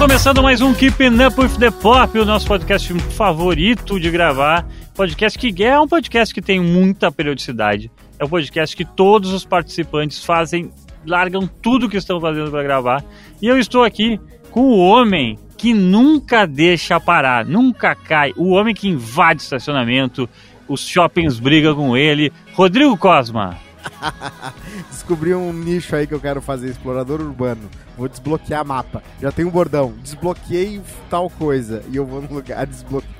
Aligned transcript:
começando 0.00 0.42
mais 0.42 0.62
um 0.62 0.72
Keeping 0.72 1.22
Up 1.22 1.38
with 1.38 1.58
the 1.58 1.70
Pop, 1.70 2.18
o 2.18 2.24
nosso 2.24 2.46
podcast 2.46 2.90
favorito 3.10 4.00
de 4.00 4.10
gravar. 4.10 4.66
Podcast 4.94 5.38
que 5.38 5.62
é 5.62 5.78
um 5.78 5.86
podcast 5.86 6.32
que 6.32 6.40
tem 6.40 6.58
muita 6.58 7.12
periodicidade. 7.12 7.90
É 8.18 8.24
um 8.24 8.28
podcast 8.28 8.74
que 8.74 8.82
todos 8.82 9.30
os 9.30 9.44
participantes 9.44 10.24
fazem, 10.24 10.70
largam 11.06 11.46
tudo 11.46 11.86
que 11.86 11.98
estão 11.98 12.18
fazendo 12.18 12.50
para 12.50 12.62
gravar. 12.62 13.04
E 13.42 13.46
eu 13.46 13.58
estou 13.58 13.84
aqui 13.84 14.18
com 14.50 14.62
o 14.62 14.78
homem 14.78 15.38
que 15.58 15.74
nunca 15.74 16.46
deixa 16.46 16.98
parar, 16.98 17.44
nunca 17.44 17.94
cai. 17.94 18.32
O 18.38 18.52
homem 18.52 18.74
que 18.74 18.88
invade 18.88 19.42
estacionamento, 19.42 20.26
os 20.66 20.80
shoppings 20.80 21.38
brigam 21.38 21.74
com 21.74 21.94
ele. 21.94 22.32
Rodrigo 22.54 22.96
Cosma. 22.96 23.58
Descobri 24.90 25.34
um 25.34 25.52
nicho 25.52 25.94
aí 25.94 26.06
que 26.06 26.14
eu 26.14 26.20
quero 26.20 26.40
fazer, 26.40 26.68
explorador 26.70 27.20
urbano. 27.20 27.68
Vou 27.96 28.08
desbloquear 28.08 28.64
mapa. 28.64 29.02
Já 29.20 29.30
tem 29.32 29.44
um 29.44 29.50
bordão. 29.50 29.94
Desbloqueei 30.02 30.80
tal 31.08 31.28
coisa. 31.30 31.82
E 31.88 31.96
eu 31.96 32.06
vou 32.06 32.22
no 32.22 32.32
lugar 32.32 32.64
desbloqueio. 32.66 33.14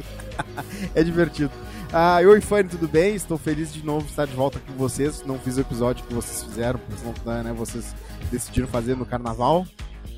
é 0.95 1.03
divertido. 1.03 1.51
Ah, 1.93 2.19
oi, 2.25 2.41
Fanny, 2.41 2.69
tudo 2.69 2.87
bem? 2.87 3.15
Estou 3.15 3.37
feliz 3.37 3.73
de 3.73 3.85
novo 3.85 4.07
estar 4.07 4.25
de 4.25 4.35
volta 4.35 4.61
com 4.61 4.73
vocês. 4.75 5.25
Não 5.27 5.39
fiz 5.39 5.57
o 5.57 5.61
episódio 5.61 6.05
que 6.05 6.15
vocês 6.15 6.45
fizeram, 6.45 6.79
porque 6.79 7.29
né, 7.29 7.53
vocês 7.53 7.95
decidiram 8.31 8.69
fazer 8.69 8.97
no 8.97 9.05
carnaval. 9.05 9.67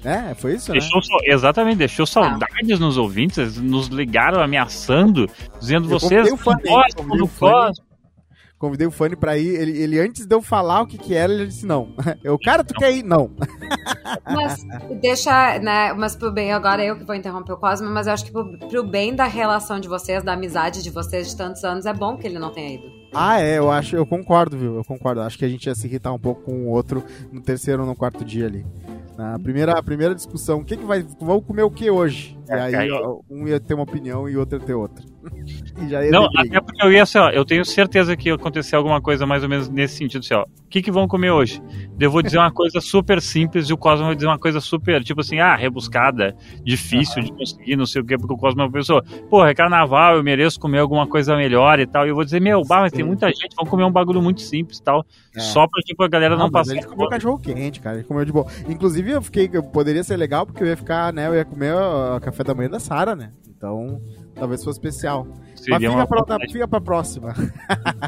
É, 0.05 0.35
foi 0.35 0.55
isso, 0.55 0.73
deixou, 0.73 0.99
né? 0.99 1.33
Exatamente, 1.33 1.79
deixou 1.79 2.05
saudades 2.05 2.73
ah. 2.73 2.79
nos 2.79 2.99
ouvintes, 2.99 3.57
nos 3.57 3.87
ligaram 3.87 4.43
ameaçando, 4.43 5.31
dizendo 5.61 5.87
eu 5.87 5.99
vocês 5.99 6.29
não 6.29 6.37
gostam 6.37 7.07
do 7.07 7.29
Cosmo 7.29 7.92
convidei 8.63 8.87
o 8.87 8.93
Fanny 8.93 9.17
pra 9.17 9.37
ir. 9.37 9.57
Ele, 9.57 9.77
ele 9.77 9.99
antes 9.99 10.25
de 10.25 10.33
eu 10.33 10.41
falar 10.41 10.83
o 10.83 10.87
que 10.87 10.97
que 10.97 11.15
era, 11.15 11.33
ele 11.33 11.47
disse 11.47 11.67
não. 11.67 11.89
Eu, 12.23 12.39
cara, 12.39 12.63
tu 12.63 12.73
não. 12.73 12.79
quer 12.79 12.93
ir? 12.93 13.03
Não. 13.03 13.29
Mas 14.25 14.65
deixa, 15.01 15.59
né? 15.59 15.93
Mas 15.95 16.15
pro 16.15 16.31
bem, 16.31 16.53
agora 16.53 16.85
eu 16.85 16.97
que 16.97 17.05
vou 17.05 17.15
interromper 17.15 17.53
o 17.53 17.57
Cosmo, 17.57 17.89
mas 17.91 18.07
eu 18.07 18.13
acho 18.13 18.25
que 18.25 18.31
pro, 18.31 18.59
pro 18.59 18.87
bem 18.87 19.15
da 19.15 19.25
relação 19.25 19.81
de 19.81 19.89
vocês, 19.89 20.23
da 20.23 20.35
amizade 20.35 20.83
de 20.83 20.91
vocês 20.91 21.31
de 21.31 21.37
tantos 21.37 21.65
anos, 21.65 21.87
é 21.87 21.93
bom 21.93 22.17
que 22.17 22.27
ele 22.27 22.39
não 22.39 22.53
tenha 22.53 22.75
ido. 22.75 22.85
Ah, 23.13 23.41
é, 23.41 23.59
eu 23.59 23.71
acho, 23.71 23.97
eu 23.97 24.07
concordo, 24.07 24.57
viu? 24.57 24.77
Eu 24.77 24.85
concordo. 24.85 25.23
Acho 25.23 25.39
que 25.39 25.45
a 25.45 25.49
gente 25.49 25.67
ia 25.67 25.75
se 25.75 25.87
irritar 25.87 26.13
um 26.13 26.19
pouco 26.19 26.43
com 26.43 26.67
o 26.67 26.69
outro 26.69 27.03
no 27.33 27.41
terceiro 27.41 27.83
ou 27.83 27.89
no 27.89 27.97
quarto 27.97 28.25
dia 28.25 28.47
ali. 28.47 28.65
Na 29.17 29.39
primeira, 29.39 29.73
a 29.73 29.83
primeira 29.83 30.15
discussão, 30.15 30.61
o 30.61 30.65
que, 30.65 30.77
que 30.77 30.85
vai. 30.85 31.05
Vamos 31.21 31.45
comer 31.45 31.63
o 31.63 31.71
que 31.71 31.91
hoje? 31.91 32.39
E 32.49 32.53
aí 32.53 32.91
um 33.31 33.49
ia 33.49 33.59
ter 33.59 33.75
uma 33.75 33.83
opinião 33.83 34.29
e 34.29 34.37
outro 34.37 34.59
ia 34.59 34.65
ter 34.65 34.75
outra. 34.75 35.12
já 35.89 36.05
ia 36.05 36.11
Não, 36.11 36.29
até 36.37 36.61
porque 36.61 36.85
eu 36.85 36.93
ia 36.93 37.03
assim, 37.03 37.19
ó, 37.19 37.31
eu 37.31 37.45
tenho 37.45 37.65
certeza 37.65 38.17
que 38.17 38.29
ia 38.29 38.35
acontecer 38.35 38.77
alguma 38.77 39.01
coisa 39.01 39.27
mais 39.27 39.43
ou 39.43 39.49
menos 39.49 39.69
nesse 39.69 39.97
sentido, 39.97 40.21
assim, 40.21 40.35
ó. 40.35 40.43
O 40.43 40.69
que, 40.69 40.83
que 40.83 40.91
vão 40.91 41.07
comer 41.07 41.31
hoje? 41.31 41.63
Eu 41.99 42.11
vou 42.11 42.23
dizer 42.23 42.39
uma 42.39 42.51
coisa 42.53 42.81
super 42.81 43.21
simples 43.21 43.69
e 43.69 43.73
o 43.73 43.77
Cosmo 43.77 44.07
vai 44.07 44.15
dizer 44.15 44.27
uma 44.27 44.39
coisa 44.39 44.61
super, 44.61 45.03
tipo 45.05 45.21
assim, 45.21 45.39
ah, 45.39 45.55
rebuscada, 45.55 46.35
difícil 46.65 47.19
uhum. 47.19 47.25
de 47.25 47.33
conseguir, 47.33 47.77
não 47.77 47.87
sei 47.87 48.03
o 48.03 48.05
quê, 48.05 48.17
porque 48.17 48.35
o 48.35 48.39
Cosmo 48.39 48.63
é 48.63 48.65
uma 48.65 48.73
pessoa, 48.73 49.03
porra, 49.29 49.51
é 49.51 49.55
carnaval, 49.55 50.17
eu 50.17 50.23
mereço 50.23 50.59
comer 50.59 50.79
alguma 50.79 51.07
coisa 51.07 51.37
melhor 51.37 51.79
e 51.79 51.87
tal. 51.87 52.07
E 52.07 52.11
eu 52.11 52.15
vou 52.15 52.25
dizer, 52.25 52.41
meu, 52.41 52.63
bah, 52.65 52.81
mas 52.81 52.93
tem 52.93 53.05
muita 53.05 53.29
gente, 53.29 53.55
vão 53.57 53.67
comer 53.67 53.85
um 53.85 53.93
bagulho 53.93 54.23
muito 54.23 54.41
simples 54.41 54.79
e 54.79 54.83
tal. 54.83 55.05
É. 55.35 55.41
Só 55.41 55.67
pra, 55.67 55.81
tipo, 55.83 56.03
a 56.03 56.09
galera 56.09 56.37
não, 56.37 56.45
não 56.45 56.51
passar. 56.51 56.73
Ele 56.73 56.83
comeu 56.85 57.09
cachorro 57.09 57.39
quente, 57.39 57.81
cara. 57.81 57.97
Ele 57.97 58.05
comeu 58.05 58.25
de 58.25 58.33
boa. 58.33 58.47
Inclusive, 58.69 59.11
eu 59.11 59.23
fiquei. 59.23 59.49
Poderia 59.49 60.05
ser 60.05 60.17
legal, 60.17 60.45
porque 60.45 60.63
eu 60.63 60.67
ia 60.67 60.77
ficar, 60.77 61.13
né? 61.13 61.27
Eu 61.27 61.35
ia 61.35 61.45
comer 61.45 61.75
o 61.75 62.21
café 62.21 62.45
da 62.45 62.55
manhã 62.55 62.69
da 62.69 62.81
Sara, 62.81 63.17
né? 63.17 63.33
Então, 63.49 64.01
talvez 64.35 64.63
fosse 64.63 64.79
especial. 64.79 65.27
Seria 65.55 65.79
Mas 65.79 66.09
fica 66.09 66.25
pra, 66.25 66.39
fica 66.51 66.69
pra 66.69 66.81
próxima. 66.81 67.35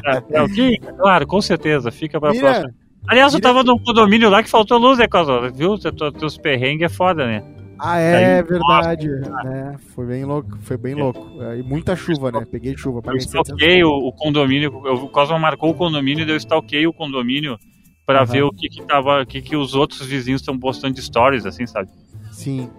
É, 0.05 0.43
é, 0.43 0.47
fica, 0.49 0.93
claro, 0.93 1.27
com 1.27 1.41
certeza, 1.41 1.91
fica 1.91 2.19
pra 2.19 2.31
Mira, 2.31 2.43
próxima. 2.43 2.73
Aliás, 3.07 3.33
eu 3.33 3.39
tava 3.39 3.63
num 3.63 3.77
condomínio 3.77 4.29
lá 4.29 4.41
que 4.41 4.49
faltou 4.49 4.77
luz, 4.77 4.97
né, 4.97 5.07
Cosó? 5.07 5.49
Viu? 5.51 5.77
Teus 5.77 6.37
perrengues 6.37 6.85
é 6.85 6.89
foda, 6.89 7.25
né? 7.25 7.43
Ah, 7.79 7.99
é, 7.99 8.41
verdade. 8.41 9.09
É, 9.45 9.77
foi 9.93 10.05
bem 10.05 10.23
louco, 10.23 10.57
foi 10.61 10.77
bem 10.77 10.95
louco. 10.95 11.41
É, 11.43 11.59
e 11.59 11.63
muita 11.63 11.95
chuva, 11.95 12.31
né? 12.31 12.45
Peguei 12.49 12.75
chuva. 12.77 13.01
Eu 13.05 13.17
stalkei 13.17 13.83
o, 13.83 13.89
o, 13.89 14.13
condomínio, 14.13 14.73
o 14.73 15.09
Cosmo 15.09 15.37
marcou 15.37 15.71
o 15.71 15.75
condomínio 15.75 16.25
e 16.25 16.31
eu 16.31 16.37
stalkei 16.37 16.87
o 16.87 16.93
condomínio 16.93 17.57
para 18.05 18.21
uhum. 18.21 18.25
ver 18.25 18.43
o 18.43 18.51
que 18.51 18.69
que 18.69 18.83
tava, 18.85 19.21
o 19.21 19.25
que 19.25 19.41
que 19.41 19.55
os 19.55 19.75
outros 19.75 20.05
vizinhos 20.05 20.41
estão 20.41 20.57
postando 20.57 20.95
de 20.95 21.01
stories, 21.01 21.45
assim, 21.45 21.65
sabe? 21.65 21.89
Sim. 22.31 22.69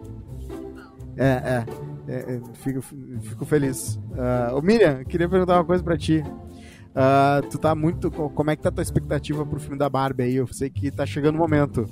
É, 1.17 1.27
é. 1.27 1.67
É, 2.09 2.37
é 2.37 2.41
fico, 2.55 2.83
fico 2.83 3.45
feliz. 3.45 3.97
Uh, 3.97 4.63
Miriam, 4.63 5.05
queria 5.05 5.29
perguntar 5.29 5.55
uma 5.55 5.65
coisa 5.65 5.83
para 5.83 5.97
ti. 5.97 6.23
Uh, 6.97 7.47
tu 7.51 7.59
tá 7.59 7.75
muito. 7.75 8.11
Como 8.11 8.51
é 8.51 8.57
que 8.57 8.63
tá 8.63 8.71
a 8.71 8.73
tua 8.73 8.83
expectativa 8.83 9.45
pro 9.45 9.61
filme 9.61 9.77
da 9.77 9.89
Barbie 9.89 10.25
aí? 10.25 10.37
Eu 10.37 10.47
sei 10.47 10.71
que 10.71 10.91
tá 10.91 11.05
chegando 11.05 11.35
o 11.35 11.39
momento. 11.39 11.87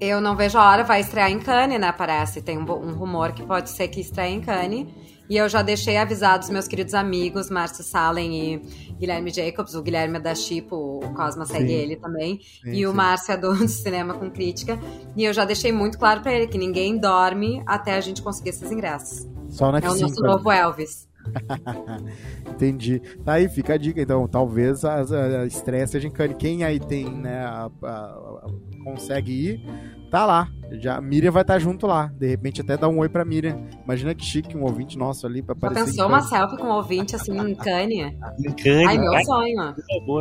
Eu 0.00 0.20
não 0.20 0.36
vejo 0.36 0.58
a 0.58 0.70
hora, 0.70 0.84
vai 0.84 1.00
estrear 1.00 1.30
em 1.30 1.38
Cannes, 1.38 1.80
né? 1.80 1.92
Parece. 1.92 2.42
Tem 2.42 2.58
um, 2.58 2.62
um 2.62 2.94
rumor 2.94 3.32
que 3.32 3.44
pode 3.44 3.70
ser 3.70 3.88
que 3.88 4.00
estreie 4.00 4.34
em 4.34 4.40
Cannes. 4.40 4.86
E 5.28 5.36
eu 5.36 5.48
já 5.48 5.60
deixei 5.60 5.96
avisados 5.96 6.48
meus 6.48 6.66
queridos 6.66 6.94
amigos, 6.94 7.50
Márcio 7.50 7.84
Salem 7.84 8.54
e 8.54 8.58
Guilherme 8.98 9.30
Jacobs. 9.30 9.74
O 9.74 9.82
Guilherme 9.82 10.16
é 10.16 10.20
da 10.20 10.34
Chipo, 10.34 11.00
o 11.04 11.14
Cosma 11.14 11.44
segue 11.44 11.68
sim. 11.68 11.74
ele 11.74 11.96
também. 11.96 12.40
Sim, 12.62 12.70
e 12.70 12.76
sim. 12.76 12.86
o 12.86 12.94
Márcio 12.94 13.32
é 13.32 13.36
do, 13.36 13.54
do, 13.54 13.68
Cinema 13.68 14.14
com 14.14 14.30
Crítica. 14.30 14.78
E 15.14 15.24
eu 15.24 15.32
já 15.32 15.44
deixei 15.44 15.70
muito 15.70 15.98
claro 15.98 16.22
para 16.22 16.32
ele 16.32 16.46
que 16.46 16.56
ninguém 16.56 16.98
dorme 16.98 17.62
até 17.66 17.94
a 17.94 18.00
gente 18.00 18.22
conseguir 18.22 18.50
esses 18.50 18.70
ingressos. 18.72 19.28
Só 19.48 19.70
na 19.70 19.78
É 19.78 19.90
o 19.90 19.96
nosso 19.96 20.22
novo 20.22 20.50
Elvis. 20.50 21.08
Entendi. 22.48 23.00
Tá 23.24 23.34
aí, 23.34 23.48
fica 23.48 23.74
a 23.74 23.76
dica, 23.76 24.00
então. 24.00 24.26
Talvez 24.26 24.84
a, 24.84 24.96
a, 24.96 25.42
a 25.42 25.46
estreia 25.46 25.86
seja 25.86 26.08
em 26.08 26.10
Cannes. 26.10 26.36
Quem 26.38 26.64
aí 26.64 26.80
tem, 26.80 27.08
né, 27.10 27.44
a, 27.44 27.70
a, 27.82 28.46
consegue 28.84 29.32
ir, 29.32 29.60
tá 30.08 30.26
lá. 30.26 30.48
Já, 30.70 30.96
a 30.96 31.00
Miriam 31.00 31.30
vai 31.30 31.42
estar 31.42 31.54
tá 31.54 31.58
junto 31.58 31.86
lá. 31.86 32.10
De 32.18 32.26
repente 32.26 32.60
até 32.60 32.76
dá 32.76 32.88
um 32.88 32.98
oi 32.98 33.08
pra 33.08 33.24
Miriam. 33.24 33.58
Imagina 33.84 34.14
que 34.14 34.24
chique 34.24 34.56
um 34.56 34.64
ouvinte 34.64 34.98
nosso 34.98 35.26
ali 35.26 35.42
pra 35.42 35.54
aparecer. 35.54 35.80
Já 35.80 35.86
pensou 35.86 36.06
uma 36.06 36.20
selfie 36.20 36.56
com 36.58 36.66
um 36.66 36.72
ouvinte 36.72 37.16
assim 37.16 37.38
em 37.38 37.54
Cane? 37.54 38.16
Em 38.38 38.52
Cane? 38.52 38.86
Ai, 38.86 38.98
meu 38.98 39.24
sonho. 39.24 39.74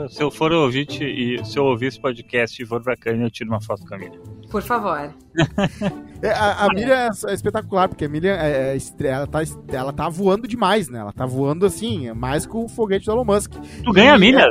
Se 0.09 0.24
eu 0.24 0.31
for 0.31 0.52
ouvinte 0.52 1.03
e 1.03 1.44
se 1.46 1.58
eu 1.58 1.66
ouvir 1.66 1.88
esse 1.88 2.00
podcast 2.00 2.62
e 2.62 2.66
for 2.66 2.81
pra 2.81 2.96
Cane, 2.96 3.24
eu 3.24 3.31
tiro 3.31 3.50
uma 3.50 3.62
foto 3.62 3.86
com 3.86 3.96
a 3.96 3.97
Miriam. 3.97 4.22
Por 4.50 4.62
favor. 4.62 5.14
é, 6.22 6.30
a, 6.30 6.66
a 6.66 6.70
Miriam 6.70 6.96
é 6.96 7.34
espetacular, 7.34 7.90
porque 7.90 8.06
a 8.06 8.09
Miriam 8.09 8.34
é, 8.34 8.78
é, 8.78 9.08
ela, 9.08 9.28
tá, 9.28 9.40
ela 9.68 9.92
tá 9.92 10.08
voando 10.08 10.47
demais, 10.47 10.88
né? 10.88 11.00
Ela 11.00 11.12
tá 11.12 11.26
voando 11.26 11.66
assim, 11.66 12.09
mais 12.14 12.46
que 12.46 12.56
o 12.56 12.70
foguete 12.70 13.06
do 13.06 13.12
Elon 13.12 13.26
Musk. 13.26 13.53
Tu 13.84 13.92
ganha 13.92 14.14
a 14.14 14.18
Miriam? 14.18 14.50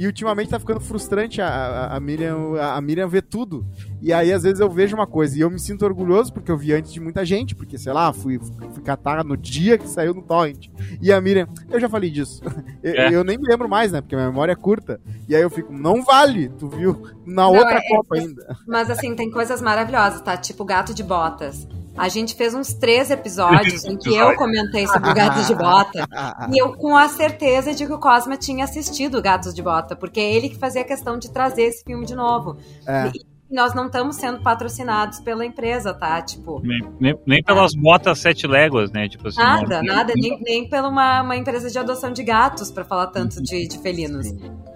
É, 0.00 0.02
e 0.02 0.06
ultimamente 0.06 0.50
tá 0.50 0.58
ficando 0.58 0.80
frustrante 0.80 1.42
a, 1.42 1.48
a, 1.48 1.96
a, 1.96 2.00
Miriam, 2.00 2.54
a 2.58 2.80
Miriam 2.80 3.06
ver 3.06 3.22
tudo. 3.22 3.66
E 4.00 4.12
aí, 4.12 4.32
às 4.32 4.42
vezes, 4.42 4.60
eu 4.60 4.70
vejo 4.70 4.96
uma 4.96 5.06
coisa 5.06 5.36
e 5.36 5.40
eu 5.40 5.50
me 5.50 5.58
sinto 5.58 5.84
orgulhoso 5.84 6.32
porque 6.32 6.50
eu 6.50 6.56
vi 6.56 6.72
antes 6.72 6.92
de 6.92 7.00
muita 7.00 7.24
gente, 7.24 7.54
porque, 7.54 7.76
sei 7.76 7.92
lá, 7.92 8.12
fui, 8.12 8.38
fui 8.72 8.82
catar 8.82 9.22
no 9.24 9.36
dia 9.36 9.76
que 9.76 9.88
saiu 9.88 10.14
no 10.14 10.22
Torrent. 10.22 10.68
E 11.02 11.12
a 11.12 11.20
Miriam, 11.20 11.46
eu 11.70 11.78
já 11.78 11.88
falei 11.88 12.10
disso. 12.10 12.42
Eu, 12.82 12.94
é. 12.94 13.14
eu 13.14 13.22
nem 13.22 13.36
me 13.36 13.46
lembro 13.46 13.68
mais, 13.68 13.92
né? 13.92 14.00
Porque 14.00 14.16
minha 14.16 14.28
memória 14.28 14.52
é 14.52 14.56
curta. 14.56 14.98
E 15.28 15.36
aí 15.36 15.42
eu 15.42 15.50
fico, 15.50 15.70
não 15.70 16.02
vale, 16.02 16.48
tu 16.48 16.66
viu? 16.66 17.02
Na 17.26 17.42
não, 17.42 17.52
outra 17.52 17.74
é, 17.74 17.88
Copa 17.88 18.16
é, 18.16 18.20
ainda. 18.20 18.56
Mas 18.66 18.88
assim, 18.88 19.14
tem 19.14 19.30
coisas 19.30 19.60
maravilhosas, 19.60 20.22
tá? 20.22 20.34
Tipo 20.34 20.64
gato 20.64 20.94
de 20.94 21.02
botas. 21.02 21.68
A 22.00 22.08
gente 22.08 22.34
fez 22.34 22.54
uns 22.54 22.72
três 22.72 23.10
episódios 23.10 23.84
em 23.84 23.94
que 23.94 24.16
eu 24.16 24.34
comentei 24.34 24.86
sobre 24.86 25.10
o 25.10 25.14
Gatos 25.14 25.46
de 25.46 25.54
Bota. 25.54 26.08
e 26.50 26.58
eu, 26.58 26.72
com 26.72 26.96
a 26.96 27.06
certeza 27.10 27.74
de 27.74 27.86
que 27.86 27.92
o 27.92 27.98
Cosma 27.98 28.38
tinha 28.38 28.64
assistido 28.64 29.20
Gatos 29.20 29.54
de 29.54 29.62
Bota, 29.62 29.94
porque 29.94 30.18
é 30.18 30.34
ele 30.34 30.48
que 30.48 30.56
fazia 30.56 30.82
questão 30.82 31.18
de 31.18 31.30
trazer 31.30 31.64
esse 31.64 31.84
filme 31.84 32.06
de 32.06 32.14
novo. 32.14 32.56
É. 32.86 33.08
E, 33.08 33.54
nós 33.54 33.74
não 33.74 33.86
estamos 33.86 34.16
sendo 34.16 34.40
patrocinados 34.40 35.20
pela 35.20 35.44
empresa, 35.44 35.92
tá? 35.92 36.22
Tipo. 36.22 36.62
Nem, 36.62 36.80
nem, 36.98 37.18
nem 37.26 37.42
pelas 37.42 37.74
é. 37.74 37.78
botas 37.78 38.18
sete 38.20 38.46
léguas, 38.46 38.90
né? 38.92 39.08
Tipo 39.08 39.28
assim, 39.28 39.38
nada, 39.38 39.82
não, 39.82 39.94
nada. 39.94 40.12
Nem, 40.16 40.40
nem 40.40 40.68
pela 40.70 40.88
uma, 40.88 41.20
uma 41.20 41.36
empresa 41.36 41.68
de 41.68 41.78
adoção 41.78 42.12
de 42.12 42.22
gatos, 42.22 42.70
para 42.70 42.84
falar 42.84 43.08
tanto 43.08 43.42
de, 43.42 43.66
de 43.66 43.78
felinos. 43.78 44.28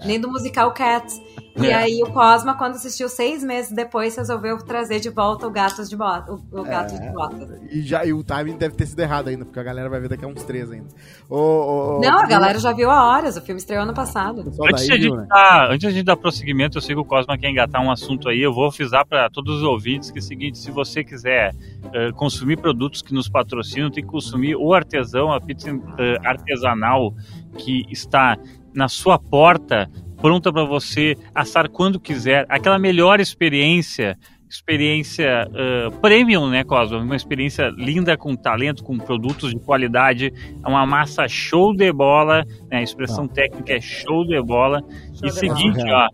Nem 0.04 0.20
do 0.20 0.28
musical 0.28 0.74
Cats. 0.74 1.22
E 1.56 1.66
é. 1.66 1.74
aí 1.74 2.02
o 2.02 2.10
Cosma, 2.10 2.54
quando 2.56 2.74
assistiu 2.74 3.08
seis 3.08 3.44
meses 3.44 3.70
depois, 3.70 4.16
resolveu 4.16 4.58
trazer 4.58 4.98
de 4.98 5.08
volta 5.08 5.46
o 5.46 5.50
Gatos 5.50 5.88
de 5.88 5.96
Bota. 5.96 6.32
O, 6.32 6.42
o 6.50 6.64
Gato 6.64 6.94
é, 6.94 6.98
de 6.98 7.12
Bota. 7.12 7.60
E, 7.70 7.82
já, 7.82 8.04
e 8.04 8.12
o 8.12 8.24
timing 8.24 8.56
deve 8.56 8.74
ter 8.74 8.86
sido 8.86 8.98
errado 8.98 9.28
ainda, 9.28 9.44
porque 9.44 9.60
a 9.60 9.62
galera 9.62 9.88
vai 9.88 10.00
ver 10.00 10.08
daqui 10.08 10.24
a 10.24 10.28
uns 10.28 10.42
três 10.42 10.70
ainda. 10.72 10.88
Não, 11.30 12.18
a 12.18 12.26
galera 12.26 12.58
já 12.58 12.72
viu 12.72 12.90
há 12.90 13.08
horas, 13.08 13.36
o 13.36 13.40
filme 13.40 13.60
estreou 13.60 13.84
ano 13.84 13.94
passado. 13.94 14.40
Antes, 14.40 14.88
daí, 14.88 14.98
viu, 14.98 15.14
né? 15.14 15.26
dar, 15.28 15.66
antes 15.70 15.80
de 15.80 15.86
a 15.86 15.90
gente 15.90 16.04
dar 16.04 16.16
prosseguimento, 16.16 16.78
eu 16.78 16.82
sei 16.82 16.96
que 16.96 17.00
o 17.00 17.04
Cosma 17.04 17.38
quer 17.38 17.50
engatar 17.50 17.80
um 17.80 17.90
assunto 17.90 18.28
aí, 18.28 18.42
eu 18.42 18.52
vou 18.52 18.66
avisar 18.66 19.06
para 19.06 19.30
todos 19.30 19.58
os 19.58 19.62
ouvintes 19.62 20.10
que 20.10 20.18
é 20.18 20.20
o 20.20 20.24
seguinte, 20.24 20.58
se 20.58 20.72
você 20.72 21.04
quiser 21.04 21.54
uh, 21.84 22.12
consumir 22.14 22.56
produtos 22.56 23.00
que 23.00 23.14
nos 23.14 23.28
patrocinam, 23.28 23.90
tem 23.90 24.02
que 24.02 24.10
consumir 24.10 24.56
o 24.56 24.74
artesão, 24.74 25.32
a 25.32 25.40
pizza 25.40 25.72
uh, 25.72 25.80
artesanal 26.24 27.14
que 27.56 27.86
está 27.90 28.36
na 28.74 28.88
sua 28.88 29.18
porta 29.18 29.88
pronta 30.24 30.50
para 30.50 30.64
você 30.64 31.18
assar 31.34 31.68
quando 31.68 32.00
quiser, 32.00 32.46
aquela 32.48 32.78
melhor 32.78 33.20
experiência, 33.20 34.16
experiência 34.48 35.46
uh, 35.50 35.94
premium, 35.98 36.48
né, 36.48 36.64
Cosmo? 36.64 36.96
Uma 36.96 37.14
experiência 37.14 37.68
linda, 37.76 38.16
com 38.16 38.34
talento, 38.34 38.82
com 38.82 38.96
produtos 38.96 39.50
de 39.50 39.60
qualidade, 39.60 40.32
é 40.64 40.66
uma 40.66 40.86
massa 40.86 41.28
show 41.28 41.76
de 41.76 41.92
bola, 41.92 42.42
né? 42.70 42.78
a 42.78 42.82
expressão 42.82 43.26
ah. 43.26 43.34
técnica 43.34 43.74
é 43.74 43.80
show 43.82 44.26
de 44.26 44.40
bola. 44.40 44.80
Show 45.12 45.28
e 45.28 45.30
de 45.30 45.32
seguinte, 45.32 45.84
bola. 45.84 46.08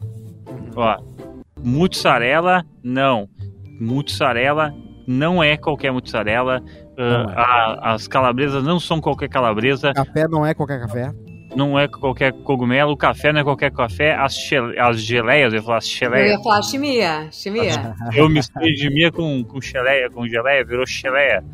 ó, 0.74 0.96
ó, 0.96 0.98
mussarela, 1.62 2.64
não. 2.82 3.28
Mussarela 3.80 4.74
não 5.06 5.40
é 5.40 5.56
qualquer 5.56 5.92
mussarela. 5.92 6.60
Uh, 6.98 7.30
a, 7.30 7.92
as 7.94 8.08
calabresas 8.08 8.64
não 8.64 8.80
são 8.80 9.00
qualquer 9.00 9.28
calabresa. 9.28 9.92
Café 9.94 10.26
não 10.26 10.44
é 10.44 10.52
qualquer 10.52 10.80
café. 10.80 11.14
Não 11.54 11.78
é 11.78 11.88
qualquer 11.88 12.32
cogumelo, 12.32 12.92
o 12.92 12.96
café 12.96 13.32
não 13.32 13.40
é 13.40 13.44
qualquer 13.44 13.72
café, 13.72 14.14
as, 14.14 14.36
as 14.78 15.00
geleias, 15.00 15.52
eu 15.52 15.58
ia 15.58 15.62
falar 15.62 15.78
as 15.78 15.88
geleias. 15.88 16.30
Eu 16.30 16.36
ia 16.36 16.42
falar 16.42 16.62
chimia, 16.62 17.28
chimia. 17.32 17.96
Eu 18.14 18.28
misturei 18.28 18.76
chimia 18.76 19.10
com, 19.10 19.42
com 19.44 19.60
geleia, 19.60 20.08
com 20.10 20.26
geleia, 20.28 20.64
virou 20.64 20.86
geleia. 20.86 21.44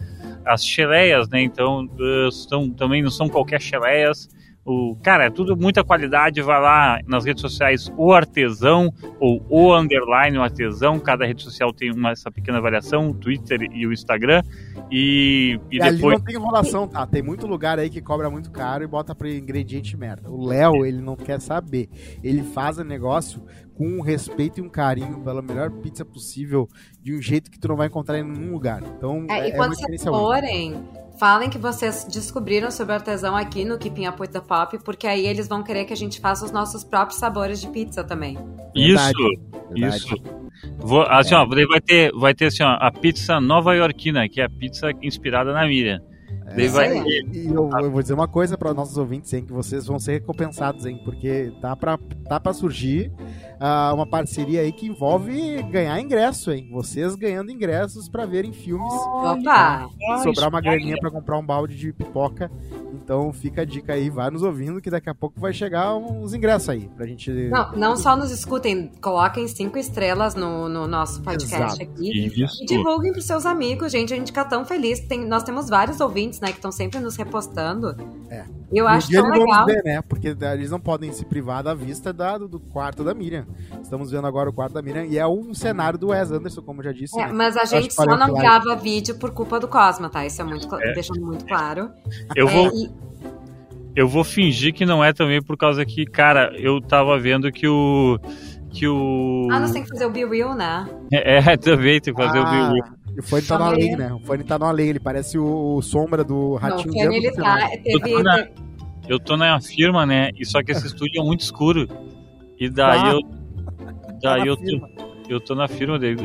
As 0.45 0.65
geleias, 0.65 1.29
né, 1.29 1.43
então, 1.43 1.85
uh, 1.85 2.31
são, 2.31 2.71
também 2.71 3.03
não 3.03 3.11
são 3.11 3.29
qualquer 3.29 3.61
geleias, 3.61 4.29
o, 4.67 4.97
cara, 4.97 5.27
é 5.27 5.31
tudo 5.31 5.57
muita 5.57 5.85
qualidade. 5.85 6.43
Vai 6.43 6.61
lá 6.61 6.99
nas 7.07 7.25
redes 7.25 7.41
sociais 7.41 7.91
o 7.97 8.13
artesão 8.13 8.93
ou 9.21 9.41
o 9.49 9.73
underline 9.77 10.37
o 10.37 10.43
artesão. 10.43 10.99
Cada 10.99 11.25
rede 11.25 11.43
social 11.45 11.73
tem 11.73 11.93
uma, 11.93 12.11
essa 12.11 12.33
pequena 12.33 12.61
variação, 12.61 13.11
o 13.11 13.15
Twitter 13.15 13.63
e 13.73 13.87
o 13.87 13.93
Instagram. 13.93 14.43
E, 14.91 15.61
e, 15.71 15.77
e 15.77 15.79
depois. 15.79 15.87
Ali 15.87 16.03
não 16.03 16.21
tem 16.21 16.35
enrolação, 16.35 16.89
tá? 16.89 17.07
Tem 17.07 17.23
muito 17.23 17.47
lugar 17.47 17.79
aí 17.79 17.89
que 17.89 18.03
cobra 18.03 18.29
muito 18.29 18.51
caro 18.51 18.83
e 18.83 18.89
bota 18.89 19.15
para 19.15 19.31
ingrediente 19.31 19.97
merda. 19.97 20.29
O 20.29 20.45
Léo, 20.45 20.85
ele 20.85 21.01
não 21.01 21.15
quer 21.15 21.41
saber. 21.41 21.89
Ele 22.21 22.43
faz 22.43 22.79
o 22.79 22.85
negócio 22.85 23.41
com 23.77 23.87
um 23.87 24.01
respeito 24.01 24.59
e 24.59 24.62
um 24.62 24.69
carinho 24.69 25.21
pela 25.21 25.43
melhor 25.43 25.71
pizza 25.71 26.05
possível, 26.05 26.69
de 27.01 27.15
um 27.15 27.21
jeito 27.21 27.51
que 27.51 27.59
tu 27.59 27.69
não 27.69 27.77
vai 27.77 27.87
encontrar 27.87 28.19
em 28.19 28.25
nenhum 28.25 28.53
lugar. 28.53 28.83
Então, 28.83 29.27
é, 29.29 29.41
é, 29.41 29.49
e 29.49 29.53
quando 29.53 29.75
é 29.75 29.77
vocês 29.77 30.03
forem, 30.03 30.83
falem 31.19 31.49
que 31.49 31.59
vocês 31.59 32.05
descobriram 32.05 32.71
sobre 32.71 32.93
o 32.93 32.97
artesão 32.97 33.37
aqui 33.37 33.65
no 33.65 33.79
Keeping 33.79 34.07
Up 34.07 34.21
with 34.21 34.29
the 34.29 34.41
Pop, 34.41 34.79
porque 34.85 35.07
aí 35.07 35.27
eles 35.27 35.49
vão 35.49 35.63
querer 35.63 35.85
que 35.85 35.93
a 35.93 35.97
gente 35.97 36.21
faça 36.21 36.45
os 36.45 36.53
nossos 36.53 36.85
próprios 36.85 37.19
sabores 37.19 37.61
de 37.61 37.69
pizza 37.69 38.05
também. 38.05 38.39
Isso, 38.75 39.13
Verdade. 39.71 39.97
isso. 39.97 40.17
Vou, 40.79 41.03
assim, 41.03 41.35
é. 41.35 41.39
ó, 41.39 41.47
vai 41.47 41.81
ter, 41.81 42.13
vai 42.13 42.35
ter 42.35 42.47
assim, 42.47 42.63
ó, 42.63 42.77
a 42.81 42.91
pizza 42.91 43.41
nova-iorquina, 43.41 44.29
que 44.29 44.41
é 44.41 44.45
a 44.45 44.51
pizza 44.51 44.91
inspirada 45.03 45.53
na 45.53 45.67
Miriam. 45.67 46.01
É, 46.47 46.69
vai... 46.69 46.99
E 46.99 47.47
eu, 47.47 47.69
eu, 47.71 47.91
vou 47.91 48.01
dizer 48.01 48.15
uma 48.15 48.29
coisa 48.29 48.57
para 48.57 48.73
nossos 48.73 48.97
ouvintes, 48.97 49.33
hein, 49.33 49.45
que 49.45 49.53
vocês 49.53 49.87
vão 49.87 49.99
ser 49.99 50.13
recompensados, 50.13 50.87
hein, 50.87 51.01
porque 51.05 51.53
tá 51.61 51.75
para 51.75 51.99
tá 52.29 52.39
pra 52.39 52.53
surgir 52.53 53.11
uh, 53.61 53.95
uma 53.95 54.07
parceria 54.07 54.61
aí 54.61 54.73
que 54.73 54.87
envolve 54.87 55.63
ganhar 55.65 56.01
ingresso, 56.01 56.53
hein? 56.53 56.69
Vocês 56.71 57.15
ganhando 57.17 57.51
ingressos 57.51 58.09
para 58.09 58.25
verem 58.27 58.53
filmes. 58.53 58.93
Opa! 58.93 59.89
Sobrar 60.23 60.49
uma 60.49 60.61
graninha 60.61 60.97
para 61.01 61.11
comprar 61.11 61.39
um 61.39 61.45
balde 61.45 61.77
de 61.77 61.93
pipoca. 61.93 62.51
Então 63.03 63.33
fica 63.33 63.63
a 63.63 63.65
dica 63.65 63.93
aí, 63.93 64.11
vai 64.11 64.31
nos 64.31 64.43
ouvindo 64.43 64.81
que 64.81 64.91
daqui 64.91 65.09
a 65.09 65.15
pouco 65.15 65.39
vai 65.39 65.53
chegar 65.53 65.95
uns 65.95 66.35
ingressos 66.35 66.69
aí 66.69 66.89
pra 66.97 67.07
gente. 67.07 67.31
Não, 67.31 67.73
não 67.73 67.97
só 67.97 68.17
nos 68.17 68.31
escutem, 68.31 68.91
coloquem 69.01 69.47
cinco 69.49 69.79
estrelas 69.79 70.35
no, 70.35 70.69
no 70.69 70.87
nosso 70.87 71.23
podcast 71.23 71.81
Exato. 71.81 71.83
aqui. 71.83 72.43
Isso. 72.43 72.63
E 72.63 72.67
divulguem 72.67 73.13
pros 73.13 73.25
seus 73.25 73.47
amigos, 73.47 73.93
gente. 73.93 74.13
A 74.13 74.17
gente 74.17 74.29
fica 74.29 74.45
tão 74.45 74.65
feliz. 74.65 75.01
Tem, 75.01 75.25
nós 75.27 75.43
temos 75.43 75.69
vários 75.69 76.01
ouvintes, 76.01 76.41
né, 76.41 76.49
que 76.49 76.55
estão 76.55 76.73
sempre 76.73 76.99
nos 77.01 77.17
repostando. 77.17 77.95
É. 78.31 78.45
Eu 78.73 78.85
no 78.85 78.91
acho 78.91 79.11
tão 79.11 79.29
legal. 79.29 79.67
Ver, 79.67 79.83
né? 79.85 80.03
Porque 80.03 80.29
eles 80.29 80.71
não 80.71 80.81
podem 80.81 81.13
se 81.13 81.25
privar 81.25 81.63
da 81.63 81.75
vista 81.75 82.13
da, 82.13 82.37
do 82.37 82.59
quarto 82.59 83.05
da 83.05 83.15
Miriam. 83.15 83.47
Estamos 83.81 84.11
vendo 84.11 84.27
agora 84.27 84.51
o 84.51 84.53
quarto 84.53 84.73
da 84.73 84.83
Miriam 84.83 85.05
e 85.05 85.19
é 85.19 85.27
um 85.27 85.55
cenário 85.55 85.99
do 85.99 86.09
Wes 86.09 86.31
Anderson, 86.31 86.63
como 86.63 86.81
eu 86.81 86.87
já 86.87 86.93
disse. 86.93 87.19
É, 87.19 87.27
né? 87.27 87.33
Mas 87.33 87.57
a 87.57 87.65
gente 87.65 87.95
só 87.95 88.05
não 88.05 88.35
grava 88.35 88.75
vídeo 88.77 89.17
por 89.19 89.31
culpa 89.31 89.61
do 89.61 89.69
Cosma, 89.69 90.09
tá? 90.09 90.27
Isso 90.27 90.41
é 90.41 90.45
muito, 90.45 90.75
é. 90.75 90.93
deixando 90.95 91.25
muito 91.25 91.45
claro. 91.47 91.91
Eu 92.35 92.49
vou. 92.49 92.67
É, 92.67 92.86
Eu 93.94 94.09
vou 94.09 94.23
fingir 94.23 94.75
que 94.75 94.85
não 94.85 95.03
é 95.03 95.12
também 95.12 95.43
por 95.43 95.56
causa 95.56 95.85
que, 95.85 96.05
cara, 96.05 96.53
eu 96.59 96.81
tava 96.81 97.19
vendo 97.19 97.50
que 97.50 97.67
o. 97.67 98.19
Que 98.71 98.87
o. 98.87 99.49
Ah, 99.50 99.61
nós 99.61 99.73
tem 99.73 99.83
que 99.83 99.88
fazer 99.88 100.05
o 100.05 100.11
Be 100.11 100.25
Real, 100.25 100.55
né? 100.55 100.87
É, 101.12 101.38
é 101.38 101.56
também 101.56 102.00
tem 102.00 102.15
que 102.15 102.23
fazer 102.23 102.38
ah. 102.38 102.43
o 102.43 102.44
Be 102.44 102.56
ah, 102.56 102.73
Real. 102.73 102.97
O 103.19 103.23
Fone 103.23 103.43
tá 103.43 103.59
no 103.59 103.65
além, 103.65 103.97
né? 103.97 104.12
O 104.12 104.19
Fone 104.21 104.44
tá 104.44 104.59
no 104.59 104.65
além, 104.67 104.88
ele 104.88 105.00
parece 105.00 105.38
o, 105.38 105.77
o 105.77 105.83
sombra 105.83 106.23
do 106.23 106.56
ratinho. 106.56 106.93
Não, 106.93 107.00
o 107.00 107.05
Fone 107.05 107.17
ele 107.17 107.33
tá. 107.33 107.69
Teve, 107.69 107.83
eu, 107.87 108.00
tô 108.00 108.23
na, 108.23 108.49
eu 109.09 109.21
tô 109.21 109.37
na 109.37 109.61
firma, 109.61 110.05
né? 110.05 110.31
E 110.38 110.44
só 110.44 110.62
que 110.62 110.73
esse 110.73 110.87
estúdio 110.87 111.23
é 111.23 111.25
muito 111.25 111.41
escuro. 111.41 111.88
E 112.59 112.69
daí 112.69 113.00
ah. 113.00 113.12
eu 113.12 113.21
Daí 114.21 114.41
tá 114.41 114.47
eu 114.47 114.56
tô, 114.56 114.88
eu 115.29 115.41
tô 115.41 115.55
na 115.55 115.69
firma, 115.69 115.99
daí, 115.99 116.17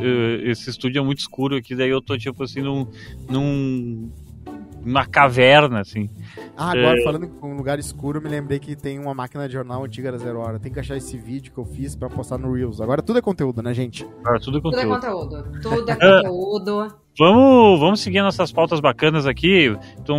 esse 0.44 0.70
estúdio 0.70 1.00
é 1.00 1.04
muito 1.04 1.18
escuro 1.18 1.56
aqui, 1.56 1.74
daí 1.74 1.90
eu 1.90 2.00
tô 2.00 2.16
tipo 2.16 2.42
assim 2.42 2.60
num, 2.60 2.86
num 3.28 4.10
numa 4.84 5.06
caverna, 5.06 5.80
assim. 5.80 6.10
Ah, 6.56 6.70
agora 6.70 7.00
é... 7.00 7.04
falando 7.04 7.26
em 7.26 7.46
um 7.46 7.56
lugar 7.56 7.78
escuro, 7.78 8.20
me 8.20 8.28
lembrei 8.28 8.58
que 8.58 8.76
tem 8.76 8.98
uma 8.98 9.14
máquina 9.14 9.46
de 9.46 9.54
jornal 9.54 9.84
antiga 9.84 10.12
da 10.12 10.18
Zero 10.18 10.40
Hora. 10.40 10.58
Tem 10.58 10.72
que 10.72 10.80
achar 10.80 10.96
esse 10.96 11.16
vídeo 11.16 11.52
que 11.52 11.58
eu 11.58 11.64
fiz 11.64 11.94
pra 11.94 12.08
postar 12.08 12.38
no 12.38 12.52
Reels. 12.52 12.80
Agora 12.80 13.02
tudo 13.02 13.18
é 13.18 13.22
conteúdo, 13.22 13.62
né, 13.62 13.72
gente? 13.72 14.06
Agora 14.20 14.40
tudo 14.40 14.58
é 14.58 14.60
conteúdo. 14.60 14.82
Tudo 14.82 14.90
é 14.90 14.94
conteúdo. 14.94 15.60
Tudo 15.60 15.90
é 15.90 15.94
conteúdo. 15.94 17.01
Vamos, 17.18 17.78
vamos 17.78 18.00
seguir 18.00 18.22
nossas 18.22 18.50
pautas 18.50 18.80
bacanas 18.80 19.26
aqui. 19.26 19.76
Então, 19.98 20.18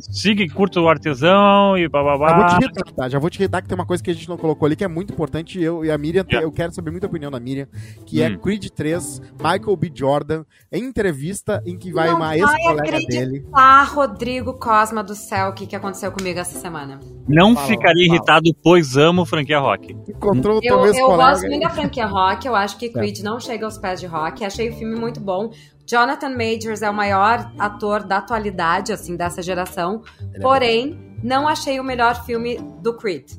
siga 0.00 0.42
e 0.42 0.48
curta 0.48 0.80
o 0.80 0.88
artesão 0.88 1.76
e 1.76 1.88
bababá. 1.88 2.28
Já 2.28 2.36
vou 2.36 2.46
te 2.46 2.64
irritar, 2.64 2.92
tá? 2.92 3.08
Já 3.08 3.18
vou 3.18 3.30
te 3.30 3.40
irritar 3.40 3.62
que 3.62 3.68
tem 3.68 3.74
uma 3.74 3.86
coisa 3.86 4.02
que 4.02 4.10
a 4.10 4.14
gente 4.14 4.28
não 4.28 4.36
colocou 4.36 4.66
ali 4.66 4.76
que 4.76 4.84
é 4.84 4.88
muito 4.88 5.12
importante. 5.12 5.60
Eu 5.60 5.84
e 5.84 5.90
a 5.90 5.98
Miriam, 5.98 6.24
yeah. 6.28 6.46
eu 6.46 6.52
quero 6.52 6.72
saber 6.72 6.92
muita 6.92 7.06
opinião 7.06 7.30
da 7.30 7.40
Miriam, 7.40 7.66
que 8.04 8.22
é 8.22 8.28
hum. 8.28 8.34
é 8.34 8.36
Creed 8.36 8.66
3, 8.68 9.20
Michael 9.38 9.76
B. 9.76 9.92
Jordan, 9.92 10.44
em 10.72 10.84
entrevista 10.84 11.60
em 11.66 11.76
que 11.76 11.92
vai 11.92 12.08
não 12.08 12.16
uma 12.16 12.36
ex-colega 12.36 12.98
dele. 13.08 13.44
Ah, 13.52 13.82
Rodrigo 13.82 14.54
Cosma 14.54 15.02
do 15.02 15.14
céu, 15.14 15.48
o 15.48 15.52
que, 15.54 15.66
que 15.66 15.74
aconteceu 15.74 16.12
comigo 16.12 16.38
essa 16.38 16.58
semana? 16.58 17.00
Não 17.28 17.54
fala, 17.54 17.66
ficaria 17.66 18.06
fala. 18.06 18.16
irritado, 18.16 18.54
pois 18.62 18.96
amo 18.96 19.26
franquia 19.26 19.58
rock. 19.58 19.96
Encontrou 20.08 20.58
o 20.58 20.60
eu, 20.62 20.86
eu 20.86 21.08
gosto 21.08 21.46
muito 21.48 21.62
da 21.62 21.70
franquia 21.70 22.06
rock, 22.06 22.46
eu 22.46 22.54
acho 22.54 22.78
que 22.78 22.88
Creed 22.90 23.20
não 23.20 23.40
chega 23.40 23.64
aos 23.64 23.76
pés 23.76 23.98
de 23.98 24.06
rock. 24.06 24.44
Achei 24.44 24.70
o 24.70 24.72
filme 24.74 24.94
muito 24.94 25.20
bom. 25.20 25.50
Jonathan 25.86 26.30
Majors 26.30 26.82
é 26.82 26.90
o 26.90 26.94
maior 26.94 27.50
ator 27.58 28.02
da 28.02 28.18
atualidade, 28.18 28.92
assim, 28.92 29.16
dessa 29.16 29.40
geração. 29.40 30.02
Ele 30.20 30.36
é 30.36 30.40
porém, 30.40 31.16
é 31.22 31.26
não 31.26 31.46
achei 31.46 31.78
o 31.78 31.84
melhor 31.84 32.24
filme 32.24 32.58
do 32.82 32.96
Creed. 32.96 33.30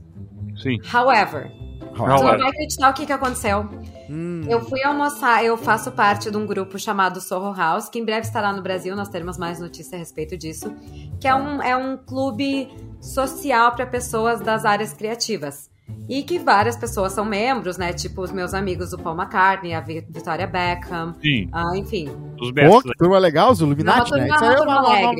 Sim. 0.55 0.79
However, 0.91 1.51
tu 1.95 2.03
não 2.03 2.19
vai 2.19 2.49
acreditar 2.49 2.89
o 2.89 2.93
que, 2.93 3.05
que 3.05 3.13
aconteceu. 3.13 3.69
Hum. 4.09 4.45
Eu 4.47 4.61
fui 4.61 4.81
almoçar, 4.83 5.43
eu 5.43 5.57
faço 5.57 5.91
parte 5.91 6.31
de 6.31 6.37
um 6.37 6.45
grupo 6.45 6.79
chamado 6.79 7.19
Soho 7.19 7.53
House, 7.53 7.89
que 7.89 7.99
em 7.99 8.05
breve 8.05 8.25
estará 8.25 8.53
no 8.53 8.61
Brasil, 8.61 8.95
nós 8.95 9.09
teremos 9.09 9.37
mais 9.37 9.59
notícias 9.59 9.93
a 9.93 9.97
respeito 9.97 10.37
disso, 10.37 10.73
que 11.19 11.27
é 11.27 11.35
um, 11.35 11.61
é 11.61 11.75
um 11.75 11.97
clube 11.97 12.69
social 13.01 13.73
para 13.73 13.85
pessoas 13.85 14.39
das 14.39 14.63
áreas 14.63 14.93
criativas. 14.93 15.69
E 16.09 16.23
que 16.23 16.39
várias 16.39 16.77
pessoas 16.77 17.11
são 17.11 17.25
membros, 17.25 17.77
né? 17.77 17.91
Tipo 17.91 18.21
os 18.21 18.31
meus 18.31 18.53
amigos 18.53 18.91
do 18.91 18.97
Paul 18.97 19.15
McCartney, 19.15 19.73
a 19.73 19.81
Victoria 19.81 20.47
Beckham. 20.47 21.15
Sim. 21.21 21.49
Ah, 21.51 21.75
enfim. 21.75 22.09
Os 22.39 22.51
Pô, 22.51 22.81
que 22.81 22.97
turma 22.97 23.17
legal, 23.17 23.51
os 23.51 23.59
Illuminati, 23.59 24.11
né? 24.11 24.27
Isso 24.27 24.43
é 24.45 24.61
uma, 24.61 24.81
nova, 24.81 25.15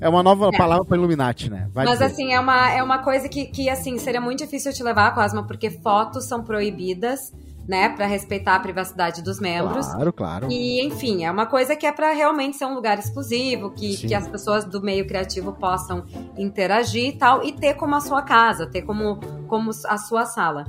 é 0.00 0.08
uma 0.08 0.22
nova 0.22 0.50
é. 0.52 0.56
palavra 0.56 0.84
para 0.84 0.96
Illuminati, 0.96 1.50
né? 1.50 1.68
Vai 1.72 1.86
Mas 1.86 1.98
dizer. 1.98 2.04
assim, 2.04 2.32
é 2.34 2.40
uma, 2.40 2.70
é 2.70 2.82
uma 2.82 2.98
coisa 2.98 3.28
que, 3.28 3.46
que, 3.46 3.70
assim, 3.70 3.96
seria 3.98 4.20
muito 4.20 4.40
difícil 4.40 4.72
te 4.72 4.82
levar, 4.82 5.14
Cosma, 5.14 5.46
porque 5.46 5.70
fotos 5.70 6.24
são 6.24 6.42
proibidas 6.42 7.32
né, 7.68 7.88
para 7.88 8.06
respeitar 8.06 8.54
a 8.54 8.60
privacidade 8.60 9.22
dos 9.22 9.40
membros. 9.40 9.86
Claro, 9.86 10.12
claro. 10.12 10.48
E, 10.50 10.84
enfim, 10.86 11.24
é 11.24 11.30
uma 11.30 11.46
coisa 11.46 11.74
que 11.74 11.84
é 11.86 11.92
para 11.92 12.12
realmente 12.12 12.56
ser 12.56 12.64
um 12.64 12.74
lugar 12.74 12.98
exclusivo, 12.98 13.70
que, 13.70 13.96
que 13.96 14.14
as 14.14 14.28
pessoas 14.28 14.64
do 14.64 14.80
meio 14.80 15.06
criativo 15.06 15.52
possam 15.52 16.04
interagir 16.36 17.08
e 17.08 17.18
tal, 17.18 17.42
e 17.44 17.52
ter 17.52 17.74
como 17.74 17.94
a 17.96 18.00
sua 18.00 18.22
casa, 18.22 18.66
ter 18.66 18.82
como, 18.82 19.18
como 19.48 19.70
a 19.86 19.98
sua 19.98 20.24
sala. 20.26 20.64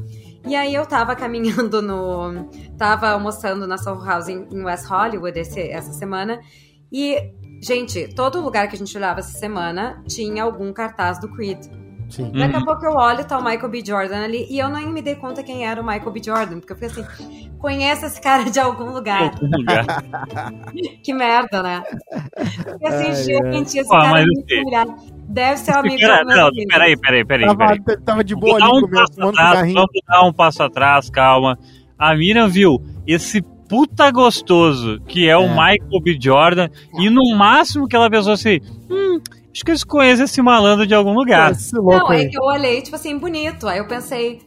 E 0.47 0.55
aí 0.55 0.73
eu 0.73 0.85
tava 0.85 1.15
caminhando 1.15 1.81
no. 1.81 2.49
tava 2.77 3.09
almoçando 3.09 3.67
na 3.67 3.77
Soho 3.77 4.03
House 4.03 4.29
em 4.29 4.63
West 4.63 4.85
Hollywood 4.87 5.37
esse, 5.37 5.59
essa 5.59 5.93
semana. 5.93 6.39
E, 6.91 7.33
gente, 7.61 8.07
todo 8.15 8.41
lugar 8.41 8.67
que 8.69 8.75
a 8.75 8.79
gente 8.79 8.95
olhava 8.97 9.19
essa 9.19 9.37
semana 9.37 10.01
tinha 10.07 10.43
algum 10.43 10.71
cartaz 10.71 11.19
do 11.19 11.27
Creed. 11.29 11.65
Sim. 12.09 12.31
Daqui 12.31 12.55
a 12.55 12.59
uhum. 12.59 12.65
pouco 12.65 12.85
eu 12.85 12.93
olho, 12.93 13.25
tá 13.25 13.37
o 13.37 13.43
Michael 13.43 13.69
B. 13.69 13.83
Jordan 13.85 14.23
ali, 14.23 14.47
e 14.49 14.59
eu 14.59 14.69
nem 14.69 14.87
me 14.87 15.01
dei 15.01 15.15
conta 15.15 15.43
quem 15.43 15.65
era 15.65 15.81
o 15.81 15.85
Michael 15.85 16.11
B. 16.11 16.21
Jordan, 16.23 16.59
porque 16.59 16.73
eu 16.73 16.77
fiquei 16.77 17.03
assim, 17.03 17.51
conheço 17.57 18.05
esse 18.05 18.21
cara 18.21 18.49
de 18.49 18.59
algum 18.59 18.91
lugar. 18.91 19.31
que 21.03 21.13
merda, 21.13 21.61
né? 21.61 21.83
Porque 22.63 22.87
assim, 22.87 23.07
ai, 23.07 23.53
gente, 23.53 23.77
esse 23.77 23.89
cara 23.89 24.21
é. 24.21 25.17
Deve 25.29 25.57
ser 25.57 25.71
um 25.71 25.79
amigo 25.79 25.97
Pera, 25.97 26.23
não, 26.23 26.49
peraí, 26.69 26.97
peraí, 26.97 27.25
peraí. 27.25 27.45
Tava, 27.45 27.97
tava 28.05 28.23
de 28.23 28.33
boa 28.33 28.55
ali, 28.55 28.85
um 28.85 28.89
passo 28.89 29.21
atrás, 29.21 29.73
Vamos 29.73 29.89
dar 30.07 30.23
um 30.23 30.33
passo 30.33 30.63
atrás, 30.63 31.09
calma. 31.09 31.59
A 31.99 32.15
Miriam 32.15 32.47
viu 32.47 32.81
esse 33.05 33.41
puta 33.67 34.09
gostoso 34.09 35.01
que 35.07 35.27
é, 35.27 35.31
é. 35.31 35.37
o 35.37 35.49
Michael 35.49 36.01
B. 36.01 36.17
Jordan, 36.19 36.65
é. 36.65 37.01
e 37.01 37.09
no 37.09 37.35
máximo 37.35 37.87
que 37.87 37.95
ela 37.95 38.09
pensou 38.09 38.33
assim, 38.33 38.59
hum, 38.89 39.19
Acho 39.57 39.65
que 39.65 39.71
eles 39.71 39.83
conhecem 39.83 40.25
esse 40.25 40.39
malandro 40.39 40.85
de 40.85 40.93
algum 40.93 41.13
lugar. 41.13 41.51
Esse 41.51 41.73
não, 41.73 42.13
é 42.13 42.25
que 42.25 42.37
eu 42.37 42.43
olhei, 42.43 42.79
tipo 42.79 42.95
assim, 42.95 43.17
bonito. 43.17 43.67
Aí 43.67 43.79
eu 43.79 43.87
pensei, 43.87 44.39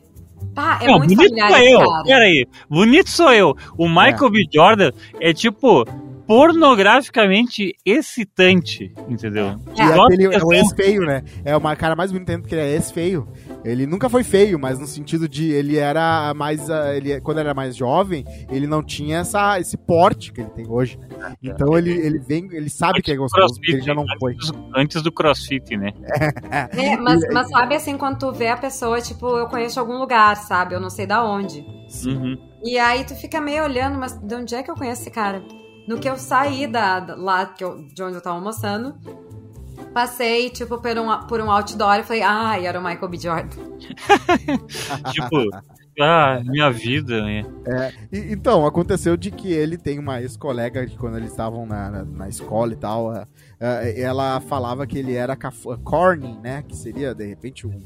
pá, 0.54 0.78
é 0.80 0.86
não, 0.86 0.98
muito 0.98 1.16
bonito 1.16 1.48
sou 1.48 1.58
eu. 1.58 2.04
Peraí, 2.04 2.46
bonito 2.68 3.10
sou 3.10 3.32
eu. 3.32 3.56
O 3.76 3.88
Michael 3.88 4.26
é. 4.26 4.30
B. 4.30 4.46
Jordan 4.54 4.90
é 5.20 5.32
tipo 5.32 5.84
pornograficamente 6.28 7.74
excitante, 7.84 8.94
entendeu? 9.08 9.56
E 9.76 9.80
É. 9.80 9.84
aquele 9.84 10.32
é 10.32 10.44
o 10.44 10.52
ex-feio, 10.52 11.02
né? 11.02 11.24
É 11.44 11.56
uma 11.56 11.74
cara 11.74 11.96
mais 11.96 12.12
bonita 12.12 12.38
porque 12.38 12.54
ele 12.54 12.62
é 12.62 12.72
ex-feio. 12.74 13.26
Ele 13.64 13.86
nunca 13.86 14.08
foi 14.08 14.24
feio, 14.24 14.58
mas 14.58 14.78
no 14.78 14.86
sentido 14.86 15.28
de 15.28 15.50
ele 15.50 15.76
era 15.76 16.32
mais. 16.34 16.70
ah, 16.70 16.94
Ele, 16.96 17.20
quando 17.20 17.38
era 17.38 17.52
mais 17.52 17.76
jovem, 17.76 18.24
ele 18.50 18.66
não 18.66 18.82
tinha 18.82 19.18
essa, 19.18 19.58
esse 19.60 19.76
porte 19.76 20.32
que 20.32 20.40
ele 20.40 20.50
tem 20.50 20.66
hoje. 20.68 20.98
né? 21.18 21.34
Então 21.42 21.76
ele, 21.76 21.90
ele 21.90 22.18
vem, 22.18 22.48
ele 22.52 22.70
sabe 22.70 23.02
que 23.02 23.10
é 23.12 23.16
gostoso, 23.16 23.54
porque 23.56 23.72
ele 23.72 23.82
já 23.82 23.94
não 23.94 24.04
foi. 24.18 24.32
Antes, 24.32 24.52
antes 24.74 25.02
do 25.02 25.12
crossfit, 25.12 25.76
né? 25.76 25.90
É, 26.72 26.96
mas, 26.98 27.20
mas 27.32 27.48
sabe 27.50 27.74
assim, 27.74 27.96
quando 27.98 28.18
tu 28.18 28.32
vê 28.32 28.48
a 28.48 28.56
pessoa, 28.56 29.00
tipo, 29.00 29.26
eu 29.36 29.46
conheço 29.46 29.78
algum 29.78 29.98
lugar, 29.98 30.36
sabe? 30.36 30.74
Eu 30.74 30.80
não 30.80 30.90
sei 30.90 31.06
da 31.06 31.24
onde. 31.24 31.64
Uhum. 32.06 32.38
E 32.64 32.78
aí 32.78 33.04
tu 33.04 33.14
fica 33.14 33.40
meio 33.40 33.64
olhando, 33.64 33.98
mas 33.98 34.12
de 34.18 34.34
onde 34.34 34.54
é 34.54 34.62
que 34.62 34.70
eu 34.70 34.74
conheço 34.74 35.02
esse 35.02 35.10
cara? 35.10 35.42
No 35.88 35.98
que 35.98 36.08
eu 36.08 36.16
saí 36.16 36.66
da, 36.66 37.00
da- 37.00 37.14
lá 37.16 37.46
que 37.46 37.64
eu- 37.64 37.86
de 37.94 38.02
onde 38.02 38.14
eu 38.14 38.20
tava 38.22 38.36
almoçando, 38.36 38.94
passei, 39.92 40.50
tipo, 40.50 40.78
por 40.80 40.98
um, 40.98 41.26
por 41.26 41.40
um 41.40 41.50
outdoor 41.50 41.96
e 41.96 42.02
falei, 42.02 42.22
ai, 42.22 42.66
era 42.66 42.78
o 42.78 42.82
Michael 42.82 43.08
B. 43.08 43.16
Jordan. 43.18 43.48
tipo, 45.12 45.50
ah, 46.00 46.40
minha 46.44 46.70
vida, 46.70 47.22
né? 47.22 47.44
E- 48.12 48.32
então, 48.32 48.64
aconteceu 48.66 49.16
de 49.16 49.30
que 49.30 49.52
ele 49.52 49.76
tem 49.76 49.98
uma 49.98 50.20
ex-colega 50.20 50.86
que 50.86 50.96
quando 50.96 51.16
eles 51.16 51.30
estavam 51.30 51.66
na, 51.66 51.90
na, 51.90 52.04
na 52.04 52.28
escola 52.28 52.72
e 52.72 52.76
tal, 52.76 53.10
ah, 53.10 53.22
ah, 53.22 53.28
ela 53.60 54.40
falava 54.40 54.86
que 54.86 54.98
ele 54.98 55.14
era 55.14 55.36
cafo- 55.36 55.76
corny, 55.84 56.38
né? 56.42 56.64
Que 56.66 56.74
seria, 56.74 57.14
de 57.14 57.26
repente, 57.26 57.66
um. 57.66 57.78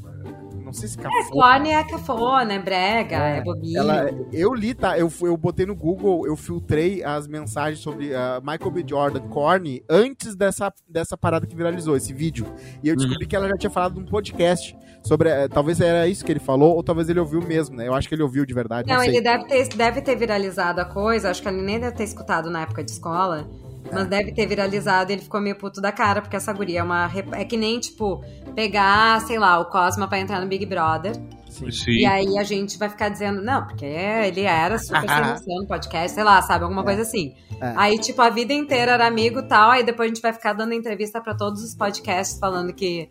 Não 0.65 0.73
sei 0.73 0.89
se 0.89 0.97
cafona. 0.97 1.29
Corny 1.31 1.71
é 1.71 1.85
cafona, 1.85 2.53
é 2.55 2.59
brega, 2.59 3.17
é, 3.17 3.39
É, 3.39 3.43
bobinho. 3.43 3.79
Ela, 3.79 4.11
eu 4.33 4.55
li, 4.55 4.73
tá? 4.73 4.99
Eu, 4.99 5.13
eu 5.23 5.37
botei 5.37 5.67
no 5.67 5.75
Google, 5.75 6.27
eu 6.27 6.37
filtrei 6.37 7.03
as 7.05 7.27
mensagens 7.29 7.81
sobre 7.81 8.15
ah, 8.15 8.41
Michael 8.43 8.71
B. 8.71 8.85
Jordan, 8.89 9.21
Corny, 9.29 9.83
antes 9.91 10.35
dessa, 10.35 10.73
dessa 10.89 11.17
parada 11.19 11.47
que 11.47 11.55
viralizou, 11.55 11.97
esse 11.97 12.13
vídeo. 12.15 12.47
E 12.83 12.89
eu 12.89 12.97
descobri 12.97 13.27
que 13.27 13.37
ela 13.37 13.49
já 13.49 13.57
tinha 13.57 13.71
falado 13.71 14.01
num 14.01 14.07
podcast 14.07 14.75
sobre. 15.03 15.29
eh, 15.29 15.49
talvez 15.49 15.81
era 15.81 16.07
isso 16.09 16.25
que 16.25 16.33
ele 16.33 16.41
falou, 16.41 16.77
ou 16.77 16.83
talvez 16.83 17.09
ele 17.11 17.21
ouviu 17.21 17.43
mesmo, 17.43 17.77
né? 17.77 17.87
Eu 17.87 17.95
acho 17.95 18.09
que 18.09 18.15
ele 18.15 18.23
ouviu 18.23 18.47
de 18.47 18.55
verdade. 18.55 18.89
Não, 18.89 18.95
Não, 18.97 19.03
sei. 19.03 19.11
ele 19.17 19.21
deve 19.21 19.45
ter, 19.47 19.69
deve 19.77 20.01
ter 20.01 20.17
viralizado 20.17 20.81
a 20.81 20.85
coisa, 20.87 21.31
acho 21.31 21.43
que 21.43 21.49
ele 21.49 21.61
nem 21.63 21.79
deve 21.79 21.95
ter 21.97 22.05
escutado 22.05 22.49
na 22.49 22.63
época 22.63 22.83
de 22.83 22.91
escola, 22.93 23.47
mas 23.93 24.07
deve 24.07 24.33
ter 24.33 24.47
viralizado 24.47 25.11
e 25.11 25.15
ele 25.15 25.23
ficou 25.23 25.41
meio 25.41 25.57
puto 25.57 25.81
da 25.81 25.93
cara, 25.93 26.23
porque 26.23 26.37
essa 26.37 26.53
guria 26.53 26.81
é 26.81 26.83
uma. 26.83 27.11
É 27.33 27.45
que 27.45 27.57
nem, 27.57 27.79
tipo, 27.79 28.25
pegar, 28.55 29.21
sei 29.23 29.39
lá, 29.39 29.59
o 29.59 29.67
Cosma 29.67 30.09
pra 30.09 30.19
entrar 30.19 30.41
no 30.41 30.47
Big 30.47 30.65
Brother. 30.67 31.15
Sim. 31.49 31.71
Sim. 31.71 31.93
E 31.93 32.07
aí 32.07 32.37
a 32.37 32.43
gente 32.43 32.77
vai 32.77 32.89
ficar 32.89 33.09
dizendo, 33.09 33.41
não, 33.41 33.65
porque 33.65 33.85
ele 33.85 34.41
era 34.41 34.77
super 34.77 35.09
sem 35.09 35.21
noção 35.21 35.57
no 35.61 35.67
podcast, 35.67 36.13
sei 36.13 36.25
lá, 36.25 36.43
sabe? 36.43 36.65
Alguma 36.65 36.83
coisa 36.83 37.03
assim. 37.03 37.33
É. 37.61 37.75
Aí, 37.77 37.99
tipo, 37.99 38.21
a 38.21 38.29
vida 38.29 38.53
inteira 38.53 38.93
era 38.93 39.07
amigo 39.07 39.39
e 39.39 39.43
tal, 39.47 39.71
aí 39.71 39.85
depois 39.85 40.11
a 40.11 40.15
gente 40.15 40.23
vai 40.23 40.33
ficar 40.33 40.53
dando 40.53 40.73
entrevista 40.73 41.21
pra 41.21 41.35
todos 41.35 41.63
os 41.63 41.73
podcasts 41.77 42.41
falando 42.41 42.73
que, 42.73 43.09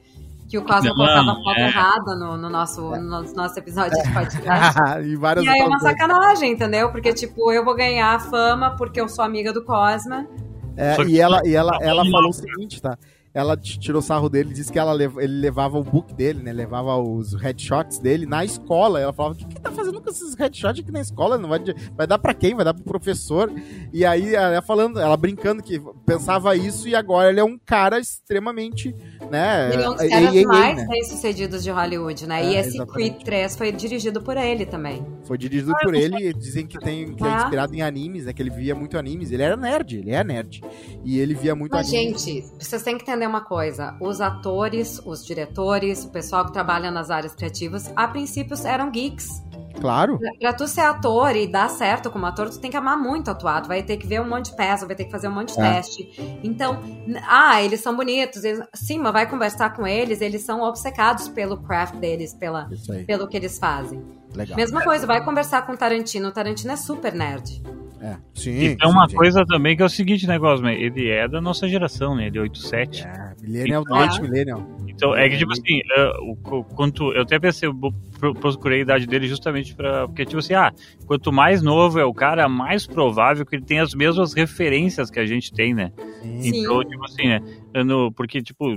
que 0.50 0.58
o 0.58 0.62
Cosma 0.62 0.90
Não, 0.90 0.96
colocava 0.96 1.36
foto 1.42 1.58
é. 1.58 1.68
errada 1.68 2.16
no, 2.18 2.38
no 2.38 2.50
nosso, 2.50 2.82
no 2.82 3.22
nosso 3.34 3.58
episódio 3.58 3.98
de 4.04 4.12
podcast. 4.12 4.80
e 5.08 5.16
várias 5.16 5.46
E 5.46 5.48
aí 5.48 5.60
é 5.60 5.66
uma 5.66 5.80
sacanagem, 5.80 6.52
entendeu? 6.52 6.92
Porque, 6.92 7.14
tipo, 7.14 7.50
eu 7.50 7.64
vou 7.64 7.76
ganhar 7.76 8.20
fama 8.30 8.76
porque 8.76 9.00
eu 9.00 9.08
sou 9.08 9.24
amiga 9.24 9.54
do 9.54 9.64
Cosma. 9.64 10.28
É, 10.76 11.02
e 11.04 11.20
ela, 11.20 11.42
e 11.46 11.56
ela, 11.56 11.78
ela 11.82 12.04
falou 12.10 12.30
o 12.30 12.34
seguinte, 12.34 12.82
tá? 12.82 12.98
Ela 13.34 13.58
tirou 13.58 14.02
sarro 14.02 14.30
dele 14.30 14.52
e 14.52 14.54
disse 14.54 14.72
que 14.72 14.78
ela 14.78 14.94
ele 15.04 15.40
levava 15.40 15.78
o 15.78 15.84
book 15.84 16.14
dele, 16.14 16.44
né? 16.44 16.54
Levava 16.54 16.96
os 16.98 17.34
headshots 17.34 17.98
dele 17.98 18.26
na 18.28 18.46
escola. 18.46 19.00
Ela 19.00 19.12
falava: 19.12 19.34
o 19.34 19.38
que, 19.38 19.46
que 19.46 19.60
tá 19.60 19.72
fazendo 19.72 20.00
com 20.00 20.10
esses 20.10 20.36
headshots 20.36 20.82
aqui 20.84 20.92
na 20.92 21.02
escola? 21.02 21.38
Não 21.38 21.50
vai, 21.50 21.60
vai 21.98 22.06
dar 22.06 22.20
pra 22.20 22.34
quem? 22.34 22.54
Vai 22.54 22.64
dar 22.64 22.74
pro 22.76 22.84
professor? 22.84 23.52
E 23.92 24.06
aí 24.06 24.36
ela 24.36 24.62
falando, 24.62 25.00
ela 25.00 25.18
brincando 25.18 25.64
que 25.64 25.82
pensava 26.06 26.56
isso 26.56 26.88
e 26.88 26.96
agora 26.96 27.30
ele 27.30 27.40
é 27.40 27.44
um 27.44 27.58
cara 27.58 28.00
extremamente, 28.00 28.96
né? 29.32 29.74
Ele 29.74 29.84
é 29.84 29.90
um 29.90 29.94
dos 29.96 30.08
caras 30.08 30.44
mais 30.44 30.78
né? 30.78 30.86
bem-sucedidos 30.88 31.64
de 31.64 31.72
Hollywood, 31.72 32.28
né? 32.28 32.44
É, 32.46 32.52
e 32.52 32.56
esse. 32.58 32.86
Creed 32.86 33.24
3 33.24 33.56
foi 33.56 33.72
dirigido 33.72 34.22
por 34.22 34.38
ele 34.38 34.66
também. 34.66 35.04
Foi 35.24 35.38
dirigido 35.38 35.74
por 35.82 35.96
ele 35.96 36.30
e 36.30 36.34
dizem 36.34 36.68
que, 36.68 36.78
tem, 36.78 37.16
que 37.16 37.24
é 37.24 37.28
Ah. 37.28 37.38
inspirado 37.44 37.74
em 37.74 37.82
animes, 37.82 38.26
né? 38.26 38.34
Que 38.34 38.44
ele 38.44 38.52
via 38.52 38.76
muito 38.76 38.98
animes. 38.98 39.32
Ele 39.32 39.42
era 39.42 39.58
nerd, 39.58 39.98
ele 39.98 40.12
é 40.12 40.24
nerd. 40.24 40.62
E 41.04 41.20
ele 41.20 41.34
via 41.34 41.56
muito 41.56 41.72
Mas, 41.72 41.88
anime. 41.88 42.18
gente, 42.18 42.46
vocês 42.60 42.84
têm 42.84 42.96
que 42.98 43.04
entender 43.04 43.23
uma 43.28 43.42
coisa. 43.42 43.96
Os 44.00 44.22
atores, 44.22 45.02
os 45.06 45.26
diretores, 45.26 46.04
o 46.06 46.10
pessoal 46.10 46.46
que 46.46 46.54
trabalha 46.54 46.90
nas 46.92 47.10
áreas 47.10 47.34
criativas, 47.36 47.92
a 47.96 48.08
princípio 48.08 48.56
eram 48.66 48.90
geeks. 48.92 49.44
Claro. 49.82 50.18
Pra, 50.20 50.32
pra 50.40 50.54
tu 50.54 50.68
ser 50.68 50.82
ator 50.82 51.36
e 51.36 51.48
dar 51.48 51.68
certo 51.70 52.10
como 52.12 52.26
ator, 52.26 52.50
tu 52.50 52.60
tem 52.60 52.70
que 52.72 52.78
amar 52.78 52.98
muito 52.98 53.30
atuar. 53.32 53.62
Tu 53.62 53.68
vai 53.68 53.82
ter 53.84 53.98
que 53.98 54.06
ver 54.08 54.22
um 54.22 54.30
monte 54.30 54.52
de 54.52 54.56
peça, 54.56 54.86
vai 54.86 54.96
ter 54.96 55.06
que 55.06 55.12
fazer 55.12 55.28
um 55.28 55.32
monte 55.34 55.54
de 55.56 55.60
É. 55.62 55.74
teste. 55.74 56.40
Então, 56.44 56.80
ah, 57.28 57.62
eles 57.62 57.82
são 57.82 57.96
bonitos. 57.96 58.44
eles- 58.44 58.64
sim, 58.74 59.00
mas 59.00 59.12
vai 59.12 59.28
conversar 59.30 59.74
com 59.76 59.86
eles, 59.86 60.22
eles 60.22 60.44
são 60.44 60.62
obcecados 60.62 61.28
pelo 61.28 61.58
craft 61.58 61.96
deles, 61.96 62.34
pela, 62.34 62.70
pelo 63.08 63.28
que 63.28 63.36
eles 63.36 63.58
fazem. 63.58 64.02
Legal. 64.36 64.56
Mesma 64.58 64.84
coisa, 64.84 65.06
vai 65.08 65.24
conversar 65.24 65.66
com 65.66 65.74
o 65.74 65.78
Tarantino. 65.78 66.28
O 66.30 66.32
Tarantino 66.32 66.72
é 66.74 66.76
super 66.76 67.14
nerd. 67.14 67.62
É. 68.02 68.18
Sim. 68.34 68.52
E 68.52 68.76
tem 68.76 68.88
sim, 68.90 68.94
uma 68.94 69.08
sim. 69.08 69.16
coisa 69.16 69.46
também 69.46 69.78
que 69.78 69.82
é 69.82 69.86
o 69.86 69.90
seguinte 69.90 70.28
negócio, 70.28 70.64
né? 70.66 70.76
ele 70.76 71.10
é 71.10 71.26
da 71.26 71.40
nossa 71.40 71.70
geração, 71.70 72.16
né? 72.16 72.28
Ele 72.28 72.38
é 72.38 72.42
87. 72.42 73.04
É, 73.04 73.34
Millennial, 73.42 73.82
Então- 73.84 73.96
late 73.98 74.22
Millennial. 74.22 74.68
Então, 74.90 75.16
é 75.16 75.30
que, 75.30 75.38
tipo 75.38 75.52
assim, 75.54 75.80
é, 75.96 76.10
o, 76.20 76.34
o- 76.58 76.64
quanto, 76.66 77.14
eu 77.14 77.22
até 77.22 77.40
pensei, 77.40 77.70
eu 77.70 77.74
pro- 78.20 78.36
procurei 78.36 78.80
a 78.80 78.82
idade 78.82 79.08
dele 79.08 79.26
justamente 79.28 79.74
pra. 79.74 80.06
Porque, 80.08 80.26
tipo 80.26 80.40
assim, 80.40 80.54
ah, 80.54 80.72
quanto 81.08 81.32
mais 81.32 81.62
novo 81.62 81.98
é 81.98 82.04
o 82.06 82.14
cara, 82.14 82.48
mais 82.50 82.86
provável 82.86 83.46
que 83.46 83.56
ele 83.56 83.64
tenha 83.64 83.82
as 83.84 83.94
mesmas 83.94 84.34
referências 84.34 85.10
que 85.10 85.20
a 85.20 85.26
gente 85.26 85.54
tem, 85.54 85.74
né? 85.74 85.92
Sim. 86.22 86.60
Então, 86.62 86.84
tipo 86.84 87.06
assim, 87.06 87.28
né? 87.28 87.40
eu 87.74 87.86
não- 87.86 88.12
porque, 88.12 88.42
tipo, 88.42 88.76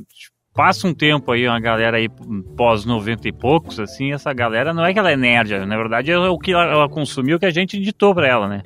passa 0.56 0.88
um 0.88 0.94
tempo 0.94 1.30
aí, 1.30 1.46
uma 1.46 1.60
galera 1.60 1.98
aí 1.98 2.08
pós 2.56 2.86
90 2.86 3.28
e 3.28 3.32
poucos, 3.32 3.78
assim, 3.78 4.12
essa 4.12 4.32
galera 4.32 4.72
não 4.72 4.84
é 4.84 4.92
que 4.92 4.98
ela 4.98 5.12
é 5.12 5.16
nerd, 5.16 5.50
na 5.66 5.76
verdade 5.76 6.10
é 6.10 6.18
o 6.18 6.38
que 6.38 6.52
ela, 6.52 6.64
ela 6.64 6.88
consumiu 6.88 7.38
que 7.38 7.44
a 7.44 7.50
gente 7.50 7.76
editou 7.76 8.14
pra 8.14 8.26
ela, 8.26 8.48
né? 8.48 8.62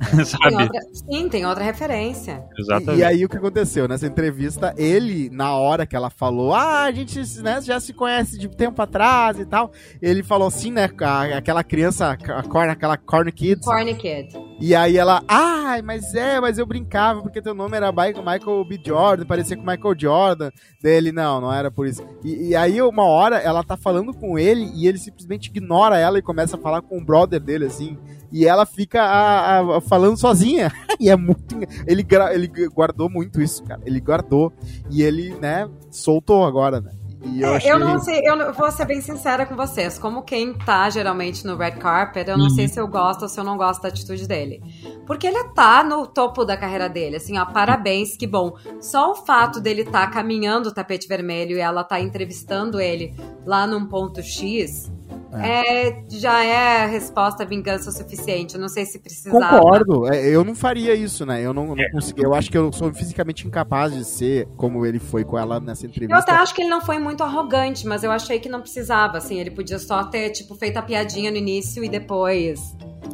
Tem 0.10 0.24
Sabe? 0.24 0.54
outra- 0.62 0.80
sim, 0.92 1.28
tem 1.28 1.44
outra 1.46 1.62
referência. 1.62 2.42
E, 2.56 2.60
Exatamente. 2.62 2.98
e 3.00 3.04
aí 3.04 3.24
o 3.24 3.28
que 3.28 3.36
aconteceu? 3.36 3.86
Nessa 3.86 4.06
entrevista, 4.06 4.74
ele, 4.78 5.28
na 5.30 5.54
hora 5.56 5.86
que 5.86 5.94
ela 5.94 6.08
falou, 6.08 6.54
ah, 6.54 6.84
a 6.84 6.92
gente 6.92 7.20
né, 7.42 7.60
já 7.60 7.78
se 7.78 7.92
conhece 7.92 8.38
de 8.38 8.48
tempo 8.48 8.80
atrás 8.80 9.38
e 9.38 9.44
tal, 9.44 9.70
ele 10.00 10.22
falou 10.22 10.48
assim, 10.48 10.70
né, 10.70 10.88
a- 11.02 11.36
aquela 11.36 11.62
criança, 11.62 12.10
a 12.12 12.42
corn, 12.42 12.70
aquela 12.70 12.96
Corn 12.96 13.30
Kids, 13.30 13.64
Corny 13.64 13.94
Kid. 13.94 14.28
e 14.58 14.74
aí 14.74 14.96
ela, 14.96 15.22
ah, 15.28 15.76
mas 15.84 16.14
é, 16.14 16.40
mas 16.40 16.56
eu 16.58 16.64
brincava 16.66 17.20
porque 17.20 17.42
teu 17.42 17.54
nome 17.54 17.76
era 17.76 17.92
Michael, 17.92 18.24
Michael 18.24 18.64
B. 18.64 18.80
Jordan, 18.84 19.26
parecia 19.26 19.56
com 19.56 19.62
Michael 19.64 19.94
Jordan, 19.98 20.50
dele, 20.82 21.12
não, 21.12 21.40
não 21.42 21.52
era 21.52 21.70
por 21.70 21.86
isso. 21.86 22.02
E, 22.24 22.48
e 22.48 22.56
aí 22.56 22.80
uma 22.80 23.04
hora 23.04 23.36
ela 23.36 23.62
tá 23.62 23.76
falando 23.76 24.14
com 24.14 24.38
ele 24.38 24.70
e 24.74 24.86
ele 24.86 24.98
simplesmente 24.98 25.48
ignora 25.50 25.98
ela 25.98 26.18
e 26.18 26.22
começa 26.22 26.56
a 26.56 26.60
falar 26.60 26.80
com 26.80 26.96
o 26.98 27.04
brother 27.04 27.38
dele, 27.38 27.66
assim, 27.66 27.98
e 28.32 28.46
ela 28.46 28.64
fica 28.66 29.02
a- 29.02 29.76
a- 29.76 29.80
falando 29.80 30.16
sozinha. 30.16 30.70
e 31.00 31.08
é 31.10 31.16
muito. 31.16 31.56
Ele, 31.86 32.02
gra- 32.02 32.34
ele 32.34 32.48
guardou 32.68 33.08
muito 33.10 33.40
isso, 33.40 33.62
cara. 33.64 33.80
Ele 33.84 34.00
guardou. 34.00 34.52
E 34.90 35.02
ele, 35.02 35.34
né, 35.40 35.68
soltou 35.90 36.44
agora, 36.44 36.80
né? 36.80 36.92
E 37.22 37.42
eu 37.42 37.52
É, 37.52 37.56
achei. 37.58 37.70
Eu 37.70 37.78
não 37.78 37.98
sei, 38.00 38.20
eu 38.24 38.34
não- 38.34 38.50
vou 38.54 38.70
ser 38.72 38.86
bem 38.86 39.02
sincera 39.02 39.44
com 39.44 39.54
vocês. 39.54 39.98
Como 39.98 40.22
quem 40.22 40.54
tá 40.54 40.88
geralmente 40.88 41.46
no 41.46 41.54
red 41.54 41.72
carpet, 41.72 42.26
eu 42.26 42.38
não 42.38 42.44
Uhum. 42.46 42.50
sei 42.50 42.66
se 42.66 42.80
eu 42.80 42.88
gosto 42.88 43.22
ou 43.22 43.28
se 43.28 43.38
eu 43.38 43.44
não 43.44 43.58
gosto 43.58 43.82
da 43.82 43.88
atitude 43.88 44.26
dele. 44.26 44.62
Porque 45.06 45.26
ele 45.26 45.44
tá 45.52 45.84
no 45.84 46.06
topo 46.06 46.46
da 46.46 46.56
carreira 46.56 46.88
dele, 46.88 47.16
assim, 47.16 47.36
ó, 47.36 47.44
parabéns, 47.44 48.16
que 48.16 48.26
bom. 48.26 48.54
Só 48.80 49.12
o 49.12 49.14
fato 49.16 49.60
dele 49.60 49.84
tá 49.84 50.06
caminhando 50.06 50.70
o 50.70 50.72
tapete 50.74 51.06
vermelho 51.06 51.58
e 51.58 51.60
ela 51.60 51.84
tá 51.84 52.00
entrevistando 52.00 52.80
ele 52.80 53.14
lá 53.44 53.66
num 53.66 53.84
ponto 53.84 54.22
X. 54.22 54.90
É, 55.32 56.02
já 56.10 56.42
é 56.44 56.86
resposta 56.86 57.44
vingança 57.44 57.88
o 57.90 57.92
suficiente. 57.92 58.54
Eu 58.56 58.60
não 58.60 58.68
sei 58.68 58.84
se 58.84 58.98
precisava. 58.98 59.58
Concordo, 59.60 60.12
É, 60.12 60.28
eu 60.28 60.44
não 60.44 60.54
faria 60.54 60.94
isso, 60.94 61.24
né? 61.24 61.40
Eu 61.44 61.54
não, 61.54 61.74
não 61.74 61.90
consegui. 61.92 62.22
Eu 62.22 62.34
acho 62.34 62.50
que 62.50 62.58
eu 62.58 62.72
sou 62.72 62.92
fisicamente 62.92 63.46
incapaz 63.46 63.94
de 63.94 64.04
ser 64.04 64.46
como 64.56 64.84
ele 64.84 64.98
foi 64.98 65.24
com 65.24 65.38
ela 65.38 65.60
nessa 65.60 65.86
Eu 65.86 65.90
entrevista. 65.90 66.18
até 66.18 66.32
acho 66.32 66.54
que 66.54 66.62
ele 66.62 66.70
não 66.70 66.80
foi 66.80 66.98
muito 66.98 67.22
arrogante, 67.22 67.86
mas 67.86 68.02
eu 68.02 68.10
achei 68.10 68.40
que 68.40 68.48
não 68.48 68.60
precisava, 68.60 69.18
assim. 69.18 69.38
Ele 69.38 69.50
podia 69.50 69.78
só 69.78 70.04
ter, 70.04 70.30
tipo, 70.30 70.54
feito 70.56 70.76
a 70.78 70.82
piadinha 70.82 71.30
no 71.30 71.36
início 71.36 71.84
e 71.84 71.88
depois. 71.88 72.60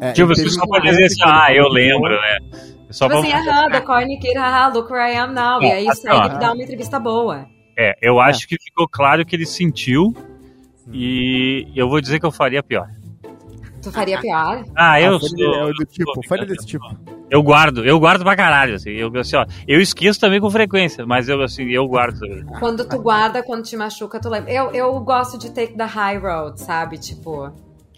É, 0.01 0.13
Tipo, 0.13 0.29
você 0.29 0.49
só 0.49 0.67
pode 0.67 0.89
dizer 0.89 1.05
assim, 1.05 1.23
ah, 1.25 1.53
eu 1.55 1.69
lembro, 1.69 2.11
né? 2.21 2.39
Só 2.91 3.07
tipo 3.09 3.19
assim, 3.19 3.31
vamos- 3.31 3.49
aham, 3.49 3.71
the 3.73 3.81
corny 3.81 4.19
kid, 4.19 4.37
haha, 4.39 4.69
look 4.69 4.91
where 4.93 5.13
I 5.13 5.17
am 5.17 5.33
now. 5.35 5.61
E 5.61 5.67
É, 5.67 5.73
aí 5.75 5.89
assim, 5.89 6.03
segue 6.03 6.17
e 6.35 6.39
dá 6.39 6.53
uma 6.53 6.63
entrevista 6.63 6.99
boa. 7.01 7.47
É, 7.79 7.93
eu 8.01 8.19
acho 8.21 8.49
que 8.49 8.57
ficou 8.63 8.89
claro 8.89 9.25
que 9.27 9.37
ele 9.37 9.45
sentiu 9.45 10.15
e 10.93 11.67
eu 11.75 11.89
vou 11.89 12.01
dizer 12.01 12.19
que 12.21 12.27
eu 12.27 12.31
faria 12.33 12.63
pior. 12.63 12.89
Tu 13.83 13.93
faria 13.93 14.21
pior? 14.21 14.65
Ah, 14.75 15.01
eu 15.01 15.17
Ah, 15.17 15.21
sou... 15.21 15.29
é 15.39 15.63
eu 15.71 15.75
do 15.75 15.85
tipo, 15.85 16.13
sou 16.15 16.23
vingança. 16.23 16.47
desse 16.47 16.67
tipo. 16.67 16.85
Eu 17.31 17.43
guardo, 17.43 17.85
eu 17.85 17.99
guardo 17.99 18.23
pra 18.23 18.37
caralho, 18.37 18.77
assim, 18.77 18.91
eu, 18.91 19.11
assim, 19.19 19.35
ó, 19.37 19.45
eu 19.67 19.81
esqueço 19.81 20.19
também 20.21 20.41
com 20.41 20.49
frequência, 20.49 21.05
mas 21.05 21.29
eu, 21.29 21.43
assim, 21.43 21.69
eu 21.71 21.87
guardo. 21.89 22.21
Quando 22.61 22.85
tu 22.89 22.99
guarda, 23.01 23.43
quando 23.43 23.65
te 23.65 23.77
machuca, 23.77 24.21
tu 24.21 24.29
lembra. 24.29 24.53
Eu, 24.53 24.71
eu 24.73 25.01
gosto 25.01 25.37
de 25.39 25.51
take 25.51 25.77
the 25.77 25.85
high 25.85 26.19
road, 26.19 26.61
sabe? 26.61 26.99
Tipo, 26.99 27.51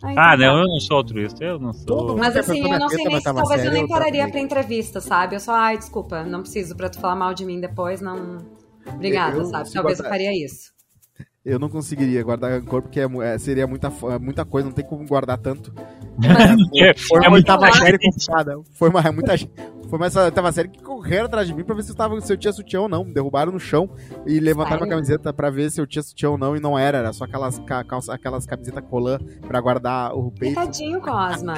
Ah, 0.02 0.35
então 0.35 0.37
não, 0.38 0.59
eu 0.61 0.66
não 0.66 0.80
sou 0.80 0.97
altruísta, 0.99 1.45
eu 1.45 1.59
não 1.59 1.73
sou. 1.75 2.16
Mas 2.16 2.37
assim, 2.37 2.61
eu 2.73 2.78
não 2.78 2.88
sei 2.88 3.04
nem 3.04 3.16
se 3.18 3.25
tá 3.25 3.33
uma 3.33 3.40
talvez 3.42 3.64
eu 3.66 3.73
nem 3.73 3.87
pararia 3.87 4.28
pra 4.30 4.40
entrevista, 4.40 4.99
sabe? 5.00 5.37
Eu 5.37 5.40
só, 5.40 5.52
ai, 5.54 5.76
desculpa, 5.76 6.23
não 6.25 6.40
preciso 6.40 6.75
pra 6.75 6.88
tu 6.88 6.99
falar 6.99 7.16
mal 7.16 7.35
de 7.35 7.45
mim 7.45 7.61
depois, 7.61 8.00
não. 8.00 8.38
Obrigada, 8.87 9.37
Eu- 9.38 9.45
sabe? 9.47 9.68
se 9.68 9.75
Talvez 9.75 9.99
eu 10.00 10.07
faria 10.09 10.33
isso. 10.33 10.71
Eu 11.45 11.59
não 11.59 11.68
conseguiria 11.68 12.23
guardar 12.23 12.50
rancor 12.50 12.83
porque 12.83 13.00
é 13.00 13.07
é- 13.23 13.38
seria 13.38 13.66
muita, 13.66 13.92
é 14.12 14.18
muita 14.18 14.45
coisa, 14.45 14.66
não 14.68 14.75
tem 14.75 14.85
como 14.85 15.07
guardar 15.07 15.38
tanto. 15.38 15.73
É, 16.76 16.95
Foi 16.95 17.25
é 17.25 17.28
lá. 17.71 17.73
série 17.76 17.99
complicada. 17.99 18.61
Foi 18.73 18.88
uma, 18.90 19.12
muita 19.12 19.37
gente. 19.37 19.52
Foi 19.88 19.99
série 20.52 20.68
que 20.68 20.83
correram 20.83 21.26
atrás 21.26 21.47
de 21.47 21.54
mim 21.54 21.62
pra 21.64 21.75
ver 21.75 21.83
se 21.85 21.90
eu, 21.92 21.95
tava, 21.95 22.21
se 22.21 22.30
eu 22.33 22.37
tinha 22.37 22.52
sutiã 22.52 22.80
ou 22.83 22.88
não. 22.88 23.04
Me 23.04 23.14
derrubaram 23.14 23.52
no 23.52 23.61
chão 23.61 23.88
e 24.26 24.38
levantaram 24.40 24.80
Sério? 24.80 24.85
uma 24.87 24.97
camiseta 24.97 25.33
pra 25.33 25.49
ver 25.49 25.71
se 25.71 25.80
eu 25.80 25.87
tinha 25.87 26.02
sutiã 26.02 26.30
ou 26.30 26.37
não. 26.37 26.57
E 26.57 26.61
não 26.61 26.76
era, 26.78 26.99
era 26.99 27.12
só 27.12 27.25
aquelas, 27.25 27.59
ca- 27.61 27.85
calça, 27.85 28.12
aquelas 28.12 28.45
camisetas 28.45 28.85
colã 28.90 29.18
pra 29.47 29.61
guardar 29.61 30.12
o 30.14 30.30
peito. 30.33 30.57
Tadinho, 30.57 31.00
Cosma. 31.00 31.54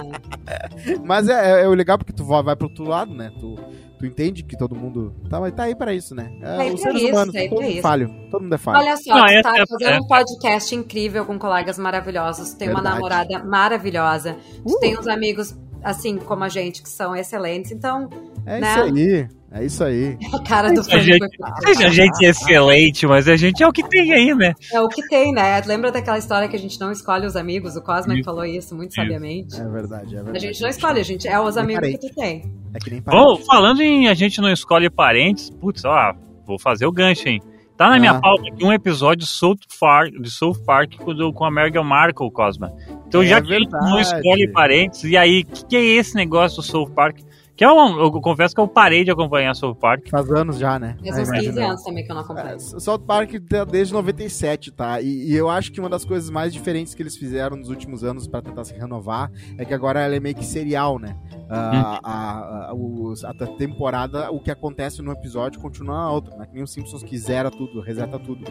Mas 1.05 1.29
é, 1.29 1.61
é, 1.61 1.65
é 1.65 1.69
o 1.69 1.75
legal 1.75 1.99
porque 1.99 2.13
tu 2.13 2.25
vai, 2.25 2.43
vai 2.43 2.55
pro 2.55 2.69
outro 2.69 2.85
lado, 2.85 3.13
né? 3.15 3.33
Tu, 3.41 3.59
tu 4.01 4.07
entende 4.07 4.43
que 4.43 4.57
todo 4.57 4.75
mundo 4.75 5.15
tá, 5.29 5.39
mas 5.39 5.53
tá 5.53 5.65
aí 5.65 5.75
pra 5.77 5.93
isso, 5.95 6.15
né? 6.15 6.33
É, 6.41 6.57
Tá 6.57 6.63
aí 6.63 6.73
os 6.75 6.81
seres 6.81 7.03
isso, 7.03 7.13
humanos, 7.13 7.35
tá 7.35 7.41
todo 7.49 7.61
mundo 7.61 7.71
isso. 7.71 7.83
falho. 7.83 8.11
Todo 8.31 8.43
mundo 8.43 8.55
é 8.55 8.59
falho. 8.59 8.79
Olha 8.79 8.97
só, 8.97 9.15
Não, 9.15 9.25
tu 9.27 9.31
é- 9.31 9.43
tá 9.43 9.57
é- 9.59 9.67
fazendo 9.67 9.91
é. 9.91 10.01
um 10.01 10.07
podcast 10.07 10.75
incrível 10.75 11.25
com 11.27 11.39
colegas 11.39 11.79
maravilhosos. 11.79 12.55
Tem 12.55 12.69
uma 12.69 12.75
Verdade. 12.77 12.95
namorada 12.97 13.45
maravilhosa. 13.45 14.37
Tu 14.67 14.75
Uh. 14.75 14.81
tem 14.81 14.99
uns 14.99 15.07
amigos, 15.07 15.55
assim 15.85 16.17
como 16.17 16.43
a 16.45 16.49
gente, 16.49 16.83
que 16.83 16.89
são 16.89 17.15
excelentes. 17.15 17.71
Então, 17.71 18.09
é 18.47 18.61
né? 18.61 18.71
isso 18.71 18.81
aí. 18.83 19.29
É 19.53 19.65
isso 19.65 19.83
aí. 19.85 20.17
a 20.33 20.43
cara 20.45 20.73
do 20.73 20.81
A 20.81 20.85
Felipe 20.85 21.13
gente- 21.13 21.75
Seja 21.75 21.89
gente 21.91 22.25
excelente, 22.25 23.07
mas 23.07 23.27
a 23.27 23.37
gente 23.37 23.63
é 23.63 23.67
o 23.67 23.73
que 23.73 23.83
tem 23.89 24.13
aí, 24.13 24.33
né? 24.35 24.55
É 24.73 24.81
o 24.81 24.89
que 24.89 25.03
tem, 25.09 25.33
né? 25.33 25.61
Lembra 25.67 25.91
daquela 25.91 26.19
história 26.19 26.49
que 26.49 26.55
a 26.55 26.59
gente 26.59 26.79
não 26.81 26.93
escolhe 26.93 27.27
os 27.27 27.35
amigos? 27.35 27.75
O 27.77 27.81
Isso. 27.81 28.25
falou 28.25 28.45
isso 28.45 28.77
muito 28.77 28.91
Isso. 28.91 29.01
sabiamente. 29.03 29.61
É 29.61 29.65
verdade, 29.69 30.15
é 30.15 30.23
verdade. 30.23 30.37
A 30.37 30.41
gente 30.41 30.61
não 30.63 30.69
escolhe, 30.69 31.01
a 31.01 31.05
gente 31.05 31.27
é 31.27 31.41
os 31.41 31.57
amigos 31.57 31.81
parente. 31.81 31.99
que 31.99 32.09
tu 32.11 32.15
tem. 32.15 32.43
É 32.73 32.79
que 32.79 32.91
nem 32.91 33.03
parente. 33.03 33.25
Bom, 33.25 33.37
falando 33.45 33.81
em 33.83 34.07
a 34.09 34.15
gente 34.15 34.41
não 34.41 34.51
escolhe 34.53 34.89
parentes, 34.89 35.51
putz, 35.51 35.85
ó, 35.85 36.15
vou 36.47 36.59
fazer 36.59 36.87
o 36.87 36.93
gancho, 36.93 37.29
hein? 37.29 37.41
Tá 37.77 37.89
na 37.91 37.99
minha 37.99 38.13
Ah. 38.13 38.21
pauta 38.21 38.43
aqui 38.53 38.63
um 38.63 38.73
episódio 38.73 39.25
de 39.25 39.27
South 39.27 39.57
Park, 39.81 40.13
de 40.21 40.31
South 40.31 40.63
Park 40.67 40.97
com, 40.99 41.33
com 41.33 41.45
a 41.45 41.51
Meghan 41.51 41.83
Markle, 41.83 42.31
Cosma. 42.31 42.71
Então, 43.09 43.23
É 43.23 43.27
já 43.27 43.41
que 43.41 43.59
não 43.73 43.99
escolhe 43.99 44.47
parentes, 44.53 45.03
e 45.03 45.17
aí, 45.17 45.41
o 45.41 45.47
que, 45.47 45.65
que 45.67 45.77
é 45.77 45.81
esse 45.83 46.15
negócio 46.15 46.59
do 46.59 46.63
South 46.63 46.91
Park? 46.95 47.19
Que 47.61 47.65
é 47.65 47.71
um, 47.71 48.01
eu 48.01 48.11
confesso 48.23 48.55
que 48.55 48.61
eu 48.63 48.67
parei 48.67 49.05
de 49.05 49.11
acompanhar 49.11 49.55
South 49.55 49.75
Park. 49.75 50.09
Faz 50.09 50.31
anos 50.31 50.59
já, 50.59 50.79
né? 50.79 50.97
Faz 51.05 51.19
É, 51.19 51.21
uns 51.21 51.31
15 51.31 51.45
imagina. 51.49 51.67
anos 51.69 51.83
também 51.83 52.03
que 52.07 52.11
eu 52.11 52.15
não 52.15 52.23
acompanho. 52.23 52.55
É, 52.55 52.59
South 52.59 53.01
Park 53.01 53.33
de- 53.33 53.65
desde 53.67 53.93
97, 53.93 54.71
tá? 54.71 54.99
E, 55.03 55.29
e 55.31 55.37
eu 55.37 55.51
acho 55.51 55.71
que 55.71 55.79
uma 55.79 55.91
das 55.91 56.03
coisas 56.03 56.31
mais 56.31 56.55
diferentes 56.55 56.95
que 56.95 57.03
eles 57.03 57.15
fizeram 57.19 57.59
nos 57.59 57.69
últimos 57.69 58.03
anos 58.03 58.27
pra 58.27 58.41
tentar 58.41 58.65
se 58.65 58.73
renovar 58.73 59.31
é 59.59 59.67
que 59.67 59.75
agora 59.75 60.01
ela 60.01 60.17
é 60.17 60.21
meio 60.21 60.35
que 60.35 60.47
serial, 60.47 60.99
né? 60.99 61.15
Ah, 61.51 62.01
a, 62.03 62.71
a, 62.71 62.75
os- 62.75 63.25
a 63.27 63.35
temporada, 63.35 64.31
o 64.31 64.41
que 64.41 64.51
acontece 64.51 65.03
no 65.03 65.13
episódio 65.13 65.61
continua 65.61 65.97
na 65.97 66.11
outra, 66.11 66.35
né? 66.39 66.47
Que 66.47 66.55
nem 66.55 66.63
os 66.63 66.73
Simpsons 66.73 67.03
que 67.03 67.19
zera 67.19 67.51
tudo, 67.51 67.83
reseta 67.83 68.19
tudo. 68.19 68.43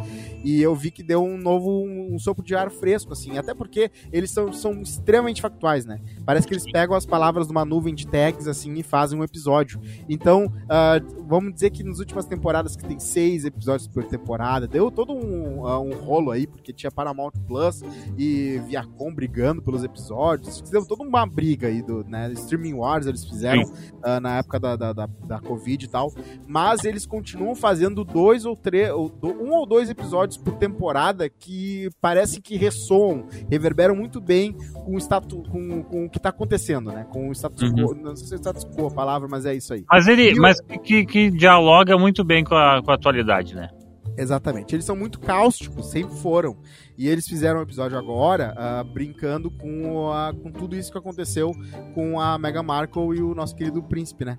E 0.43 0.61
eu 0.61 0.75
vi 0.75 0.91
que 0.91 1.01
deu 1.01 1.23
um 1.23 1.35
novo, 1.35 1.67
um, 1.83 2.13
um 2.13 2.19
sopro 2.19 2.45
de 2.45 2.53
ar 2.55 2.69
fresco, 2.69 3.13
assim, 3.13 3.39
até 3.39 3.55
porque 3.55 3.89
eles 4.13 4.29
são, 4.29 4.53
são 4.53 4.79
extremamente 4.83 5.41
factuais, 5.41 5.83
né? 5.83 5.99
Parece 6.23 6.45
que 6.47 6.53
eles 6.53 6.71
pegam 6.71 6.95
as 6.95 7.07
palavras 7.07 7.47
de 7.47 7.51
uma 7.51 7.65
nuvem 7.65 7.95
de 7.95 8.05
tags, 8.05 8.45
assim, 8.47 8.71
e 8.75 8.83
fazem 8.83 8.98
um 9.13 9.23
episódio. 9.23 9.79
Então, 10.07 10.51
ah, 10.69 10.99
vamos 11.27 11.53
dizer 11.53 11.69
que 11.69 11.83
nas 11.83 11.99
últimas 11.99 12.25
temporadas, 12.25 12.75
que 12.75 12.85
tem 12.85 12.99
seis 12.99 13.45
episódios 13.45 13.87
por 13.87 14.03
temporada, 14.03 14.67
deu 14.67 14.89
todo 14.91 15.13
um, 15.13 15.65
ah, 15.65 15.79
um 15.79 15.93
rolo 15.93 16.31
aí, 16.31 16.45
porque 16.47 16.73
tinha 16.73 16.91
Paramount 16.91 17.31
Plus 17.47 17.81
e 18.17 18.59
Viacom 18.67 19.13
brigando 19.13 19.61
pelos 19.61 19.83
episódios. 19.83 20.61
Deu 20.69 20.85
toda 20.85 21.03
uma 21.03 21.25
briga 21.25 21.67
aí 21.67 21.81
do 21.81 22.03
né, 22.03 22.31
Streaming 22.33 22.73
Wars, 22.73 23.05
eles 23.05 23.23
fizeram 23.25 23.63
ah, 24.03 24.19
na 24.19 24.37
época 24.39 24.59
da, 24.59 24.75
da, 24.75 24.93
da, 24.93 25.05
da 25.25 25.39
Covid 25.39 25.85
e 25.85 25.87
tal. 25.87 26.11
Mas 26.47 26.83
eles 26.83 27.05
continuam 27.05 27.55
fazendo 27.55 28.03
dois 28.03 28.45
ou 28.45 28.55
três, 28.55 28.91
ou 28.91 29.09
do- 29.09 29.29
um 29.41 29.51
ou 29.51 29.65
dois 29.65 29.89
episódios 29.89 30.37
por 30.37 30.53
temporada 30.55 31.29
que 31.29 31.89
parece 32.01 32.41
que 32.41 32.57
ressoam, 32.57 33.25
reverberam 33.49 33.95
muito 33.95 34.19
bem 34.19 34.53
com 34.73 34.95
o, 34.95 34.97
statu, 34.99 35.43
com, 35.49 35.83
com 35.83 36.05
o 36.05 36.09
que 36.09 36.19
tá 36.19 36.29
acontecendo, 36.29 36.91
né? 36.91 37.05
Com 37.09 37.29
o 37.29 37.31
status 37.31 37.59
Uhum. 37.63 37.75
quo. 37.75 37.95
Não 37.95 38.15
sei 38.15 38.27
se 38.27 38.33
é 38.35 38.37
status 38.37 38.63
quo 38.65 38.88
a 38.89 38.93
palavra, 38.93 39.27
mas 39.29 39.45
é 39.45 39.55
isso 39.55 39.73
aí. 39.73 39.85
Mas 39.89 40.07
ele, 40.07 40.31
E 40.31 40.39
o- 40.39 40.41
mas 40.41 40.59
que, 40.83 41.05
que 41.05 41.31
dialoga 41.31 41.97
muito 41.97 42.23
bem 42.23 42.43
com 42.43 42.55
a, 42.55 42.81
com 42.83 42.91
a 42.91 42.95
atualidade, 42.95 43.55
né? 43.55 43.69
Exatamente. 44.17 44.75
Eles 44.75 44.83
são 44.83 44.97
muito 44.97 45.17
cáusticos, 45.19 45.89
sempre 45.91 46.13
foram. 46.17 46.57
E 46.97 47.07
eles 47.07 47.25
fizeram 47.25 47.59
um 47.59 47.63
episódio 47.63 47.97
agora 47.97 48.53
ah, 48.57 48.83
brincando 48.83 49.49
com, 49.49 50.11
a- 50.11 50.33
com 50.33 50.51
tudo 50.51 50.75
isso 50.75 50.91
que 50.91 50.97
aconteceu 50.97 51.51
com 51.93 52.19
a 52.19 52.37
Meghan 52.37 52.63
Markle 52.63 53.15
e 53.17 53.21
o 53.21 53.33
nosso 53.33 53.55
querido 53.55 53.81
príncipe, 53.81 54.25
né? 54.25 54.37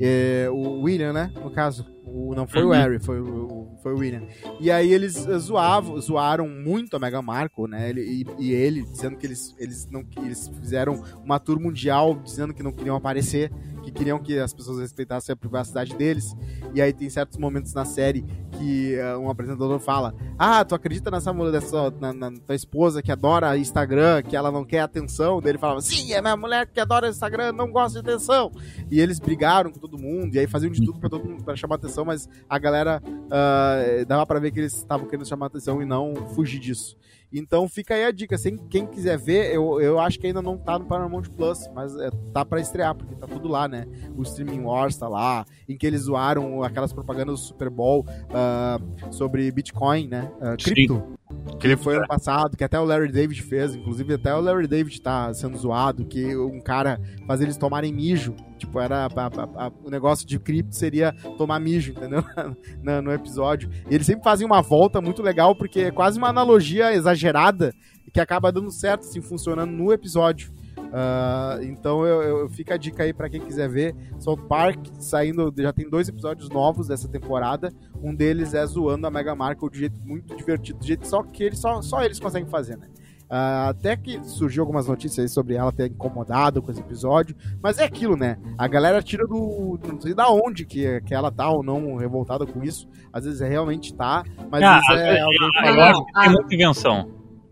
É, 0.00 0.48
o 0.50 0.80
William, 0.82 1.12
né? 1.12 1.30
No 1.42 1.50
caso. 1.50 1.84
O, 2.06 2.34
não 2.34 2.46
foi 2.46 2.62
o 2.62 2.68
Uhum. 2.68 2.72
Harry, 2.72 2.98
foi 2.98 3.20
o, 3.20 3.68
foi 3.82 3.92
o 3.92 3.98
William. 3.98 4.22
E 4.60 4.70
aí 4.70 4.90
eles 4.90 5.26
eh, 5.26 5.38
zoavam, 5.38 6.00
zoaram 6.00 6.48
muito 6.48 6.96
a 6.96 6.98
Meghan 6.98 7.20
Markle, 7.20 7.68
né? 7.68 7.90
Ele, 7.90 8.00
e, 8.00 8.26
e 8.38 8.52
ele, 8.52 8.80
dizendo 8.82 9.14
que 9.18 9.26
eles, 9.26 9.54
eles, 9.58 9.86
não, 9.90 10.02
eles 10.24 10.48
fizeram 10.58 11.02
uma 11.22 11.38
tour 11.38 11.60
mundial 11.60 12.14
dizendo 12.14 12.54
que 12.54 12.62
não 12.62 12.72
queriam 12.72 12.96
aparecer, 12.96 13.52
que 13.88 13.92
queriam 13.92 14.18
que 14.18 14.38
as 14.38 14.52
pessoas 14.52 14.78
respeitassem 14.78 15.32
a 15.32 15.36
privacidade 15.36 15.94
deles. 15.96 16.36
E 16.74 16.80
aí 16.80 16.92
tem 16.92 17.08
certos 17.08 17.38
momentos 17.38 17.72
na 17.72 17.84
série 17.84 18.24
que 18.52 18.94
eh, 18.94 19.16
um 19.16 19.30
apresentador 19.30 19.78
fala: 19.78 20.14
Ah, 20.38 20.64
tu 20.64 20.74
acredita 20.74 21.10
nessa 21.10 21.32
mulher, 21.32 21.52
dessa, 21.52 21.90
na, 21.92 22.12
na 22.12 22.30
tua 22.32 22.54
esposa 22.54 23.02
que 23.02 23.10
adora 23.10 23.56
Instagram, 23.56 24.22
que 24.22 24.36
ela 24.36 24.50
não 24.50 24.64
quer 24.64 24.80
atenção? 24.80 25.40
Daí 25.40 25.52
ele 25.52 25.58
falava: 25.58 25.80
Sim, 25.80 26.12
é 26.12 26.20
minha 26.20 26.36
mulher 26.36 26.66
que 26.66 26.80
adora 26.80 27.08
Instagram, 27.08 27.52
não 27.52 27.70
gosta 27.70 28.02
de 28.02 28.08
atenção. 28.08 28.52
E 28.90 29.00
eles 29.00 29.18
brigaram 29.18 29.70
com 29.70 29.78
todo 29.78 29.98
mundo, 29.98 30.34
e 30.34 30.38
aí 30.38 30.46
faziam 30.46 30.70
de 30.70 30.84
tudo 30.84 30.98
pra, 30.98 31.08
todo 31.08 31.24
mundo, 31.24 31.42
pra 31.42 31.56
chamar 31.56 31.76
atenção, 31.76 32.04
mas 32.04 32.28
a 32.48 32.58
galera 32.58 33.02
ah, 33.30 33.78
dava 34.06 34.26
pra 34.26 34.38
ver 34.38 34.50
que 34.50 34.60
eles 34.60 34.74
estavam 34.74 35.06
querendo 35.06 35.26
chamar 35.26 35.46
atenção 35.46 35.80
e 35.80 35.84
não 35.84 36.14
fugir 36.34 36.58
disso. 36.58 36.96
Então 37.32 37.68
fica 37.68 37.94
aí 37.94 38.04
a 38.04 38.10
dica, 38.10 38.38
sem 38.38 38.56
quem 38.56 38.86
quiser 38.86 39.18
ver, 39.18 39.54
eu, 39.54 39.80
eu 39.80 39.98
acho 39.98 40.18
que 40.18 40.26
ainda 40.26 40.40
não 40.40 40.56
tá 40.56 40.78
no 40.78 40.86
Paramount 40.86 41.24
Plus, 41.36 41.68
mas 41.74 41.94
é, 41.96 42.10
tá 42.32 42.44
pra 42.44 42.60
estrear, 42.60 42.94
porque 42.94 43.14
tá 43.14 43.26
tudo 43.26 43.48
lá, 43.48 43.68
né? 43.68 43.86
O 44.16 44.22
Streaming 44.22 44.62
Wars 44.62 44.96
tá 44.96 45.08
lá, 45.08 45.44
em 45.68 45.76
que 45.76 45.86
eles 45.86 46.02
zoaram 46.02 46.62
aquelas 46.62 46.92
propagandas 46.92 47.40
do 47.40 47.46
Super 47.46 47.68
Bowl 47.68 48.06
ah, 48.30 48.78
sobre 49.10 49.50
Bitcoin, 49.50 50.08
né? 50.08 50.30
Sim. 50.58 50.72
cripto. 50.72 51.18
Que 51.60 51.76
foi 51.76 51.96
ano 51.96 52.06
passado, 52.06 52.56
que 52.56 52.64
até 52.64 52.78
o 52.78 52.84
Larry 52.84 53.10
David 53.12 53.42
fez, 53.42 53.74
inclusive 53.74 54.14
até 54.14 54.34
o 54.34 54.40
Larry 54.40 54.66
David 54.66 55.00
tá 55.02 55.32
sendo 55.34 55.58
zoado, 55.58 56.04
que 56.04 56.36
um 56.36 56.60
cara 56.60 57.00
faz 57.26 57.40
eles 57.40 57.56
tomarem 57.56 57.92
mijo. 57.92 58.34
Tipo, 58.56 58.80
era 58.80 59.06
a- 59.06 59.06
a- 59.06 59.66
a- 59.66 59.72
o 59.84 59.90
negócio 59.90 60.26
de 60.26 60.38
cripto 60.38 60.74
seria 60.74 61.12
tomar 61.36 61.58
mijo, 61.60 61.92
entendeu? 61.92 62.24
no, 62.82 63.02
no 63.02 63.12
episódio. 63.12 63.70
E 63.90 63.94
eles 63.94 64.06
sempre 64.06 64.24
fazem 64.24 64.46
uma 64.46 64.62
volta 64.62 65.00
muito 65.00 65.22
legal, 65.22 65.54
porque 65.54 65.80
é 65.80 65.90
quase 65.90 66.16
uma 66.18 66.28
analogia 66.28 66.92
exagerada 66.94 67.74
que 68.12 68.20
acaba 68.20 68.50
dando 68.50 68.70
certo, 68.70 69.02
assim, 69.02 69.20
funcionando 69.20 69.70
no 69.70 69.92
episódio. 69.92 70.50
Ah, 70.92 71.58
então 71.62 72.04
eu, 72.06 72.22
eu- 72.22 72.48
fica 72.48 72.74
a 72.74 72.76
dica 72.76 73.02
aí 73.02 73.12
pra 73.12 73.28
quem 73.28 73.40
quiser 73.40 73.68
ver. 73.68 73.94
South 74.18 74.38
Park 74.48 74.78
saindo, 74.98 75.52
já 75.56 75.72
tem 75.72 75.88
dois 75.88 76.08
episódios 76.08 76.48
novos 76.48 76.88
dessa 76.88 77.08
temporada. 77.08 77.72
Um 78.02 78.14
deles 78.14 78.54
é 78.54 78.64
zoando 78.66 79.06
a 79.06 79.10
Mega 79.10 79.34
Markle 79.34 79.70
de 79.70 79.78
jeito 79.80 80.00
muito 80.04 80.34
divertido, 80.36 80.78
de 80.80 80.86
jeito 80.88 81.06
só 81.06 81.22
que 81.22 81.42
eles, 81.44 81.58
só, 81.58 81.82
só 81.82 82.02
eles 82.02 82.18
conseguem 82.18 82.48
fazer, 82.48 82.76
né? 82.78 82.86
Ah, 83.30 83.68
até 83.68 83.94
que 83.94 84.18
surgiu 84.24 84.62
algumas 84.62 84.88
notícias 84.88 85.18
aí 85.22 85.28
sobre 85.28 85.54
ela 85.54 85.70
ter 85.70 85.90
incomodado 85.90 86.62
com 86.62 86.70
esse 86.70 86.80
episódio, 86.80 87.36
mas 87.62 87.78
é 87.78 87.84
aquilo, 87.84 88.16
né? 88.16 88.38
A 88.56 88.66
galera 88.66 89.02
tira 89.02 89.26
do. 89.26 89.78
Não 89.86 90.00
sei 90.00 90.14
da 90.14 90.30
onde 90.30 90.64
que, 90.64 91.02
que 91.02 91.14
ela 91.14 91.30
tá 91.30 91.50
ou 91.50 91.62
não 91.62 91.96
revoltada 91.96 92.46
com 92.46 92.64
isso. 92.64 92.88
Às 93.12 93.26
vezes 93.26 93.42
é, 93.42 93.48
realmente 93.48 93.92
tá, 93.94 94.24
mas 94.50 94.62
Ah, 94.62 94.80
vezes 94.88 95.04
é 95.04 95.20
alguém 95.20 95.38
Eu 95.42 95.46
Não, 95.46 95.52
falando. 95.76 95.80
acho 95.90 96.04
que 96.06 96.12
tem 96.22 96.30
muita 96.30 96.54
invenção. 96.54 97.10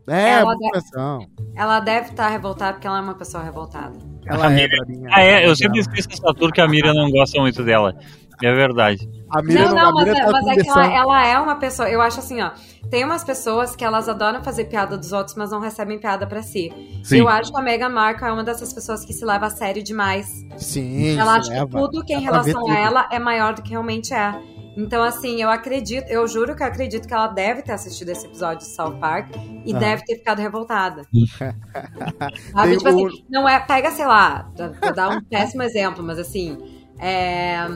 É, 0.08 0.30
Ela 0.30 0.54
muita 0.54 0.80
deve-. 0.80 1.28
Ela 1.56 1.80
deve 1.80 2.10
estar 2.10 2.28
revoltada 2.28 2.74
porque 2.74 2.86
ela 2.86 2.98
é 2.98 3.00
uma 3.00 3.14
pessoa 3.14 3.42
revoltada. 3.42 3.98
Ela 4.26 4.52
é 4.52 4.68
pra 4.68 4.86
mim. 4.86 5.02
Ah, 5.10 5.22
é, 5.22 5.32
ela 5.32 5.42
eu 5.42 5.56
sempre 5.56 5.80
esqueço 5.80 6.08
essa 6.12 6.34
tour 6.34 6.52
que 6.52 6.60
a 6.60 6.68
Miriam 6.68 6.94
não 6.94 7.10
gosta 7.10 7.40
muito 7.40 7.62
dela. 7.62 7.96
É 8.42 8.52
verdade. 8.52 9.08
A 9.30 9.42
Miriam 9.42 9.68
não, 9.68 9.74
não, 9.74 9.82
não, 9.82 9.88
a 9.88 9.92
mas, 9.92 10.04
Miriam 10.04 10.20
é, 10.20 10.24
tá 10.24 10.32
mas 10.32 10.46
é 10.46 10.54
que 10.62 10.68
ela, 10.68 10.86
ela 10.94 11.26
é 11.26 11.38
uma 11.38 11.56
pessoa. 11.56 11.88
Eu 11.88 12.02
acho 12.02 12.20
assim, 12.20 12.40
ó. 12.42 12.50
Tem 12.90 13.04
umas 13.04 13.24
pessoas 13.24 13.74
que 13.74 13.84
elas 13.84 14.08
adoram 14.08 14.44
fazer 14.44 14.66
piada 14.66 14.96
dos 14.96 15.12
outros, 15.12 15.34
mas 15.36 15.50
não 15.50 15.60
recebem 15.60 15.98
piada 15.98 16.26
pra 16.26 16.42
si. 16.42 16.72
Sim. 17.02 17.18
Eu 17.18 17.28
acho 17.28 17.50
que 17.50 17.58
a 17.58 17.62
Meghan 17.62 17.88
Markle 17.88 18.28
é 18.28 18.32
uma 18.32 18.44
dessas 18.44 18.72
pessoas 18.72 19.04
que 19.04 19.12
se 19.12 19.24
leva 19.24 19.46
a 19.46 19.50
sério 19.50 19.82
demais. 19.82 20.28
Sim, 20.56 21.18
ela 21.18 21.36
acha 21.36 21.50
que 21.50 21.58
leva. 21.58 21.78
tudo 21.78 22.04
que 22.04 22.12
é 22.12 22.18
em 22.18 22.22
relação 22.22 22.70
a 22.70 22.78
ela 22.78 23.08
é 23.10 23.18
maior 23.18 23.54
do 23.54 23.62
que 23.62 23.70
realmente 23.70 24.12
é. 24.12 24.34
Então, 24.76 25.02
assim, 25.02 25.42
eu 25.42 25.48
acredito, 25.48 26.06
eu 26.10 26.28
juro 26.28 26.54
que 26.54 26.62
eu 26.62 26.66
acredito 26.66 27.08
que 27.08 27.14
ela 27.14 27.28
deve 27.28 27.62
ter 27.62 27.72
assistido 27.72 28.10
esse 28.10 28.26
episódio 28.26 28.58
de 28.66 28.74
South 28.74 28.98
Park 29.00 29.30
e 29.64 29.74
Ah. 29.74 29.78
deve 29.78 30.04
ter 30.04 30.16
ficado 30.16 30.38
revoltada. 30.38 31.02
Sabe? 32.52 32.76
Tipo 32.76 32.88
assim, 32.88 33.06
não 33.28 33.48
é. 33.48 33.58
Pega, 33.60 33.90
sei 33.90 34.06
lá, 34.06 34.50
pra, 34.54 34.68
pra 34.70 34.90
dar 34.92 35.08
um 35.10 35.22
péssimo 35.24 35.62
exemplo, 35.62 36.02
mas 36.04 36.18
assim. 36.18 36.58
É... 36.98 37.66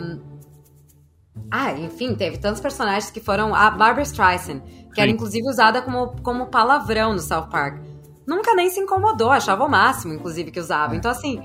Ah, 1.51 1.73
enfim, 1.73 2.15
teve 2.15 2.39
tantos 2.39 2.61
personagens 2.61 3.11
que 3.11 3.21
foram. 3.21 3.55
A 3.55 3.71
Barbara 3.71 4.03
Streisand, 4.03 4.61
que 4.95 5.01
era 5.01 5.09
Sim. 5.09 5.15
inclusive 5.15 5.49
usada 5.49 5.83
como, 5.83 6.15
como 6.23 6.47
palavrão 6.47 7.13
no 7.13 7.19
South 7.21 7.49
Park. 7.51 7.81
nunca 8.27 8.55
nem 8.55 8.71
se 8.71 8.79
incomodou, 8.79 9.31
achava 9.31 9.65
o 9.65 9.69
máximo, 9.69 10.15
inclusive, 10.15 10.51
que 10.53 10.61
usava. 10.61 10.95
É. 10.95 10.97
Então, 10.99 11.11
assim, 11.11 11.43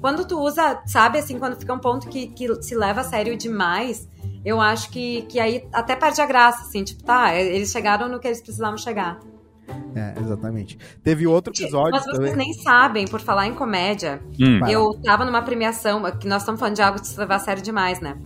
quando 0.00 0.24
tu 0.24 0.38
usa, 0.38 0.80
sabe, 0.86 1.18
assim, 1.18 1.38
quando 1.38 1.56
fica 1.56 1.74
um 1.74 1.78
ponto 1.80 2.08
que, 2.08 2.28
que 2.28 2.62
se 2.62 2.76
leva 2.76 3.00
a 3.00 3.04
sério 3.04 3.36
demais, 3.36 4.08
eu 4.44 4.60
acho 4.60 4.90
que, 4.90 5.22
que 5.22 5.38
aí 5.38 5.66
até 5.72 5.96
perde 5.96 6.20
a 6.20 6.26
graça, 6.26 6.62
assim, 6.62 6.84
tipo, 6.84 7.02
tá, 7.02 7.34
eles 7.34 7.70
chegaram 7.70 8.08
no 8.08 8.18
que 8.18 8.26
eles 8.26 8.40
precisavam 8.40 8.78
chegar. 8.78 9.18
É, 9.94 10.14
exatamente. 10.18 10.78
Teve 11.02 11.26
outro 11.26 11.52
episódio. 11.52 11.92
Mas 11.92 12.04
vocês 12.04 12.30
também. 12.30 12.36
nem 12.36 12.52
sabem, 12.54 13.06
por 13.06 13.20
falar 13.20 13.46
em 13.46 13.54
comédia, 13.54 14.22
hum. 14.40 14.66
eu 14.66 14.94
tava 15.02 15.24
numa 15.24 15.42
premiação, 15.42 16.02
que 16.18 16.26
nós 16.26 16.42
estamos 16.42 16.58
falando 16.58 16.76
de 16.76 16.82
algo 16.82 17.00
de 17.00 17.06
se 17.06 17.18
levar 17.18 17.36
a 17.36 17.38
sério 17.38 17.62
demais, 17.62 18.00
né? 18.00 18.16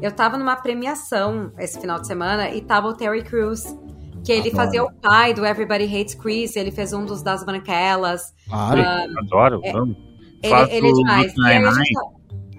Eu 0.00 0.12
tava 0.12 0.36
numa 0.36 0.56
premiação 0.56 1.52
esse 1.58 1.80
final 1.80 2.00
de 2.00 2.06
semana 2.06 2.50
e 2.50 2.60
tava 2.60 2.88
o 2.88 2.94
Terry 2.94 3.22
Crews, 3.22 3.64
que 4.24 4.32
ele 4.32 4.50
Adoro. 4.50 4.56
fazia 4.56 4.84
o 4.84 4.92
pai 4.92 5.34
do 5.34 5.44
Everybody 5.44 5.84
Hates 5.84 6.14
Chris, 6.14 6.56
ele 6.56 6.70
fez 6.70 6.92
um 6.92 7.04
dos 7.04 7.22
das 7.22 7.44
Branquelas. 7.44 8.32
Claro, 8.48 8.80
uh, 8.80 9.18
adoro, 9.18 9.60
é, 9.64 9.72
vamos. 9.72 9.96
Ele, 10.42 10.76
ele 10.76 10.88
é 10.88 10.92
demais. 10.92 11.34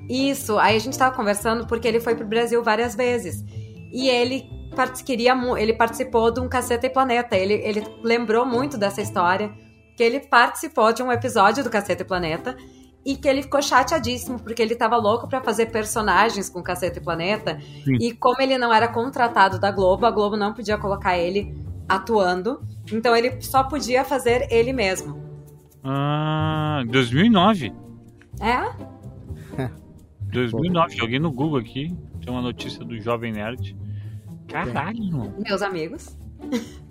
Isso, 0.09 0.57
aí 0.59 0.75
a 0.75 0.79
gente 0.79 0.97
tava 0.97 1.15
conversando 1.15 1.65
porque 1.65 1.87
ele 1.87 1.99
foi 1.99 2.15
pro 2.15 2.25
Brasil 2.25 2.63
várias 2.63 2.95
vezes. 2.95 3.43
E 3.91 4.09
ele 4.09 4.49
queria, 5.05 5.35
ele 5.57 5.73
participou 5.73 6.31
de 6.31 6.39
um 6.39 6.49
Caceta 6.49 6.87
e 6.87 6.89
Planeta. 6.89 7.35
Ele, 7.35 7.53
ele 7.53 7.83
lembrou 8.03 8.45
muito 8.45 8.77
dessa 8.77 9.01
história, 9.01 9.51
que 9.95 10.03
ele 10.03 10.19
participou 10.19 10.91
de 10.91 11.03
um 11.03 11.11
episódio 11.11 11.63
do 11.63 11.69
Caceta 11.69 12.01
e 12.01 12.05
Planeta 12.05 12.57
e 13.05 13.15
que 13.17 13.27
ele 13.27 13.43
ficou 13.43 13.61
chateadíssimo 13.61 14.39
porque 14.39 14.61
ele 14.61 14.75
tava 14.75 14.95
louco 14.95 15.27
para 15.27 15.41
fazer 15.41 15.67
personagens 15.67 16.49
com 16.49 16.63
Caceta 16.63 16.99
e 16.99 17.03
Planeta 17.03 17.59
Sim. 17.83 17.97
e 17.99 18.13
como 18.13 18.41
ele 18.41 18.57
não 18.57 18.73
era 18.73 18.87
contratado 18.87 19.59
da 19.59 19.71
Globo, 19.71 20.05
a 20.05 20.11
Globo 20.11 20.37
não 20.37 20.53
podia 20.53 20.77
colocar 20.77 21.17
ele 21.17 21.53
atuando, 21.87 22.61
então 22.91 23.15
ele 23.15 23.41
só 23.41 23.63
podia 23.63 24.05
fazer 24.05 24.47
ele 24.49 24.71
mesmo. 24.71 25.21
Ah, 25.83 26.81
2009. 26.87 27.73
É? 28.39 28.92
2009, 30.33 30.95
joguei 30.97 31.19
no 31.19 31.31
Google 31.31 31.59
aqui, 31.59 31.95
tem 32.21 32.33
uma 32.33 32.41
notícia 32.41 32.83
do 32.83 32.99
Jovem 32.99 33.31
Nerd. 33.31 33.75
Caralho. 34.47 35.33
Meus 35.39 35.61
amigos. 35.61 36.17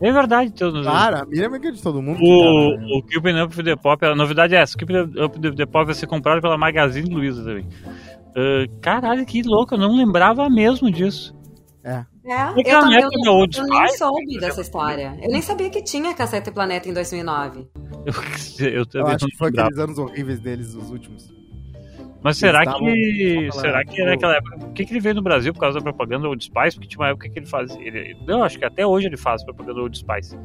É 0.00 0.10
verdade, 0.10 0.52
todos. 0.52 0.84
Claro, 0.84 1.18
a 1.18 1.26
Miriam 1.26 1.44
é 1.44 1.46
amiga 1.46 1.70
de 1.70 1.82
todo 1.82 2.02
mundo. 2.02 2.18
O, 2.20 2.74
tá, 2.74 2.80
né? 2.80 2.86
o 2.96 3.02
Keeping 3.02 3.40
Up 3.40 3.62
the 3.62 3.76
Pop, 3.76 4.04
a 4.04 4.14
novidade 4.14 4.54
é 4.54 4.58
essa: 4.58 4.74
o 4.74 4.78
Keeping 4.78 5.22
Up 5.22 5.38
the 5.54 5.66
Pop 5.66 5.84
vai 5.84 5.94
ser 5.94 6.06
comprado 6.06 6.40
pela 6.40 6.56
Magazine 6.56 7.12
Luiza 7.12 7.44
também. 7.44 7.66
Uh, 8.30 8.80
caralho, 8.80 9.26
que 9.26 9.42
louco, 9.42 9.74
eu 9.74 9.78
não 9.78 9.94
lembrava 9.94 10.48
mesmo 10.48 10.90
disso. 10.90 11.34
É. 11.84 12.04
É, 12.24 12.50
eu, 12.50 12.80
também, 12.80 13.00
eu, 13.00 13.10
eu, 13.10 13.46
eu 13.52 13.64
nem 13.64 13.88
soube 13.88 14.38
dessa 14.38 14.60
história. 14.60 15.18
Eu 15.20 15.28
nem 15.28 15.42
sabia 15.42 15.68
que 15.68 15.82
tinha 15.82 16.14
Cassete 16.14 16.52
Planeta 16.52 16.88
em 16.88 16.92
2009. 16.92 17.68
Eu, 18.58 18.68
eu, 18.68 18.86
eu 18.94 19.06
acho 19.06 19.26
que 19.26 19.36
foi 19.36 19.48
aqueles 19.50 19.78
anos 19.78 19.96
horríveis 19.96 20.40
deles, 20.40 20.74
os 20.74 20.90
últimos. 20.90 21.32
Mas 22.22 22.36
será 22.36 22.64
que. 22.64 23.48
Será 23.52 23.84
que 23.84 24.04
naquela 24.04 24.36
época. 24.36 24.58
Por 24.58 24.72
que, 24.72 24.84
que 24.84 24.92
ele 24.92 25.00
veio 25.00 25.16
no 25.16 25.22
Brasil 25.22 25.52
por 25.52 25.60
causa 25.60 25.78
da 25.78 25.82
propaganda 25.82 26.28
Old 26.28 26.44
Spice? 26.44 26.76
Porque 26.76 26.88
tinha 26.88 27.00
uma 27.00 27.08
época 27.08 27.28
que 27.28 27.38
ele 27.38 27.46
fazia. 27.46 27.80
Ele, 27.80 28.16
eu 28.26 28.42
acho 28.42 28.58
que 28.58 28.64
até 28.64 28.86
hoje 28.86 29.06
ele 29.06 29.16
faz 29.16 29.44
propaganda 29.44 29.80
Old 29.80 29.98
Spice. 29.98 30.38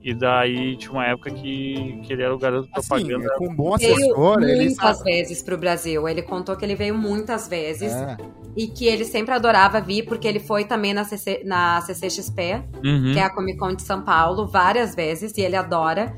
E 0.00 0.14
daí 0.14 0.76
tinha 0.76 0.92
uma 0.92 1.04
época 1.04 1.30
que, 1.30 2.00
que 2.04 2.12
ele 2.12 2.22
era 2.22 2.32
o 2.32 2.38
garoto 2.38 2.68
assim, 2.72 2.88
propaganda. 2.88 3.26
É, 3.26 3.36
com 3.36 3.48
um 3.48 3.54
bom 3.54 3.74
assessor, 3.74 4.40
veio 4.40 4.64
muitas 4.64 5.02
vezes 5.02 5.42
pro 5.42 5.58
Brasil. 5.58 6.08
Ele 6.08 6.22
contou 6.22 6.56
que 6.56 6.64
ele 6.64 6.76
veio 6.76 6.94
muitas 6.94 7.48
vezes. 7.48 7.92
É. 7.92 8.16
E 8.56 8.68
que 8.68 8.86
ele 8.86 9.04
sempre 9.04 9.34
adorava 9.34 9.80
vir, 9.80 10.04
porque 10.04 10.26
ele 10.26 10.40
foi 10.40 10.64
também 10.64 10.94
na, 10.94 11.04
CC, 11.04 11.42
na 11.44 11.80
CCXP, 11.82 12.64
uhum. 12.84 13.12
que 13.12 13.18
é 13.18 13.22
a 13.22 13.30
Comic 13.30 13.58
Con 13.58 13.74
de 13.74 13.82
São 13.82 14.02
Paulo, 14.02 14.46
várias 14.46 14.94
vezes, 14.94 15.36
e 15.36 15.42
ele 15.42 15.54
adora. 15.54 16.12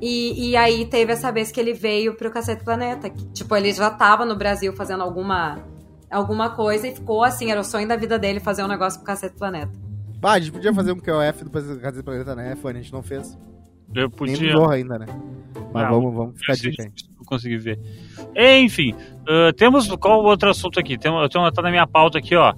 E, 0.00 0.50
e 0.50 0.56
aí 0.56 0.84
teve 0.86 1.12
essa 1.12 1.32
vez 1.32 1.50
que 1.50 1.58
ele 1.58 1.72
veio 1.72 2.14
pro 2.14 2.30
Cacete 2.30 2.64
Planeta. 2.64 3.08
Que, 3.08 3.24
tipo, 3.32 3.54
ele 3.56 3.72
já 3.72 3.90
tava 3.90 4.24
no 4.24 4.36
Brasil 4.36 4.72
fazendo 4.72 5.02
alguma, 5.02 5.58
alguma 6.10 6.50
coisa 6.50 6.88
e 6.88 6.94
ficou 6.94 7.24
assim, 7.24 7.50
era 7.50 7.60
o 7.60 7.64
sonho 7.64 7.88
da 7.88 7.96
vida 7.96 8.18
dele 8.18 8.40
fazer 8.40 8.62
um 8.62 8.68
negócio 8.68 8.98
pro 9.00 9.06
Cacete 9.06 9.36
Planeta. 9.36 9.72
Ah, 10.22 10.32
a 10.32 10.38
gente 10.40 10.50
podia 10.50 10.74
fazer 10.74 10.90
um 10.90 10.98
QOF 10.98 11.44
do 11.44 11.50
Cacete 11.50 12.02
Planeta, 12.02 12.34
né, 12.34 12.56
Fanny? 12.56 12.80
A 12.80 12.82
gente 12.82 12.92
não 12.92 13.02
fez. 13.02 13.38
Eu 13.94 14.10
podia. 14.10 14.36
Nem 14.36 14.70
ainda, 14.70 14.98
né? 14.98 15.06
Mas 15.72 15.84
não, 15.84 16.00
vamos, 16.00 16.14
vamos 16.14 16.40
ficar 16.40 16.54
de 16.54 16.68
aí. 16.68 16.92
Não 17.16 17.24
consegui 17.24 17.56
ver. 17.56 17.78
Enfim, 18.34 18.92
uh, 18.92 19.52
temos 19.56 19.86
qual 19.96 20.24
outro 20.24 20.50
assunto 20.50 20.80
aqui? 20.80 20.98
Tem, 20.98 21.12
eu 21.12 21.28
tenho, 21.28 21.50
tá 21.52 21.62
na 21.62 21.70
minha 21.70 21.86
pauta 21.86 22.18
aqui, 22.18 22.34
ó. 22.34 22.52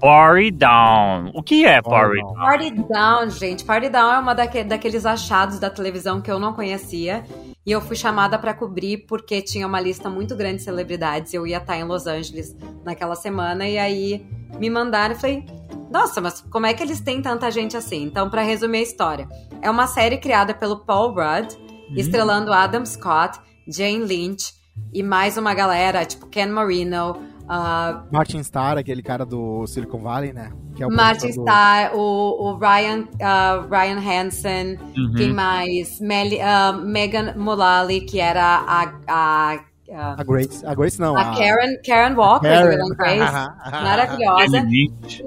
Party 0.00 0.50
Down. 0.50 1.30
O 1.34 1.42
que 1.42 1.64
é 1.64 1.80
Party 1.80 2.20
Down? 2.20 2.34
Party 2.34 2.70
Down, 2.70 3.30
gente. 3.30 3.64
Party 3.64 3.88
Down 3.88 4.12
é 4.12 4.18
uma 4.18 4.34
daque, 4.34 4.64
daqueles 4.64 5.06
achados 5.06 5.58
da 5.58 5.70
televisão 5.70 6.20
que 6.20 6.30
eu 6.30 6.38
não 6.38 6.52
conhecia. 6.52 7.24
E 7.66 7.72
eu 7.72 7.80
fui 7.80 7.96
chamada 7.96 8.38
para 8.38 8.52
cobrir 8.52 9.06
porque 9.06 9.40
tinha 9.40 9.66
uma 9.66 9.80
lista 9.80 10.10
muito 10.10 10.36
grande 10.36 10.56
de 10.56 10.62
celebridades. 10.62 11.32
Eu 11.32 11.46
ia 11.46 11.56
estar 11.56 11.76
em 11.76 11.84
Los 11.84 12.06
Angeles 12.06 12.54
naquela 12.84 13.14
semana. 13.14 13.66
E 13.66 13.78
aí 13.78 14.26
me 14.58 14.68
mandaram 14.68 15.14
e 15.14 15.18
falei: 15.18 15.44
Nossa, 15.90 16.20
mas 16.20 16.42
como 16.42 16.66
é 16.66 16.74
que 16.74 16.82
eles 16.82 17.00
têm 17.00 17.22
tanta 17.22 17.50
gente 17.50 17.76
assim? 17.76 18.02
Então, 18.02 18.28
para 18.28 18.42
resumir 18.42 18.78
a 18.78 18.82
história, 18.82 19.28
é 19.62 19.70
uma 19.70 19.86
série 19.86 20.18
criada 20.18 20.52
pelo 20.52 20.80
Paul 20.84 21.14
Rudd, 21.14 21.54
hum. 21.54 21.94
estrelando 21.96 22.52
Adam 22.52 22.84
Scott, 22.84 23.40
Jane 23.66 24.04
Lynch 24.04 24.52
e 24.92 25.02
mais 25.02 25.36
uma 25.36 25.54
galera, 25.54 26.04
tipo 26.04 26.26
Ken 26.26 26.46
Marino. 26.46 27.16
Uh, 27.44 28.06
Martin 28.10 28.40
Starr, 28.40 28.78
aquele 28.78 29.02
cara 29.02 29.26
do 29.26 29.66
Silicon 29.66 29.98
Valley, 29.98 30.32
né? 30.32 30.50
É 30.80 30.86
Martin 30.86 31.26
do... 31.26 31.42
Starr, 31.42 31.94
o, 31.94 32.00
o 32.00 32.56
Ryan, 32.56 33.00
uh, 33.02 33.68
Ryan 33.70 33.98
Hansen, 33.98 34.78
uhum. 34.96 35.14
quem 35.14 35.32
mais? 35.32 36.00
Mel, 36.00 36.28
uh, 36.28 36.80
Megan 36.80 37.34
Mullally, 37.36 38.00
que 38.00 38.18
era 38.20 38.64
a, 38.66 38.92
a 39.08 39.64
Uh, 39.86 40.16
a 40.18 40.24
Grace, 40.24 40.66
a 40.66 40.74
Grace 40.74 40.98
não. 40.98 41.14
A, 41.14 41.20
a 41.20 41.36
Karen, 41.36 41.76
Karen 41.84 42.14
Walker, 42.14 42.48
Karen. 42.48 42.78
do 42.78 42.96
Grace, 42.96 43.18
maravilhosa. 43.70 44.66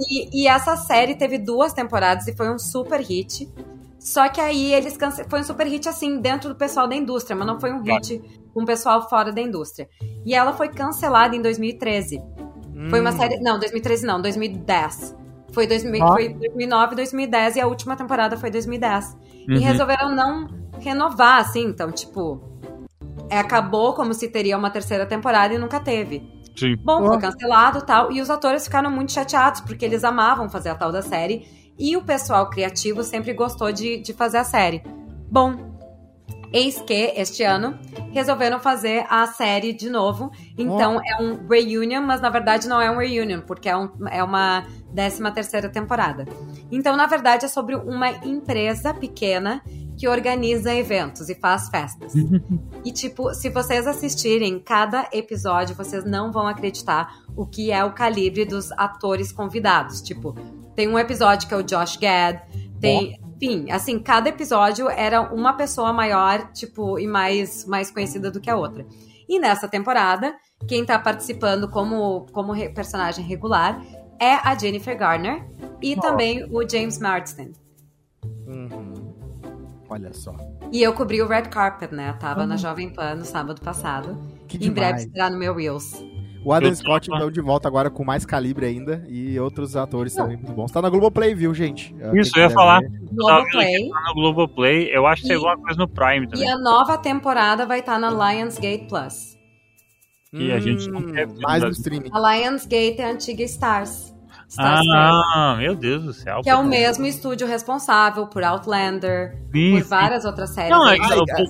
E, 0.09 0.43
e, 0.43 0.47
essa 0.47 0.75
série 0.75 1.15
teve 1.15 1.37
duas 1.37 1.73
temporadas 1.73 2.27
e 2.27 2.35
foi 2.35 2.51
um 2.51 2.57
super 2.57 2.99
hit. 2.99 3.47
Só 4.07 4.29
que 4.29 4.39
aí 4.39 4.73
eles 4.73 4.95
cance... 4.95 5.21
foi 5.27 5.41
um 5.41 5.43
super 5.43 5.67
hit 5.67 5.89
assim 5.89 6.21
dentro 6.21 6.47
do 6.47 6.55
pessoal 6.55 6.87
da 6.87 6.95
indústria, 6.95 7.35
mas 7.35 7.45
não 7.45 7.59
foi 7.59 7.73
um 7.73 7.81
hit 7.81 8.21
com 8.53 8.63
o 8.63 8.65
pessoal 8.65 9.09
fora 9.09 9.33
da 9.33 9.41
indústria. 9.41 9.89
E 10.25 10.33
ela 10.33 10.53
foi 10.53 10.69
cancelada 10.69 11.35
em 11.35 11.41
2013. 11.41 12.17
Hum. 12.73 12.89
Foi 12.89 13.01
uma 13.01 13.09
hum. 13.09 13.17
série. 13.17 13.37
Não, 13.41 13.59
2013 13.59 14.05
não, 14.05 14.21
2010. 14.21 15.13
Foi, 15.51 15.67
2000, 15.67 16.03
ah. 16.05 16.07
foi 16.13 16.29
2009, 16.29 16.95
2010 16.95 17.55
e 17.57 17.59
a 17.59 17.67
última 17.67 17.97
temporada 17.97 18.37
foi 18.37 18.49
2010. 18.49 19.17
Uhum. 19.49 19.55
E 19.55 19.59
resolveram 19.59 20.15
não 20.15 20.47
renovar, 20.79 21.41
assim, 21.41 21.65
então, 21.65 21.91
tipo. 21.91 22.41
É, 23.29 23.37
acabou 23.37 23.93
como 23.93 24.13
se 24.13 24.29
teria 24.29 24.57
uma 24.57 24.69
terceira 24.69 25.05
temporada 25.05 25.53
e 25.53 25.57
nunca 25.57 25.81
teve. 25.81 26.23
Sim. 26.55 26.77
Bom, 26.77 27.05
foi 27.05 27.19
cancelado 27.19 27.81
tal. 27.81 28.09
E 28.09 28.21
os 28.21 28.29
atores 28.29 28.63
ficaram 28.63 28.89
muito 28.89 29.11
chateados, 29.11 29.59
porque 29.59 29.83
eles 29.83 30.05
amavam 30.05 30.47
fazer 30.47 30.69
a 30.69 30.75
tal 30.75 30.93
da 30.93 31.01
série. 31.01 31.56
E 31.77 31.95
o 31.95 32.01
pessoal 32.01 32.49
criativo 32.49 33.03
sempre 33.03 33.33
gostou 33.33 33.71
de, 33.71 33.97
de 33.97 34.13
fazer 34.13 34.37
a 34.37 34.43
série. 34.43 34.83
Bom, 35.29 35.67
Eis 36.51 36.79
que, 36.81 37.13
este 37.17 37.43
ano, 37.43 37.77
resolveram 38.11 38.59
fazer 38.59 39.05
a 39.09 39.27
série 39.27 39.73
de 39.73 39.89
novo. 39.89 40.31
Então, 40.57 40.97
oh. 40.97 41.01
é 41.05 41.21
um 41.21 41.47
reunion, 41.47 42.01
mas 42.01 42.21
na 42.21 42.29
verdade 42.29 42.67
não 42.67 42.79
é 42.79 42.89
um 42.89 42.97
reunion, 42.97 43.41
porque 43.41 43.67
é, 43.67 43.75
um, 43.75 43.89
é 44.09 44.23
uma 44.23 44.65
13 44.95 45.31
terceira 45.33 45.69
temporada. 45.69 46.25
Então, 46.71 46.95
na 46.95 47.05
verdade, 47.05 47.45
é 47.45 47.47
sobre 47.47 47.75
uma 47.75 48.09
empresa 48.25 48.93
pequena 48.93 49.61
que 49.97 50.07
organiza 50.07 50.73
eventos 50.73 51.27
e 51.27 51.35
faz 51.35 51.69
festas. 51.69 52.13
e, 52.85 52.91
tipo, 52.93 53.33
se 53.33 53.49
vocês 53.49 53.85
assistirem 53.85 54.59
cada 54.59 55.09
episódio, 55.11 55.75
vocês 55.75 56.05
não 56.05 56.31
vão 56.31 56.47
acreditar 56.47 57.23
o 57.35 57.45
que 57.45 57.71
é 57.71 57.83
o 57.83 57.91
calibre 57.91 58.45
dos 58.45 58.71
atores 58.73 59.31
convidados. 59.31 60.01
Tipo, 60.01 60.35
tem 60.77 60.87
um 60.87 60.99
episódio 60.99 61.47
que 61.47 61.53
é 61.55 61.57
o 61.57 61.63
Josh 61.63 61.97
Gad, 61.97 62.39
tem... 62.79 63.17
Oh 63.21 63.27
enfim, 63.37 63.69
assim, 63.69 63.99
cada 63.99 64.29
episódio 64.29 64.89
era 64.89 65.21
uma 65.21 65.53
pessoa 65.53 65.93
maior, 65.93 66.51
tipo, 66.53 66.97
e 66.97 67.05
mais, 67.05 67.67
mais 67.67 67.91
conhecida 67.91 68.31
do 68.31 68.41
que 68.41 68.49
a 68.49 68.55
outra. 68.55 68.83
E 69.29 69.39
nessa 69.39 69.67
temporada, 69.67 70.35
quem 70.67 70.83
tá 70.83 70.97
participando 70.97 71.69
como, 71.69 72.25
como 72.31 72.51
re 72.51 72.69
personagem 72.69 73.23
regular 73.23 73.79
é 74.19 74.33
a 74.33 74.57
Jennifer 74.57 74.97
Garner 74.97 75.45
e 75.79 75.93
oh. 75.95 76.01
também 76.01 76.43
o 76.51 76.67
James 76.67 76.97
Marsden. 76.97 77.53
Uhum. 78.47 79.13
Olha 79.87 80.11
só. 80.13 80.35
E 80.71 80.81
eu 80.81 80.91
cobri 80.93 81.21
o 81.21 81.27
Red 81.27 81.43
Carpet, 81.43 81.93
né? 81.93 82.09
Eu 82.09 82.17
tava 82.17 82.41
uhum. 82.41 82.47
na 82.47 82.57
Jovem 82.57 82.89
Pan 82.89 83.13
no 83.13 83.25
sábado 83.25 83.61
passado. 83.61 84.17
Que 84.47 84.65
em 84.65 84.71
breve 84.71 85.01
será 85.01 85.29
no 85.29 85.37
meu 85.37 85.53
Reels. 85.53 86.03
O 86.47 86.53
Adam 86.53 86.73
Scott, 86.73 87.09
então, 87.13 87.29
de 87.29 87.41
volta 87.41 87.67
agora 87.67 87.89
com 87.89 88.05
mais 88.05 88.25
calibre 88.25 88.65
ainda 88.65 89.03
e 89.09 89.37
outros 89.37 89.75
atores 89.75 90.15
Não. 90.15 90.23
também 90.23 90.37
muito 90.37 90.53
bons. 90.53 90.71
Tá 90.71 90.81
na 90.81 90.89
Globoplay, 90.89 91.35
viu, 91.35 91.53
gente? 91.53 91.93
Isso, 92.13 92.31
eu 92.39 92.43
ia 92.43 92.49
falar. 92.49 92.79
Globoplay. 93.11 93.89
Tá 93.89 94.01
no 94.07 94.13
Globoplay. 94.13 94.89
Eu 94.95 95.05
acho 95.05 95.23
que 95.23 95.27
tem 95.27 95.35
alguma 95.35 95.57
coisa 95.57 95.77
no 95.77 95.89
Prime 95.89 96.25
também. 96.25 96.47
E 96.47 96.49
a 96.49 96.57
nova 96.57 96.97
temporada 96.97 97.65
vai 97.65 97.81
estar 97.81 97.99
na 97.99 98.09
Lionsgate 98.09 98.85
Plus. 98.87 99.37
E 100.31 100.49
a 100.53 100.59
gente 100.61 100.89
não 100.89 101.01
hum, 101.01 101.13
mais 101.41 101.61
no 101.61 101.69
streaming. 101.69 102.11
A 102.13 102.37
Lionsgate 102.37 103.01
é 103.01 103.03
a 103.03 103.11
antiga 103.11 103.43
Stars. 103.43 104.06
Star 104.49 104.79
Ah, 105.35 105.55
meu 105.57 105.75
Deus 105.75 106.03
do 106.03 106.13
céu. 106.13 106.41
Que 106.41 106.49
é 106.49 106.55
o 106.55 106.63
mesmo 106.63 107.05
estúdio 107.05 107.45
responsável 107.47 108.27
por 108.27 108.43
Outlander, 108.43 109.37
por 109.51 109.83
várias 109.83 110.23
outras 110.25 110.51
séries. 110.51 110.71
Não, 110.71 110.87
é 110.87 110.97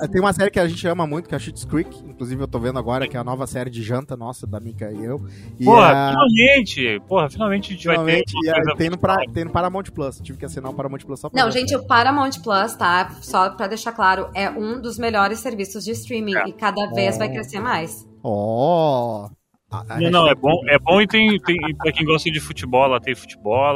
Ah, 0.02 0.08
tem 0.08 0.20
uma 0.20 0.34
série 0.34 0.50
que 0.50 0.60
a 0.60 0.68
gente 0.68 0.88
ama 0.88 1.06
muito, 1.06 1.30
que 1.30 1.36
é 1.36 1.38
a 1.38 1.40
Schitt's 1.40 1.64
Creek. 1.64 1.96
Inclusive, 2.08 2.42
eu 2.42 2.48
tô 2.48 2.60
vendo 2.60 2.80
agora 2.80 3.08
que 3.08 3.16
é 3.16 3.20
a 3.20 3.24
nova 3.24 3.46
série 3.46 3.70
de 3.70 3.84
janta 3.84 4.18
nossa, 4.18 4.48
da 4.48 4.60
Mika 4.60 4.92
e 4.92 5.04
eu. 5.06 5.22
E 5.60 5.66
Porra, 5.66 5.92
é- 5.92 6.10
finalmente! 6.12 7.02
Porra, 7.08 7.30
finalmente 7.30 7.70
a 7.70 7.74
gente 7.76 7.82
finalmente, 7.88 8.34
vai 8.34 8.54
ter. 8.56 8.68
e 8.68 8.72
é- 8.72 8.76
tem, 8.76 8.90
no 8.90 8.98
pra- 8.98 9.18
tem 9.34 9.46
no 9.46 9.52
Paramount 9.52 9.84
Plus. 9.94 10.20
Tive 10.20 10.38
que 10.40 10.46
assinar 10.46 10.72
o 10.72 10.74
Paramount 10.74 11.00
Plus 11.06 11.20
só 11.20 11.30
pra 11.30 11.44
Não, 11.44 11.52
gente, 11.52 11.76
o 11.76 11.86
Paramount 11.86 12.32
Plus, 12.44 12.74
tá? 12.76 13.12
Só 13.22 13.50
pra 13.52 13.68
deixar 13.68 13.92
claro, 13.92 14.30
é 14.34 14.50
um 14.50 14.82
dos 14.82 14.98
melhores 14.98 15.40
serviços 15.40 15.84
de 15.84 15.92
streaming 15.92 16.36
É. 16.36 16.48
e 16.48 16.52
cada 16.54 16.88
vez 16.94 17.16
Oh. 17.16 17.20
vai 17.20 17.30
crescer 17.30 17.60
mais. 17.60 18.08
Ó. 18.24 19.30
A- 19.70 19.84
a 19.96 20.00
Não, 20.00 20.10
não, 20.12 20.20
é 20.28 20.30
hashtag- 20.30 20.42
bom, 20.42 20.62
é 20.70 20.80
bom 20.80 21.02
e 21.02 21.08
tem, 21.08 21.38
tem 21.42 21.58
pra 21.78 21.92
quem 21.92 22.06
gosta 22.06 22.32
de 22.32 22.40
futebol, 22.40 22.88
lá 22.88 23.00
tem 23.02 23.14
futebol. 23.14 23.76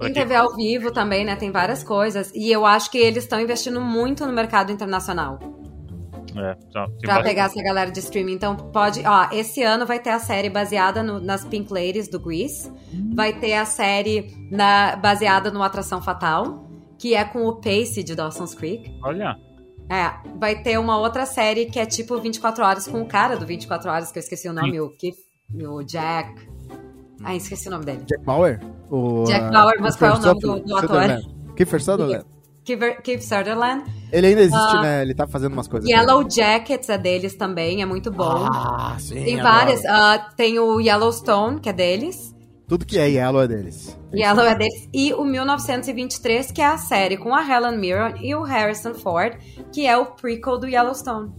Tem 0.00 0.12
quem- 0.12 0.22
TV 0.22 0.34
ao 0.34 0.54
vivo 0.56 0.90
também, 0.90 1.24
né? 1.26 1.36
Tem 1.36 1.50
várias 1.50 1.84
coisas. 1.84 2.32
E 2.34 2.50
eu 2.50 2.64
acho 2.64 2.90
que 2.90 2.96
eles 2.96 3.24
estão 3.24 3.38
investindo 3.40 3.80
muito 3.80 4.24
no 4.26 4.32
mercado 4.32 4.72
internacional. 4.72 5.38
É, 6.34 6.54
tá, 6.72 6.86
Pra 6.86 6.86
bastante- 6.88 7.22
pegar 7.24 7.44
essa 7.44 7.62
galera 7.62 7.90
de 7.90 7.98
streaming. 8.00 8.32
Então, 8.34 8.56
pode. 8.56 9.02
Ó, 9.06 9.28
esse 9.32 9.62
ano 9.62 9.86
vai 9.86 9.98
ter 9.98 10.10
a 10.10 10.18
série 10.18 10.48
baseada 10.50 11.02
no- 11.02 11.20
nas 11.20 11.44
Pink 11.44 11.72
Ladies 11.72 12.08
do 12.08 12.18
Grease. 12.20 12.70
Vai 13.14 13.32
ter 13.32 13.54
a 13.54 13.64
série 13.64 14.34
na- 14.50 14.96
baseada 14.96 15.50
no 15.50 15.62
Atração 15.62 16.00
Fatal, 16.02 16.66
que 16.98 17.14
é 17.14 17.24
com 17.24 17.46
o 17.46 17.56
Pace 17.56 18.02
de 18.02 18.14
Dawson's 18.14 18.54
Creek. 18.54 18.90
Olha. 19.02 19.36
É, 19.88 20.10
vai 20.38 20.60
ter 20.62 20.78
uma 20.78 20.98
outra 20.98 21.24
série 21.24 21.66
que 21.66 21.78
é 21.78 21.86
tipo 21.86 22.18
24 22.18 22.64
Horas 22.64 22.88
com 22.88 23.00
o 23.02 23.06
cara 23.06 23.36
do 23.36 23.46
24 23.46 23.88
Horas, 23.90 24.10
que 24.10 24.18
eu 24.18 24.20
esqueci 24.22 24.48
o 24.48 24.52
nome, 24.52 24.80
o 24.80 24.90
Keith, 24.90 25.14
o 25.54 25.82
Jack. 25.82 26.48
Ah, 27.24 27.34
esqueci 27.34 27.68
o 27.68 27.70
nome 27.70 27.84
dele. 27.84 28.02
Jack 28.06 28.22
Bauer? 28.24 28.60
O, 28.90 29.24
Jack 29.24 29.50
Bauer, 29.50 29.76
mas 29.80 29.96
qual 29.96 30.12
é 30.12 30.14
o 30.14 30.20
nome 30.20 30.40
do- 30.40 30.60
do 30.60 30.76
ator? 30.76 31.20
Kiefer 31.56 31.82
Sutherland. 31.82 32.24
Keith, 33.02 33.22
Sutherland. 33.22 33.84
Ele 34.10 34.26
ainda 34.26 34.40
existe, 34.40 34.76
Ah. 34.76 34.82
né? 34.82 35.02
Ele 35.02 35.14
tá 35.14 35.26
fazendo 35.26 35.52
umas 35.52 35.68
coisas. 35.68 35.88
Yellow 35.88 36.28
Jackets 36.28 36.88
é 36.88 36.98
deles 36.98 37.36
também, 37.36 37.80
é 37.80 37.86
muito 37.86 38.10
bom. 38.10 38.48
Ah, 38.52 38.96
sim. 38.98 39.22
tem 39.22 39.40
várias. 39.40 39.84
ah, 39.86 40.18
tem 40.36 40.58
o 40.58 40.80
Yellowstone, 40.80 41.60
que 41.60 41.68
é 41.68 41.72
deles. 41.72 42.34
Tudo 42.68 42.84
que 42.84 42.98
é 42.98 43.08
Yellow 43.08 43.40
é 43.42 43.46
deles. 43.46 43.96
Yellow 44.12 44.44
é 44.44 44.56
deles. 44.56 44.88
E 44.92 45.14
o 45.14 45.24
1923, 45.24 46.50
que 46.50 46.60
é 46.60 46.66
a 46.66 46.76
série 46.76 47.16
com 47.16 47.32
a 47.32 47.40
Helen 47.42 47.78
Mirren 47.78 48.14
e 48.20 48.34
o 48.34 48.42
Harrison 48.42 48.92
Ford, 48.94 49.36
que 49.72 49.86
é 49.86 49.96
o 49.96 50.06
prequel 50.06 50.58
do 50.58 50.66
Yellowstone. 50.66 51.30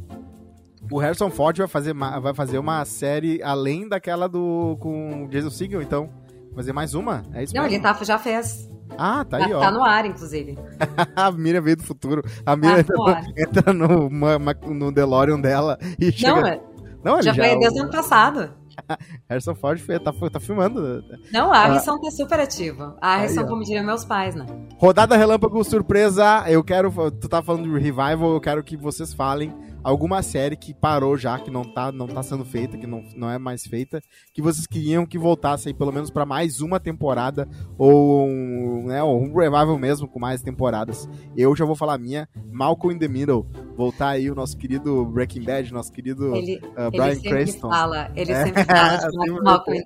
O 0.92 1.00
Harrison 1.00 1.30
Ford 1.30 1.58
vai 1.58 1.68
fazer, 1.68 1.94
vai 1.94 2.34
fazer 2.34 2.58
uma 2.58 2.84
série 2.86 3.42
além 3.44 3.88
daquela 3.88 4.28
do 4.28 4.78
com 4.80 5.28
Jason 5.30 5.50
Segel, 5.50 5.82
então. 5.82 6.10
Fazer 6.56 6.74
mais 6.74 6.96
uma? 6.96 7.24
É 7.34 7.44
isso 7.44 7.54
Não, 7.56 7.64
mesmo? 7.64 7.76
ele 7.76 7.84
tá, 7.84 7.94
já 8.04 8.18
fez. 8.18 8.68
Ah, 8.98 9.24
tá 9.24 9.38
Tá, 9.38 9.46
aí, 9.46 9.54
ó. 9.54 9.60
tá 9.60 9.70
no 9.70 9.84
ar, 9.84 10.06
inclusive. 10.06 10.58
a 11.16 11.32
Miriam 11.32 11.62
veio 11.62 11.78
do 11.78 11.84
futuro. 11.84 12.24
A 12.46 12.56
Miriam 12.56 12.84
Tá 12.84 13.22
entra 13.38 13.74
no, 13.74 14.10
no 14.10 14.92
DeLorean 14.92 15.40
dela 15.40 15.78
e 16.00 16.12
chega... 16.12 16.34
Não, 16.42 16.48
é- 16.48 16.62
Não, 17.04 17.22
já 17.22 17.34
já... 17.34 17.44
foi 17.44 17.60
desde 17.60 17.80
o 17.80 17.84
ano 17.84 17.92
passado. 17.92 18.50
Harrison 19.30 19.56
Ford 19.56 19.80
foi, 19.80 20.00
tá, 20.00 20.12
tá 20.32 20.40
filmando. 20.40 21.04
Não, 21.32 21.52
a 21.52 21.66
Harrison 21.66 22.00
tá 22.00 22.12
super 22.12 22.40
ativo. 22.40 22.96
A 23.02 23.18
Harrison, 23.18 23.42
Aí, 23.42 23.48
como 23.48 23.64
diriam 23.64 23.86
meus 23.86 24.06
pais, 24.06 24.34
né? 24.36 24.46
Rodada 24.78 25.16
Relâmpago 25.18 25.64
Surpresa, 25.64 26.44
eu 26.48 26.64
quero. 26.64 26.92
Tu 27.12 27.28
tá 27.28 27.42
falando 27.42 27.64
de 27.64 27.72
revival, 27.80 28.34
eu 28.34 28.42
quero 28.42 28.64
que 28.64 28.78
vocês 28.78 29.14
falem 29.14 29.54
alguma 29.88 30.22
série 30.22 30.58
que 30.58 30.74
parou 30.74 31.18
já, 31.18 31.40
que 31.40 31.50
não 31.50 31.64
tá, 31.64 31.94
não 31.94 32.08
tá 32.08 32.22
sendo 32.22 32.44
feita, 32.44 32.78
que 32.78 32.86
não, 32.86 33.06
não 33.16 33.30
é 33.30 33.38
mais 33.38 33.66
feita, 33.66 34.02
que 34.34 34.42
vocês 34.42 34.68
queriam 34.68 35.06
que 35.06 35.18
voltasse 35.18 35.70
aí 35.70 35.74
pelo 35.74 35.94
menos 35.94 36.10
pra 36.10 36.26
mais 36.26 36.60
uma 36.60 36.78
temporada, 36.78 37.48
ou 37.78 38.28
um, 38.28 38.88
né, 38.88 39.02
um 39.02 39.34
revival 39.34 39.78
mesmo 39.80 40.06
com 40.06 40.20
mais 40.20 40.42
temporadas. 40.42 41.08
Eu 41.38 41.56
já 41.56 41.64
vou 41.64 41.74
falar 41.74 41.94
a 41.94 41.98
minha, 41.98 42.28
Malcolm 42.52 42.96
in 42.96 43.00
the 43.00 43.08
Middle. 43.08 43.48
Voltar 43.78 44.10
aí 44.10 44.32
o 44.32 44.34
nosso 44.34 44.58
querido 44.58 45.06
Breaking 45.06 45.44
Bad, 45.44 45.72
nosso 45.72 45.92
querido 45.92 46.36
Ele, 46.36 46.56
uh, 46.58 46.82
ele 46.82 46.90
Brian 46.92 47.14
sempre 47.14 47.30
Cranston. 47.30 47.70
fala, 47.70 48.12
ele 48.16 48.32
É, 48.32 48.44
sempre 48.44 48.64
fala 48.66 48.98
de 48.98 49.02
sempre 49.12 49.30
uma- 49.30 49.40
uma 49.42 49.60
coisa 49.60 49.84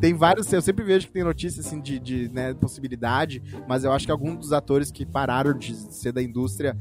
tem. 0.00 0.12
vários, 0.12 0.52
eu 0.52 0.60
sempre 0.60 0.84
vejo 0.84 1.06
que 1.06 1.12
tem 1.12 1.22
notícias 1.22 1.64
assim 1.64 1.80
de, 1.80 2.00
de 2.00 2.28
né, 2.30 2.52
possibilidade, 2.54 3.40
mas 3.68 3.84
eu 3.84 3.92
acho 3.92 4.06
que 4.06 4.10
alguns 4.10 4.36
dos 4.38 4.52
atores 4.52 4.90
que 4.90 5.06
pararam 5.06 5.56
de 5.56 5.72
ser 5.74 6.10
da 6.10 6.20
indústria 6.20 6.76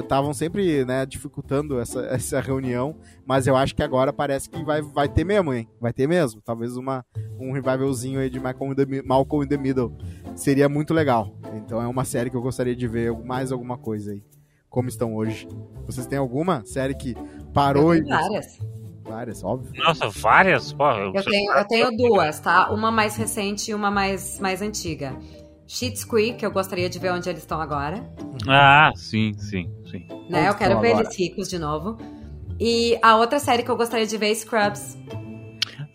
estavam 0.00 0.34
sempre 0.34 0.84
né, 0.84 1.06
dificultando 1.06 1.78
essa, 1.78 2.00
essa 2.10 2.40
reunião, 2.40 2.96
mas 3.24 3.46
eu 3.46 3.54
acho 3.56 3.74
que 3.74 3.82
agora 3.82 4.12
parece 4.12 4.50
que 4.50 4.64
vai, 4.64 4.82
vai 4.82 5.08
ter 5.08 5.22
mesmo, 5.24 5.54
hein? 5.54 5.68
Vai 5.80 5.92
ter 5.92 6.08
mesmo. 6.08 6.40
Talvez 6.44 6.76
uma, 6.76 7.04
um 7.38 7.52
revivalzinho 7.52 8.18
aí 8.18 8.28
de 8.28 8.40
Malcolm 8.40 8.72
in, 8.72 8.74
the, 8.74 9.02
Malcolm 9.02 9.44
in 9.44 9.48
the 9.48 9.56
Middle. 9.56 9.96
Seria 10.34 10.68
muito 10.68 10.92
legal. 10.92 11.32
Então 11.54 11.80
é 11.80 11.86
uma 11.86 12.04
série 12.04 12.28
que 12.28 12.36
eu 12.36 12.42
gostaria 12.42 12.74
de 12.74 12.88
ver 12.88 13.12
mais 13.24 13.52
alguma 13.52 13.78
coisa 13.78 14.10
aí. 14.10 14.22
Como 14.70 14.88
estão 14.88 15.14
hoje. 15.14 15.46
Vocês 15.84 16.06
têm 16.06 16.18
alguma 16.18 16.64
série 16.64 16.94
que 16.94 17.14
parou 17.52 17.94
Eu 17.94 18.02
e. 18.02 18.08
várias. 18.08 18.58
Várias, 19.02 19.42
óbvio. 19.42 19.72
Nossa, 19.82 20.08
várias? 20.08 20.72
Pô, 20.72 20.88
Eu 20.88 21.24
tenho, 21.24 21.52
eu 21.52 21.64
tenho 21.66 21.90
duas, 21.96 22.38
tá? 22.38 22.70
Uma 22.70 22.92
mais 22.92 23.16
recente 23.16 23.72
e 23.72 23.74
uma 23.74 23.90
mais, 23.90 24.38
mais 24.38 24.62
antiga. 24.62 25.16
Schitt's 25.66 26.04
Creek, 26.04 26.44
eu 26.44 26.50
gostaria 26.52 26.88
de 26.88 26.98
ver 27.00 27.12
onde 27.12 27.28
eles 27.28 27.42
estão 27.42 27.60
agora. 27.60 28.08
Ah, 28.48 28.92
sim, 28.94 29.32
sim, 29.36 29.68
sim. 29.90 30.06
Né? 30.28 30.48
Eu 30.48 30.54
quero 30.54 30.80
ver 30.80 30.90
agora? 30.92 31.04
eles 31.04 31.18
ricos 31.18 31.48
de 31.48 31.58
novo. 31.58 31.96
E 32.58 32.96
a 33.02 33.16
outra 33.16 33.40
série 33.40 33.64
que 33.64 33.70
eu 33.70 33.76
gostaria 33.76 34.06
de 34.06 34.16
ver 34.16 34.30
é 34.30 34.34
Scrubs. 34.34 34.96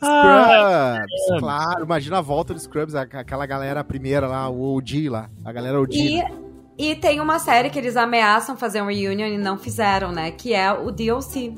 Ah, 0.02 1.02
Scrubs, 1.24 1.40
claro. 1.40 1.84
Imagina 1.86 2.18
a 2.18 2.22
volta 2.22 2.54
dos 2.54 2.64
Scrubs, 2.64 2.96
aquela 2.96 3.46
galera 3.46 3.84
primeira 3.84 4.28
lá, 4.28 4.50
o 4.50 4.76
OG 4.76 5.10
lá. 5.10 5.30
A 5.44 5.54
galera 5.54 5.80
OG. 5.80 5.96
E, 5.96 6.45
e 6.78 6.96
tem 6.96 7.20
uma 7.22 7.40
série 7.40 7.70
que 7.70 7.80
eles 7.80 7.96
ameaçam 7.98 8.58
fazer 8.58 8.82
um 8.82 8.88
reunion 8.88 9.28
e 9.28 9.38
não 9.38 9.58
fizeram, 9.58 10.12
né? 10.12 10.32
Que 10.32 10.54
é 10.54 10.72
o 10.74 10.92
DLC. 10.92 11.54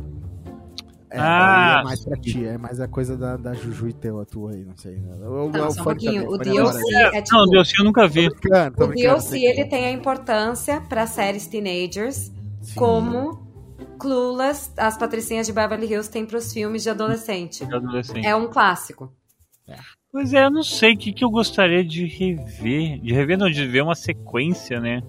É, 1.10 1.18
Ah, 1.20 1.78
é 1.80 1.84
mais 1.86 2.04
pra 2.04 2.18
ti, 2.18 2.46
é 2.46 2.58
mais 2.58 2.82
a 2.82 2.88
coisa 2.88 3.16
da, 3.16 3.38
da 3.38 3.54
Juju 3.54 3.88
e 3.88 3.94
teu, 3.94 4.20
a 4.20 4.26
tua 4.26 4.52
aí, 4.52 4.66
não 4.66 4.76
sei. 4.76 4.98
né? 4.98 5.16
O, 5.26 5.50
Não, 5.50 5.68
o 5.68 5.72
só 5.72 5.82
um 5.82 5.84
pouquinho. 5.86 6.24
também, 6.24 6.36
O 6.36 6.38
DLC 6.38 6.80
isso. 6.80 6.98
é 7.16 7.22
tipo... 7.22 7.38
Não, 7.38 7.46
Deus, 7.48 7.74
eu 7.80 7.86
nunca 7.86 8.08
vi. 8.08 8.30
Tô 8.30 8.36
brincando, 8.36 8.76
tô 8.76 8.86
O 8.86 8.88
DLC, 8.94 9.40
ele 9.40 9.66
tem 9.66 9.86
a 9.86 9.92
importância 9.92 10.82
para 10.82 11.08
séries 11.08 11.48
teenagers, 11.48 12.30
Sim. 12.62 12.76
como 12.76 13.48
Clueless, 13.98 14.70
as 14.78 14.98
Patricinhas 14.98 15.48
de 15.48 15.54
Beverly 15.54 15.88
Hills 15.88 16.12
têm 16.12 16.26
pros 16.26 16.52
filmes 16.52 16.84
de 16.84 16.90
adolescente. 16.90 17.66
de 17.66 17.74
adolescente. 17.74 18.26
É 18.28 18.36
um 18.36 18.48
clássico. 18.50 19.12
Pois 20.18 20.34
é, 20.34 20.46
eu 20.46 20.50
não 20.50 20.64
sei 20.64 20.96
o 20.96 20.98
que, 20.98 21.14
que 21.14 21.24
eu 21.24 21.30
gostaria 21.30 21.84
de 21.86 22.08
rever. 22.08 23.00
De 23.00 23.14
rever, 23.14 23.38
não, 23.38 23.48
de 23.52 23.68
ver 23.68 23.84
uma 23.84 23.94
sequência, 23.94 24.80
né? 24.80 25.04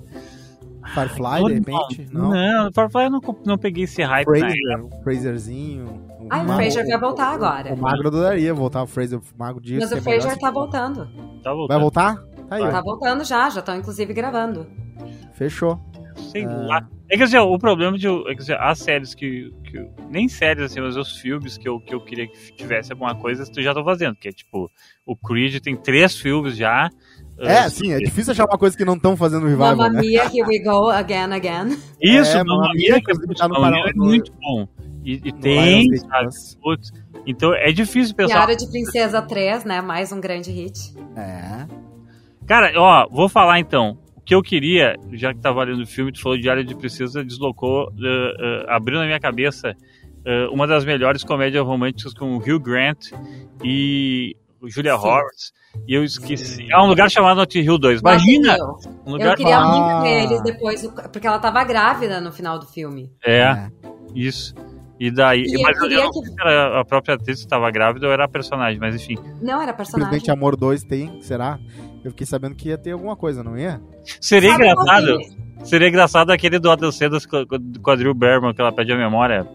Firefly, 0.92 1.44
de 1.46 1.54
repente? 1.54 2.08
Não. 2.12 2.28
Não, 2.30 2.70
Firefly 2.70 3.04
eu 3.04 3.10
não, 3.10 3.20
não 3.46 3.56
peguei 3.56 3.84
esse 3.84 4.02
hype 4.02 4.28
época. 4.28 4.38
Fraser, 4.38 4.84
o 4.84 5.02
Fraserzinho. 5.02 5.86
Ah, 6.28 6.42
o 6.42 6.46
Fraser 6.56 6.86
vai 6.86 7.00
voltar 7.00 7.28
agora. 7.32 7.72
O 7.72 7.78
Magro 7.78 8.08
adoraria 8.08 8.52
voltar, 8.52 8.82
o 8.82 8.86
Fraser, 8.86 9.18
o 9.18 9.22
Magro 9.38 9.62
diz 9.62 9.78
Mas 9.80 9.92
o 9.92 9.96
é 9.96 10.00
Fraser 10.02 10.32
se- 10.32 10.38
tá 10.40 10.50
voltando. 10.50 11.06
Tá 11.42 11.50
Vai 11.50 11.54
voltando. 11.54 11.80
voltar? 11.80 12.16
Tá 12.46 12.56
aí, 12.56 12.70
Tá 12.70 12.80
voltando 12.82 13.24
já, 13.24 13.48
já 13.48 13.60
estão 13.60 13.76
inclusive 13.76 14.12
gravando. 14.12 14.66
Fechou. 15.32 15.80
Sei 16.18 16.46
lá. 16.46 16.86
É 17.10 17.16
que 17.16 17.22
assim, 17.22 17.38
o 17.38 17.58
problema 17.58 17.96
de. 17.96 18.06
É 18.06 18.34
que, 18.34 18.42
assim, 18.42 18.52
as 18.52 18.78
séries 18.78 19.14
que, 19.14 19.52
que. 19.64 19.88
Nem 20.10 20.28
séries, 20.28 20.64
assim, 20.64 20.80
mas 20.80 20.96
os 20.96 21.16
filmes 21.16 21.56
que 21.56 21.68
eu, 21.68 21.80
que 21.80 21.94
eu 21.94 22.00
queria 22.00 22.26
que 22.26 22.52
tivesse 22.52 22.92
alguma 22.92 23.14
coisa, 23.14 23.44
eu 23.56 23.62
já 23.62 23.72
tô 23.72 23.82
fazendo. 23.82 24.14
Que 24.16 24.28
é 24.28 24.32
tipo, 24.32 24.70
o 25.06 25.16
Creed 25.16 25.60
tem 25.60 25.76
três 25.76 26.16
filmes 26.16 26.56
já. 26.56 26.90
É, 27.40 27.66
Uh, 27.66 27.70
sim, 27.70 27.92
é 27.92 27.98
difícil 27.98 28.32
achar 28.32 28.46
uma 28.46 28.58
coisa 28.58 28.76
que 28.76 28.84
não 28.84 28.94
estão 28.94 29.16
fazendo 29.16 29.46
revival, 29.46 29.76
Mamma 29.76 29.90
né? 29.90 30.00
Mia, 30.00 30.24
Here 30.24 30.42
We 30.42 30.58
Go, 30.58 30.88
Again, 30.88 31.32
Again. 31.32 31.78
Isso, 32.02 32.36
É, 32.36 32.42
Mamma 32.42 32.72
Mia, 32.74 32.94
Mia, 32.94 33.00
que 33.00 33.12
é 33.12 33.14
muito, 33.14 33.34
tá 33.34 33.46
no 33.46 33.60
Mamma 33.60 33.88
é 33.88 33.92
muito 33.94 34.32
bom. 34.32 34.66
E, 35.04 35.20
e 35.24 35.32
tem, 35.32 35.96
sabe? 35.96 36.24
Plus. 36.24 36.58
Putz. 36.60 36.92
Então 37.24 37.54
é 37.54 37.70
difícil 37.70 38.14
pensar. 38.14 38.34
Diário 38.34 38.56
de 38.56 38.66
Princesa 38.68 39.22
3, 39.22 39.64
né? 39.64 39.80
Mais 39.80 40.12
um 40.12 40.20
grande 40.20 40.50
hit. 40.50 40.94
É. 41.16 41.66
Cara, 42.46 42.72
ó, 42.76 43.08
vou 43.08 43.28
falar 43.28 43.58
então. 43.60 43.98
O 44.28 44.30
que 44.30 44.34
eu 44.34 44.42
queria, 44.42 44.94
já 45.14 45.32
que 45.32 45.40
tava 45.40 45.64
lendo 45.64 45.82
o 45.82 45.86
filme, 45.86 46.12
tu 46.12 46.20
falou 46.20 46.36
de 46.36 46.50
Área 46.50 46.62
de 46.62 46.74
Princesa, 46.74 47.24
deslocou, 47.24 47.84
eh, 47.98 48.34
eh, 48.38 48.66
abriu 48.68 48.98
na 48.98 49.06
minha 49.06 49.18
cabeça 49.18 49.74
eh, 50.22 50.46
uma 50.52 50.66
das 50.66 50.84
melhores 50.84 51.24
comédias 51.24 51.64
românticas 51.64 52.12
com 52.12 52.36
o 52.36 52.36
Hugh 52.36 52.60
Grant 52.60 53.06
e 53.64 54.36
o 54.60 54.68
Julia 54.68 54.96
Sim. 54.98 55.02
Roberts. 55.02 55.52
E 55.86 55.94
eu 55.94 56.04
esqueci. 56.04 56.66
É 56.70 56.78
um 56.78 56.84
lugar 56.88 57.10
chamado 57.10 57.38
Notting 57.38 57.60
Hill 57.60 57.78
2. 57.78 58.00
Imagina! 58.02 58.56
Um 59.06 59.12
lugar 59.12 59.30
Eu 59.30 59.36
queria 59.38 59.56
Ah. 59.56 59.64
muito 59.64 60.02
ver 60.02 60.24
eles 60.24 60.42
depois, 60.42 60.86
porque 61.10 61.26
ela 61.26 61.38
tava 61.38 61.64
grávida 61.64 62.20
no 62.20 62.30
final 62.30 62.58
do 62.58 62.66
filme. 62.66 63.10
É, 63.24 63.38
É. 63.40 63.70
isso. 64.14 64.54
E 65.00 65.10
daí. 65.10 65.42
E 65.46 65.54
eu 65.54 65.62
mas 65.62 65.74
eu, 65.76 65.82
queria 65.84 66.04
não 66.04 66.10
que- 66.10 66.18
sei 66.18 66.28
se 66.34 66.34
era 66.40 66.80
a 66.80 66.84
própria 66.84 67.14
atriz 67.14 67.38
que 67.38 67.44
estava 67.46 67.70
grávida 67.70 68.06
ou 68.06 68.12
era 68.12 68.24
a 68.24 68.28
personagem, 68.28 68.78
mas 68.78 68.94
enfim. 68.94 69.16
Não, 69.40 69.62
era 69.62 69.72
personagem. 69.72 70.10
Presidente 70.10 70.30
Amor 70.30 70.54
2 70.54 70.82
tem, 70.84 71.22
será? 71.22 71.58
Eu 72.08 72.12
fiquei 72.12 72.26
sabendo 72.26 72.54
que 72.54 72.70
ia 72.70 72.78
ter 72.78 72.92
alguma 72.92 73.14
coisa, 73.14 73.44
não 73.44 73.56
ia? 73.58 73.80
Seria 74.18 74.52
Sabe 74.52 74.64
engraçado. 74.64 75.18
Seria 75.64 75.88
engraçado 75.88 76.30
aquele 76.30 76.58
do 76.58 76.70
Adam 76.70 76.90
Sandler 76.90 77.20
com 77.28 77.90
a 77.90 77.96
Drew 77.96 78.14
Berman, 78.14 78.54
que 78.54 78.60
ela 78.60 78.72
pede 78.72 78.92
a 78.92 78.96
memória. 78.96 79.46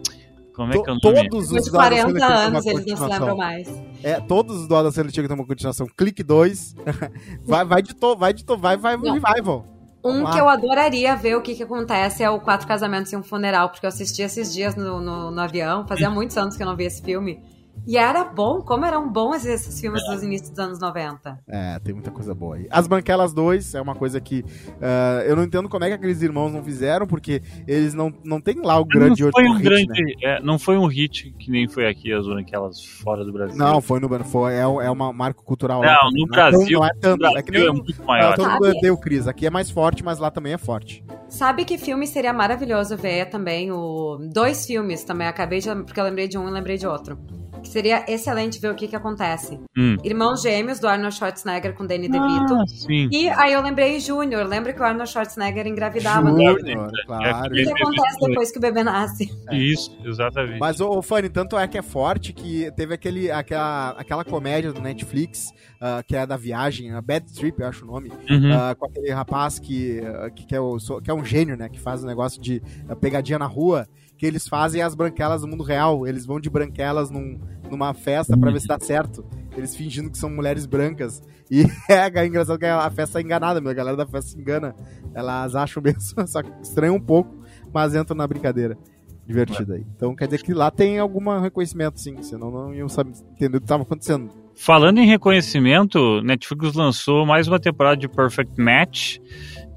Como 0.54 0.72
é 0.72 0.78
que 0.80 0.88
é 0.88 0.92
o 0.92 0.98
nome? 1.02 1.28
Todos 1.28 1.50
os 1.50 1.64
de 1.64 1.70
do 1.72 1.80
Adam 1.80 1.98
40 1.98 1.98
Sandler 1.98 2.14
tinha 2.14 2.14
que 2.14 2.14
ter 2.14 2.46
anos 2.46 2.66
eles 2.66 2.86
não 2.86 2.96
se 2.96 3.12
lembram 3.12 3.36
mais. 3.36 3.82
É, 4.04 4.20
todos 4.20 4.60
os 4.60 4.68
do 4.68 4.76
Adam 4.76 4.92
Sandler 4.92 5.12
tinha 5.12 5.24
que 5.24 5.28
ter 5.28 5.34
uma 5.34 5.46
continuação. 5.46 5.86
Clique 5.96 6.22
2. 6.22 6.76
vai, 7.44 7.64
vai 7.64 7.82
de 7.82 7.92
to, 7.92 8.16
vai 8.16 8.32
de 8.32 8.44
to, 8.44 8.56
vai, 8.56 8.76
vai, 8.76 8.96
Não. 8.96 9.14
revival. 9.14 9.66
Um 10.04 10.30
que 10.30 10.38
eu 10.38 10.48
adoraria 10.48 11.16
ver 11.16 11.34
o 11.34 11.42
que, 11.42 11.56
que 11.56 11.62
acontece 11.64 12.22
é 12.22 12.30
o 12.30 12.38
Quatro 12.38 12.68
Casamentos 12.68 13.10
e 13.12 13.16
um 13.16 13.22
Funeral, 13.22 13.70
porque 13.70 13.86
eu 13.86 13.88
assisti 13.88 14.22
esses 14.22 14.52
dias 14.52 14.76
no, 14.76 15.00
no, 15.00 15.30
no 15.30 15.40
avião, 15.40 15.88
fazia 15.88 16.10
muitos 16.10 16.36
anos 16.36 16.56
que 16.56 16.62
eu 16.62 16.66
não 16.66 16.76
via 16.76 16.86
esse 16.86 17.02
filme. 17.02 17.42
E 17.86 17.98
era 17.98 18.24
bom, 18.24 18.62
como 18.62 18.84
eram 18.84 19.10
bons 19.10 19.44
esses 19.44 19.78
filmes 19.78 20.02
dos 20.06 20.22
inícios 20.22 20.50
dos 20.50 20.58
anos 20.58 20.80
90. 20.80 21.38
É, 21.46 21.78
tem 21.80 21.92
muita 21.92 22.10
coisa 22.10 22.34
boa 22.34 22.56
aí. 22.56 22.66
As 22.70 22.86
Branquelas 22.86 23.32
2 23.34 23.74
é 23.74 23.80
uma 23.80 23.94
coisa 23.94 24.20
que 24.20 24.44
ah, 24.80 25.22
eu 25.26 25.36
não 25.36 25.44
entendo 25.44 25.68
como 25.68 25.84
é 25.84 25.88
que 25.88 25.94
aqueles 25.94 26.22
irmãos 26.22 26.50
não 26.50 26.62
fizeram, 26.62 27.06
porque 27.06 27.42
eles 27.66 27.92
não, 27.92 28.12
não 28.24 28.40
tem 28.40 28.60
lá 28.62 28.78
o 28.78 28.84
grande 28.84 29.22
não 29.22 29.30
foi 29.30 29.44
um 29.44 29.52
hit, 29.54 29.62
grande, 29.64 30.02
né? 30.02 30.12
é, 30.22 30.40
não 30.40 30.58
foi 30.58 30.78
um 30.78 30.86
hit 30.86 31.34
que 31.38 31.50
nem 31.50 31.68
foi 31.68 31.86
aqui 31.86 32.12
as 32.12 32.26
aquelas 32.26 32.82
fora 32.82 33.24
do 33.24 33.32
Brasil. 33.32 33.56
Não, 33.56 33.80
foi 33.80 34.00
no 34.00 34.08
foi, 34.24 34.54
é, 34.54 34.60
é 34.60 34.90
uma 34.90 35.12
marco 35.12 35.44
cultural. 35.44 35.82
Não, 35.82 35.88
lá 35.88 36.10
no 36.10 36.24
é 36.24 36.26
tão- 36.26 36.50
Brasil- 36.50 36.78
não 36.78 36.86
é 36.86 36.90
tanto. 37.00 37.20
No 37.20 37.38
é 37.38 37.42
que 37.42 37.50
Brasil 37.50 37.72
nem 37.72 37.80
é 37.80 37.82
muito 37.84 38.02
ah, 38.02 38.06
maior. 38.06 38.34
todo 38.34 38.44
Sabe? 38.46 38.66
mundo 38.66 38.80
deu 38.80 38.96
Cris. 38.96 39.26
Aqui 39.28 39.46
é 39.46 39.50
mais 39.50 39.70
forte, 39.70 40.02
mas 40.02 40.18
lá 40.18 40.30
também 40.30 40.52
é 40.54 40.58
forte. 40.58 41.04
Sabe 41.28 41.64
que 41.64 41.78
filme 41.78 42.06
seria 42.06 42.32
maravilhoso 42.32 42.96
ver 42.96 43.26
também? 43.26 43.72
O... 43.72 44.18
Dois 44.32 44.66
filmes 44.66 45.04
também, 45.04 45.26
acabei 45.26 45.60
de. 45.60 45.68
Porque 45.84 45.98
eu 45.98 46.04
lembrei 46.04 46.28
de 46.28 46.38
um 46.38 46.48
e 46.48 46.50
lembrei 46.50 46.76
de 46.76 46.86
outro. 46.86 47.18
Que 47.62 47.70
seria 47.70 48.04
excelente 48.06 48.60
ver 48.60 48.70
o 48.70 48.74
que, 48.74 48.86
que 48.86 48.94
acontece. 48.94 49.58
Hum. 49.76 49.96
Irmãos 50.04 50.42
Gêmeos, 50.42 50.78
do 50.78 50.86
Arnold 50.86 51.14
Schwarzenegger 51.16 51.74
com 51.74 51.86
Danny 51.86 52.10
DeVito. 52.10 52.54
Ah, 52.54 52.66
sim. 52.66 53.08
E 53.10 53.26
aí 53.30 53.54
eu 53.54 53.62
lembrei 53.62 53.98
Júnior. 54.00 54.46
Lembra 54.46 54.74
que 54.74 54.80
o 54.80 54.84
Arnold 54.84 55.10
Schwarzenegger 55.10 55.66
engravidava? 55.66 56.28
Júnior, 56.28 56.58
É, 56.68 57.06
claro. 57.06 57.46
O 57.46 57.54
que, 57.54 57.70
acontece 57.70 58.20
depois 58.20 58.52
que 58.52 58.58
o 58.58 58.60
bebê 58.60 58.84
nasce? 58.84 59.30
Isso, 59.50 59.96
exatamente. 60.04 60.58
Mas, 60.60 60.78
ô, 60.78 60.90
ô, 60.90 61.00
Fanny, 61.00 61.30
tanto 61.30 61.58
é 61.58 61.66
que 61.66 61.78
é 61.78 61.82
forte 61.82 62.34
que 62.34 62.70
teve 62.76 62.92
aquele, 62.92 63.30
aquela, 63.30 63.90
aquela 63.92 64.24
comédia 64.24 64.70
do 64.70 64.82
Netflix, 64.82 65.50
ah, 65.86 66.02
que 66.02 66.16
é 66.16 66.24
da 66.26 66.36
viagem, 66.36 66.92
a 66.92 67.02
Bad 67.02 67.30
Trip, 67.34 67.60
eu 67.60 67.66
acho 67.68 67.84
o 67.84 67.86
nome, 67.86 68.10
Uhum. 68.30 68.52
ah, 68.54 68.74
com 68.74 68.86
aquele 68.86 69.10
rapaz 69.10 69.58
que, 69.58 70.00
ah, 70.00 70.30
que, 70.30 70.46
que 70.46 70.54
é 70.56 70.60
o, 70.60 70.78
que 71.02 71.10
é 71.10 71.14
um 71.14 71.24
gênio, 71.24 71.56
né? 71.56 71.68
Que 71.68 71.78
faz 71.78 72.02
o 72.02 72.06
negócio 72.06 72.40
de 72.40 72.62
pegadinha 73.00 73.38
na 73.38 73.46
rua, 73.46 73.86
que 74.16 74.24
eles 74.24 74.48
fazem 74.48 74.80
as 74.80 74.94
branquelas 74.94 75.42
do 75.42 75.48
mundo 75.48 75.62
real. 75.62 76.06
Eles 76.06 76.24
vão 76.24 76.40
de 76.40 76.48
branquelas 76.48 77.10
num- 77.10 77.38
numa 77.70 77.92
festa 77.92 78.36
pra 78.38 78.50
ver 78.50 78.60
se 78.60 78.66
dá 78.68 78.78
certo. 78.80 79.24
Eles 79.56 79.74
fingindo 79.76 80.08
que 80.10 80.16
são 80.16 80.30
mulheres 80.30 80.64
brancas. 80.66 81.20
E 81.50 81.64
é, 81.90 82.26
engraçado 82.26 82.58
que 82.58 82.64
a 82.64 82.88
festa 82.90 83.18
é 83.18 83.22
enganada, 83.22 83.60
meu. 83.60 83.70
A 83.70 83.74
galera 83.74 83.96
da 83.96 84.06
festa 84.06 84.30
se 84.30 84.38
engana. 84.40 84.74
Elas 85.12 85.54
acham 85.54 85.82
mesmo, 85.82 86.00
só 86.26 86.42
que 86.42 86.50
estranham 86.62 86.94
um 86.96 87.00
pouco, 87.00 87.36
mas 87.72 87.94
entram 87.94 88.16
na 88.16 88.26
brincadeira. 88.26 88.78
Divertida 89.26 89.74
aí. 89.74 89.86
Então 89.96 90.14
quer 90.14 90.26
dizer 90.26 90.42
que 90.42 90.52
lá 90.54 90.70
tem 90.70 90.98
algum 90.98 91.38
reconhecimento, 91.40 91.98
sim. 92.00 92.22
Senão 92.22 92.50
não 92.50 92.74
iam 92.74 92.88
saber, 92.88 93.12
entender 93.32 93.56
o 93.56 93.60
que 93.60 93.64
estava 93.64 93.82
acontecendo. 93.82 94.30
Falando 94.56 94.98
em 94.98 95.06
reconhecimento, 95.06 96.20
Netflix 96.22 96.74
lançou 96.74 97.26
mais 97.26 97.48
uma 97.48 97.58
temporada 97.58 97.96
de 97.96 98.08
Perfect 98.08 98.60
Match, 98.60 99.18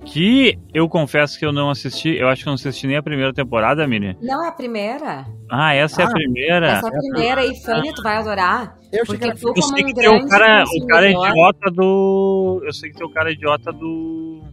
que 0.05 0.57
eu 0.73 0.87
confesso 0.87 1.37
que 1.37 1.45
eu 1.45 1.51
não 1.51 1.69
assisti, 1.69 2.09
eu 2.15 2.29
acho 2.29 2.43
que 2.43 2.47
eu 2.47 2.51
não 2.51 2.55
assisti 2.55 2.87
nem 2.87 2.95
a 2.95 3.03
primeira 3.03 3.33
temporada, 3.33 3.85
Mini. 3.87 4.15
Não 4.21 4.45
é 4.45 4.47
a 4.47 4.51
primeira? 4.51 5.25
Ah, 5.51 5.73
essa 5.73 6.03
é 6.03 6.05
a 6.05 6.07
Ah, 6.07 6.11
primeira. 6.11 6.67
Essa 6.67 6.87
é 6.87 6.89
a 6.89 6.99
primeira. 6.99 7.45
E 7.45 7.55
Fanny, 7.63 7.93
tu 7.93 8.03
vai 8.03 8.17
adorar. 8.17 8.77
Eu 8.93 9.01
achei 9.01 9.03
que 9.03 9.05
Porque 9.05 9.25
era 9.25 9.35
tu, 9.35 9.53
Eu 9.55 9.61
sei 9.63 9.83
um 9.83 9.87
que 9.87 9.93
tem 9.95 10.09
o 10.09 10.27
cara, 10.27 10.63
o 10.63 10.87
cara 10.87 11.09
idiota 11.11 11.71
do. 11.71 12.61
Eu 12.63 12.73
sei 12.73 12.89
que 12.91 12.97
tem 12.97 13.07
o 13.07 13.09
cara 13.11 13.31
idiota 13.31 13.71
do. 13.73 14.43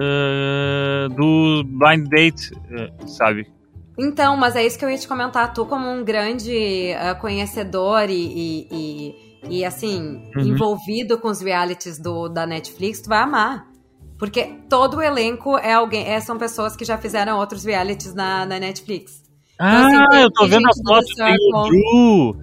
eh, 0.00 1.08
do 1.14 1.64
Blind 1.64 2.08
Date, 2.08 2.52
eh, 2.70 2.90
sabe? 3.06 3.46
Então, 4.00 4.36
mas 4.36 4.56
é 4.56 4.64
isso 4.64 4.78
que 4.78 4.84
eu 4.84 4.90
ia 4.90 4.96
te 4.98 5.06
comentar. 5.06 5.52
Tu, 5.52 5.66
como 5.66 5.86
um 5.88 6.02
grande 6.04 6.92
ah, 6.98 7.14
conhecedor 7.14 8.08
e, 8.08 8.14
e, 8.14 8.68
e- 8.70 9.58
e, 9.58 9.64
assim, 9.64 10.22
Uhum. 10.36 10.42
envolvido 10.42 11.18
com 11.18 11.28
os 11.28 11.40
realities 11.40 11.98
do, 11.98 12.28
da 12.28 12.46
Netflix, 12.46 13.00
tu 13.02 13.08
vai 13.08 13.18
amar. 13.20 13.66
Porque 14.18 14.44
todo 14.68 14.98
o 14.98 15.02
elenco 15.02 15.56
é 15.58 15.72
alguém, 15.72 16.06
é, 16.06 16.20
são 16.20 16.36
pessoas 16.38 16.76
que 16.76 16.84
já 16.84 16.98
fizeram 16.98 17.38
outros 17.38 17.64
realities 17.64 18.14
na, 18.14 18.44
na 18.46 18.58
Netflix. 18.58 19.22
Ah, 19.58 19.86
assim, 19.86 19.98
tem- 20.10 20.20
eu 20.22 20.30
tô 20.30 20.46
vendo 20.46 20.66
a 20.66 20.72
gente 20.72 20.82
do 20.82 20.88
foto, 20.88 21.06
The 21.16 21.24
tem 21.24 21.36
o. 21.54 21.68
Bru, 22.32 22.36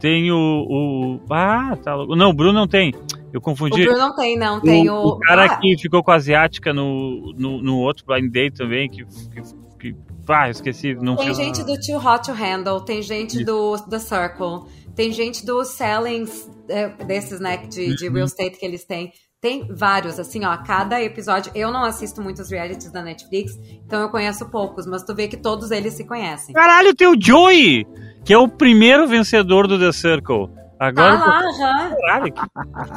tem 0.00 0.32
o, 0.32 0.36
o. 0.38 1.20
Ah, 1.32 1.76
tá 1.82 1.94
louco. 1.94 2.14
Não, 2.16 2.30
o 2.30 2.32
Bru 2.34 2.52
não 2.52 2.66
tem. 2.68 2.94
Eu 3.32 3.38
O 3.38 3.42
confundi. 3.42 3.82
Bruno 3.84 3.98
não 3.98 4.14
tem, 4.14 4.38
não. 4.38 4.60
Tem 4.60 4.88
o. 4.88 4.94
o, 4.94 5.08
o 5.08 5.18
cara 5.18 5.44
Ah, 5.46 5.56
que 5.56 5.76
ficou 5.78 6.02
com 6.04 6.10
a 6.10 6.14
asiática 6.14 6.72
no, 6.72 7.32
no, 7.36 7.60
no 7.62 7.78
outro 7.78 8.04
Blind 8.06 8.30
Date 8.32 8.56
também, 8.56 8.88
que. 8.88 9.04
que, 9.04 9.42
que 9.80 9.96
ah, 10.28 10.46
eu 10.48 10.50
esqueci. 10.52 10.94
Não 10.94 11.16
Tem 11.16 11.34
gente 11.34 11.62
do 11.62 11.78
Too 11.78 11.96
Hot 11.96 12.26
to 12.26 12.32
Handle, 12.32 12.80
tem 12.80 13.02
gente 13.02 13.44
do 13.44 13.76
The 13.78 13.98
Circle, 13.98 14.62
tem 14.94 15.12
gente 15.12 15.44
do 15.44 15.64
Sellings, 15.64 16.48
é, 16.68 16.88
desses, 17.04 17.40
né, 17.40 17.56
de, 17.58 17.94
de 17.94 18.08
Uhum. 18.08 18.14
real 18.14 18.26
estate 18.26 18.58
que 18.58 18.64
eles 18.64 18.84
têm. 18.84 19.12
Tem 19.40 19.68
vários, 19.74 20.18
assim, 20.18 20.42
ó, 20.46 20.56
cada 20.56 21.02
episódio. 21.02 21.52
Eu 21.54 21.70
não 21.70 21.84
assisto 21.84 22.22
muitos 22.22 22.50
realities 22.50 22.90
da 22.90 23.02
Netflix, 23.02 23.52
então 23.84 24.00
eu 24.00 24.08
conheço 24.08 24.48
poucos, 24.48 24.86
mas 24.86 25.02
tu 25.02 25.14
vê 25.14 25.28
que 25.28 25.36
todos 25.36 25.70
eles 25.70 25.92
se 25.92 26.04
conhecem. 26.04 26.54
Caralho, 26.54 26.94
tem 26.94 27.06
o 27.06 27.14
Joey, 27.20 27.86
que 28.24 28.32
é 28.32 28.38
o 28.38 28.48
primeiro 28.48 29.06
vencedor 29.06 29.66
do 29.68 29.78
The 29.78 29.92
Circle. 29.92 30.48
Agora. 30.80 31.14
Ah, 31.14 31.40
aham. 31.40 31.94
Caralho, 32.00 32.32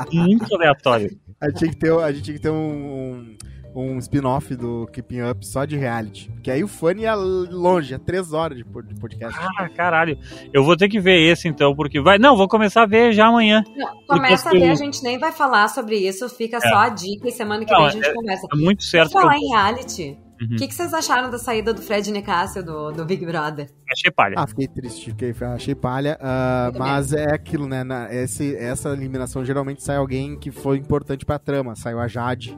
que 0.09 0.17
muito 0.17 0.55
aleatório. 0.55 1.09
A 1.41 1.49
gente 1.49 1.59
tinha 1.59 1.71
que 1.71 1.77
ter, 1.77 1.91
a 1.91 2.11
gente 2.11 2.23
tinha 2.23 2.35
que 2.37 2.41
ter 2.41 2.49
um, 2.49 3.35
um, 3.81 3.97
spin-off 3.99 4.55
do 4.55 4.87
Keeping 4.91 5.21
Up 5.21 5.45
só 5.45 5.65
de 5.65 5.75
reality. 5.77 6.29
Porque 6.31 6.49
aí 6.51 6.63
o 6.63 6.67
fã 6.67 6.93
ia 6.93 7.13
longe, 7.15 7.93
é 7.93 7.97
três 7.97 8.33
horas 8.33 8.57
de 8.57 8.65
pod- 8.65 8.87
de 8.87 8.99
podcast. 8.99 9.37
Ah, 9.59 9.69
caralho. 9.69 10.17
Eu 10.53 10.63
vou 10.63 10.75
ter 10.77 10.87
que 10.89 10.99
ver 10.99 11.19
esse 11.19 11.47
então, 11.47 11.75
porque 11.75 11.99
vai. 12.01 12.17
Não, 12.17 12.35
vou 12.35 12.47
começar 12.47 12.83
a 12.83 12.85
ver 12.87 13.11
já 13.13 13.27
amanhã. 13.27 13.63
Não, 13.75 13.87
Começa 14.07 14.49
a 14.49 14.51
ver, 14.51 14.69
a 14.69 14.75
gente 14.75 15.03
nem 15.03 15.17
vai 15.19 15.31
falar 15.31 15.67
sobre 15.67 15.95
isso, 15.97 16.27
fica 16.29 16.59
só 16.59 16.75
a 16.75 16.89
dica 16.89 17.27
e 17.27 17.31
semana 17.31 17.63
que 17.65 17.71
Não, 17.71 17.79
vem 17.79 17.87
a 17.87 17.91
gente 17.91 18.07
é- 18.07 18.13
conversa. 18.13 18.47
É 18.51 18.55
muito 18.57 18.83
certo 18.83 19.11
que 19.11 19.17
eu 19.17 19.21
falar 19.21 19.37
em 19.37 19.47
reality, 19.49 20.17
o 20.39 20.43
Uhum. 20.43 20.55
que, 20.57 20.67
que 20.67 20.73
vocês 20.75 20.93
acharam 20.93 21.31
da 21.31 21.37
saída 21.39 21.73
do 21.73 21.81
Fred 21.81 22.11
Nicásio 22.11 22.63
do, 22.63 22.91
do 22.91 23.03
Big 23.05 23.25
Brother? 23.25 23.69
achei 23.91 24.11
palha. 24.11 24.35
Ah, 24.37 24.45
fiquei 24.45 24.67
triste, 24.67 25.09
fiquei, 25.11 25.33
achei 25.55 25.73
palha. 25.73 26.15
também. 26.15 26.79
mas 26.79 27.11
é 27.13 27.33
aquilo, 27.33 27.67
né? 27.67 27.83
na- 27.83 28.13
esse, 28.13 28.55
essa 28.55 28.89
eliminação 28.89 29.43
geralmente 29.43 29.81
sai 29.83 29.95
alguém 29.97 30.37
que 30.37 30.51
foi 30.51 30.77
importante 30.77 31.25
pra 31.25 31.39
trama. 31.39 31.75
Saiu 31.75 31.99
a 31.99 32.07
Jade 32.07 32.57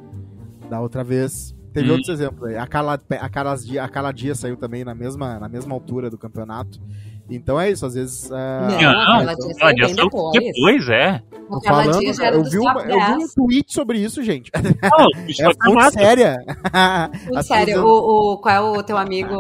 da 0.70 0.80
outra 0.82 1.04
vez. 1.04 1.56
Teve 1.74 1.90
Hum. 1.90 1.94
outros 1.94 2.10
exemplos 2.10 2.44
aí. 2.50 2.58
A 2.58 2.66
Carla, 2.66 3.00
a, 3.22 3.30
Carla, 3.30 3.56
Dia- 3.58 3.84
a 3.84 3.88
Carla 3.90 4.12
Dias 4.12 4.40
saiu 4.40 4.58
também 4.58 4.84
na 4.84 4.96
mesma, 4.96 5.38
na 5.40 5.48
mesma 5.48 5.74
altura 5.74 6.10
do 6.10 6.18
campeonato. 6.18 6.80
Então 7.30 7.60
é 7.62 7.70
isso, 7.70 7.86
às 7.86 7.94
vezes. 7.94 8.32
ah, 8.32 8.68
Não, 8.72 8.82
Não, 8.82 9.22
ela 9.22 9.34
disse 9.36 9.54
só 9.54 9.72
depois. 9.72 10.32
depois, 10.34 10.90
é. 10.90 11.22
tô 11.48 11.62
falando, 11.62 12.00
dia 12.00 12.12
já 12.14 12.26
era 12.26 12.36
eu, 12.38 12.44
vi 12.44 12.58
um, 12.58 12.64
top 12.64 12.80
eu 12.90 13.00
vi 13.00 13.14
um 13.14 13.18
10. 13.20 13.34
tweet 13.36 13.72
sobre 13.74 14.00
isso, 14.00 14.24
gente. 14.24 14.50
Não, 14.56 15.06
o 15.22 15.26
bicho 15.28 15.44
É 15.46 15.54
fonte 15.64 15.94
séria. 15.94 16.38
Muito 17.28 17.44
sério, 17.44 17.86
o, 17.86 18.34
o- 18.34 18.38
qual 18.40 18.56
é 18.76 18.80
o 18.80 18.82
teu 18.84 18.98
amigo 18.98 19.36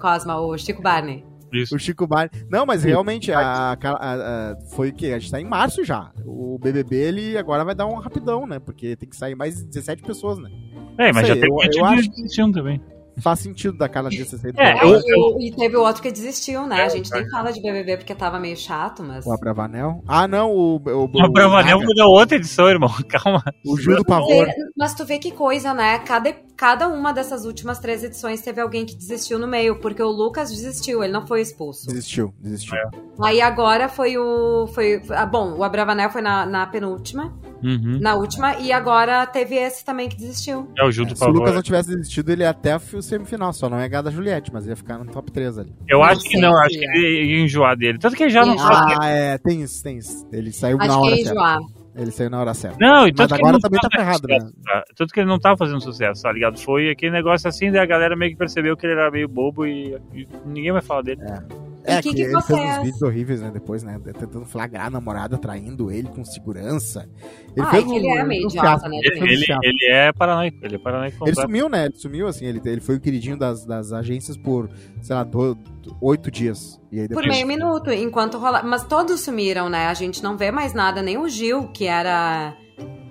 Cosma, 0.00 0.40
o 0.40 0.56
Chico 0.56 0.80
Barney? 0.80 1.24
Isso. 1.54 1.74
O 1.76 1.78
Chico 1.78 2.06
Bar. 2.06 2.30
Não, 2.50 2.66
mas 2.66 2.82
realmente 2.84 3.30
a, 3.32 3.38
a- 3.40 3.78
a- 3.82 4.56
foi 4.74 4.90
o 4.90 4.92
quê? 4.94 5.06
A 5.06 5.18
gente 5.18 5.30
tá 5.30 5.40
em 5.40 5.44
março 5.44 5.84
já. 5.84 6.10
O 6.24 6.58
BBB, 6.58 6.96
ele 6.96 7.38
agora 7.38 7.64
vai 7.64 7.74
dar 7.74 7.86
um 7.86 7.94
rapidão, 7.96 8.46
né? 8.46 8.58
Porque 8.58 8.96
tem 8.96 9.08
que 9.08 9.16
sair 9.16 9.34
mais 9.34 9.64
17 9.64 10.02
pessoas, 10.02 10.38
né? 10.38 10.50
É, 10.98 11.12
mas 11.12 11.18
Isso 11.18 11.26
já 11.28 11.34
aí, 11.34 11.40
tem 11.40 11.50
eu- 11.50 11.62
gente 11.62 11.78
eu 11.78 11.84
acho- 11.84 12.52
também. 12.52 12.80
Faz 13.20 13.38
sentido 13.40 13.76
da 13.78 13.88
Carla 13.88 14.10
Dias 14.10 14.28
ter 14.30 14.38
saído. 14.38 14.60
É, 14.60 14.82
eu- 14.84 15.00
e, 15.00 15.14
o- 15.18 15.40
e 15.40 15.52
teve 15.54 15.76
o 15.76 15.82
outro 15.82 16.02
que 16.02 16.10
desistiu, 16.10 16.66
né? 16.66 16.80
É, 16.80 16.84
a 16.84 16.88
gente 16.88 17.12
é. 17.14 17.20
nem 17.20 17.30
fala 17.30 17.52
de 17.52 17.60
BBB 17.60 17.98
porque 17.98 18.14
tava 18.14 18.40
meio 18.40 18.56
chato, 18.56 19.02
mas... 19.02 19.24
O 19.24 19.32
Abravanel. 19.32 20.02
Ah, 20.06 20.26
não, 20.26 20.50
o. 20.50 20.76
O, 20.76 21.04
O 21.04 21.28
Bravanel 21.32 21.76
Naga, 21.78 21.86
foi 21.86 21.94
da 21.94 22.06
outra 22.06 22.36
edição, 22.36 22.68
irmão. 22.68 22.90
Calma. 23.08 23.42
o 23.64 23.76
Gil 23.78 23.96
do 23.96 24.04
Pavor. 24.04 24.48
É, 24.48 24.52
Mas 24.76 24.94
tu 24.94 25.04
vê 25.04 25.18
que 25.18 25.30
coisa, 25.30 25.72
né? 25.72 25.98
Cada, 26.00 26.32
cada 26.56 26.88
uma 26.88 27.12
dessas 27.12 27.44
últimas 27.44 27.78
três 27.78 28.02
edições 28.02 28.40
teve 28.42 28.60
alguém 28.60 28.84
que 28.84 28.94
desistiu 28.96 29.38
no 29.38 29.46
meio, 29.46 29.76
porque 29.80 30.02
o 30.02 30.10
Lucas 30.10 30.50
desistiu, 30.50 31.02
ele 31.02 31.12
não 31.12 31.26
foi 31.26 31.40
expulso. 31.40 31.86
Desistiu, 31.86 32.34
desistiu. 32.40 32.76
Aí 33.22 33.40
agora 33.40 33.88
foi 33.88 34.18
o. 34.18 34.66
Foi, 34.74 35.00
ah, 35.10 35.26
bom, 35.26 35.54
o 35.56 35.62
Abravanel 35.64 36.10
foi 36.10 36.20
na, 36.22 36.44
na 36.46 36.66
penúltima, 36.66 37.32
Uhum. 37.64 37.98
na 38.00 38.14
última, 38.14 38.58
e 38.58 38.70
agora 38.70 39.26
teve 39.26 39.54
esse 39.56 39.82
também 39.84 40.08
que 40.08 40.16
desistiu. 40.16 40.70
É 40.78 40.84
o 40.84 40.92
Gil 40.92 41.06
do 41.06 41.12
É, 41.12 41.16
se 41.16 41.24
o 41.24 41.28
Lucas 41.30 41.54
não 41.54 41.62
tivesse 41.62 41.88
desistido, 41.96 42.30
ele 42.30 42.42
ia 42.42 42.50
até 42.50 42.76
o 42.76 43.00
semifinal, 43.02 43.52
só 43.54 43.70
não 43.70 43.80
ia 43.80 43.88
ganhar 43.88 44.02
da 44.02 44.10
Juliette, 44.10 44.52
mas 44.52 44.66
ia 44.66 44.76
ficar 44.76 44.98
no 44.98 45.06
top 45.06 45.32
3 45.32 45.58
ali. 45.58 45.72
Eu 45.88 45.98
Não 45.98 46.04
acho 46.04 46.22
que 46.24 46.38
não, 46.38 46.54
acho 46.58 46.78
que 46.78 46.84
é. 46.86 46.96
ele 46.98 47.24
ia 47.36 47.42
enjoar 47.42 47.76
dele. 47.76 47.98
Tanto 47.98 48.14
que 48.16 48.22
ele 48.24 48.30
já 48.30 48.44
não 48.44 48.54
Ia. 48.54 48.98
Ah, 49.00 49.08
é, 49.08 49.38
tem 49.38 49.62
isso, 49.62 49.82
tem 49.82 49.96
isso. 49.98 50.26
Ele 50.32 50.52
saiu 50.52 50.76
Acho 50.78 50.88
na 50.88 50.94
que 50.94 51.00
hora 51.00 51.10
ia 51.16 51.24
certa. 51.24 51.30
enjoar. 51.32 51.58
Ele 51.96 52.10
saiu 52.10 52.30
na 52.30 52.40
hora 52.40 52.54
certa. 52.54 52.76
Não, 52.80 53.06
e 53.06 53.12
Mas 53.16 53.26
que 53.28 53.34
agora 53.34 53.58
também 53.60 53.80
tá 53.80 53.88
ferrado, 53.90 54.26
né? 54.28 54.38
tá? 54.64 54.84
Tanto 54.96 55.14
que 55.14 55.20
ele 55.20 55.28
não 55.28 55.38
tá 55.38 55.56
fazendo 55.56 55.80
sucesso, 55.80 56.22
tá 56.22 56.32
ligado? 56.32 56.58
Foi 56.58 56.90
aquele 56.90 57.12
negócio 57.12 57.48
assim, 57.48 57.70
daí 57.70 57.80
a 57.80 57.86
galera 57.86 58.16
meio 58.16 58.32
que 58.32 58.36
percebeu 58.36 58.76
que 58.76 58.84
ele 58.84 58.94
era 58.94 59.10
meio 59.12 59.28
bobo 59.28 59.64
e, 59.64 59.96
e 60.12 60.26
ninguém 60.44 60.72
vai 60.72 60.82
falar 60.82 61.02
dele. 61.02 61.20
É, 61.22 61.63
E 61.86 61.96
que 62.02 62.08
que, 62.10 62.14
que 62.14 62.22
ele 62.22 62.32
você 62.32 62.54
fez 62.56 62.70
uns 62.78 62.82
vídeos 62.82 63.02
horríveis, 63.02 63.40
né? 63.42 63.50
Depois, 63.52 63.82
né? 63.82 64.00
Tentando 64.02 64.44
flagrar 64.46 64.86
a 64.86 64.90
namorada, 64.90 65.36
traindo 65.36 65.90
ele 65.90 66.08
com 66.08 66.24
segurança. 66.24 67.08
Ele 67.56 67.66
Ah, 67.66 67.70
fez 67.70 67.84
é 67.84 67.86
que 67.86 67.94
ele 67.96 68.08
é 68.08 68.24
meio 68.24 68.44
um 68.44 68.48
idiota, 68.48 68.88
né, 68.88 68.96
ele 69.02 69.08
Ele, 69.08 69.54
um 69.54 69.58
ele, 69.62 69.84
é 69.90 70.12
paranoico, 70.12 70.58
ele 70.62 70.74
é 70.76 70.78
paranoico 70.78 71.28
Ele 71.28 71.36
sumiu, 71.36 71.68
né? 71.68 71.84
Ele 71.86 71.94
sumiu, 71.96 72.26
assim. 72.26 72.46
Ele, 72.46 72.60
ele 72.64 72.80
foi 72.80 72.96
o 72.96 73.00
queridinho 73.00 73.38
das, 73.38 73.64
das 73.66 73.92
agências 73.92 74.36
por, 74.36 74.70
sei 75.02 75.14
lá, 75.14 75.24
do- 75.24 75.58
oito 76.00 76.30
dias. 76.30 76.80
E 76.90 77.00
aí 77.00 77.08
Por 77.08 77.16
depois... 77.22 77.28
meio 77.28 77.46
minuto, 77.46 77.90
enquanto 77.92 78.38
rola. 78.38 78.62
Mas 78.62 78.84
todos 78.84 79.20
sumiram, 79.20 79.68
né? 79.68 79.86
A 79.86 79.94
gente 79.94 80.22
não 80.22 80.36
vê 80.36 80.50
mais 80.50 80.72
nada, 80.72 81.02
nem 81.02 81.18
o 81.18 81.28
Gil, 81.28 81.68
que 81.68 81.84
era. 81.86 82.56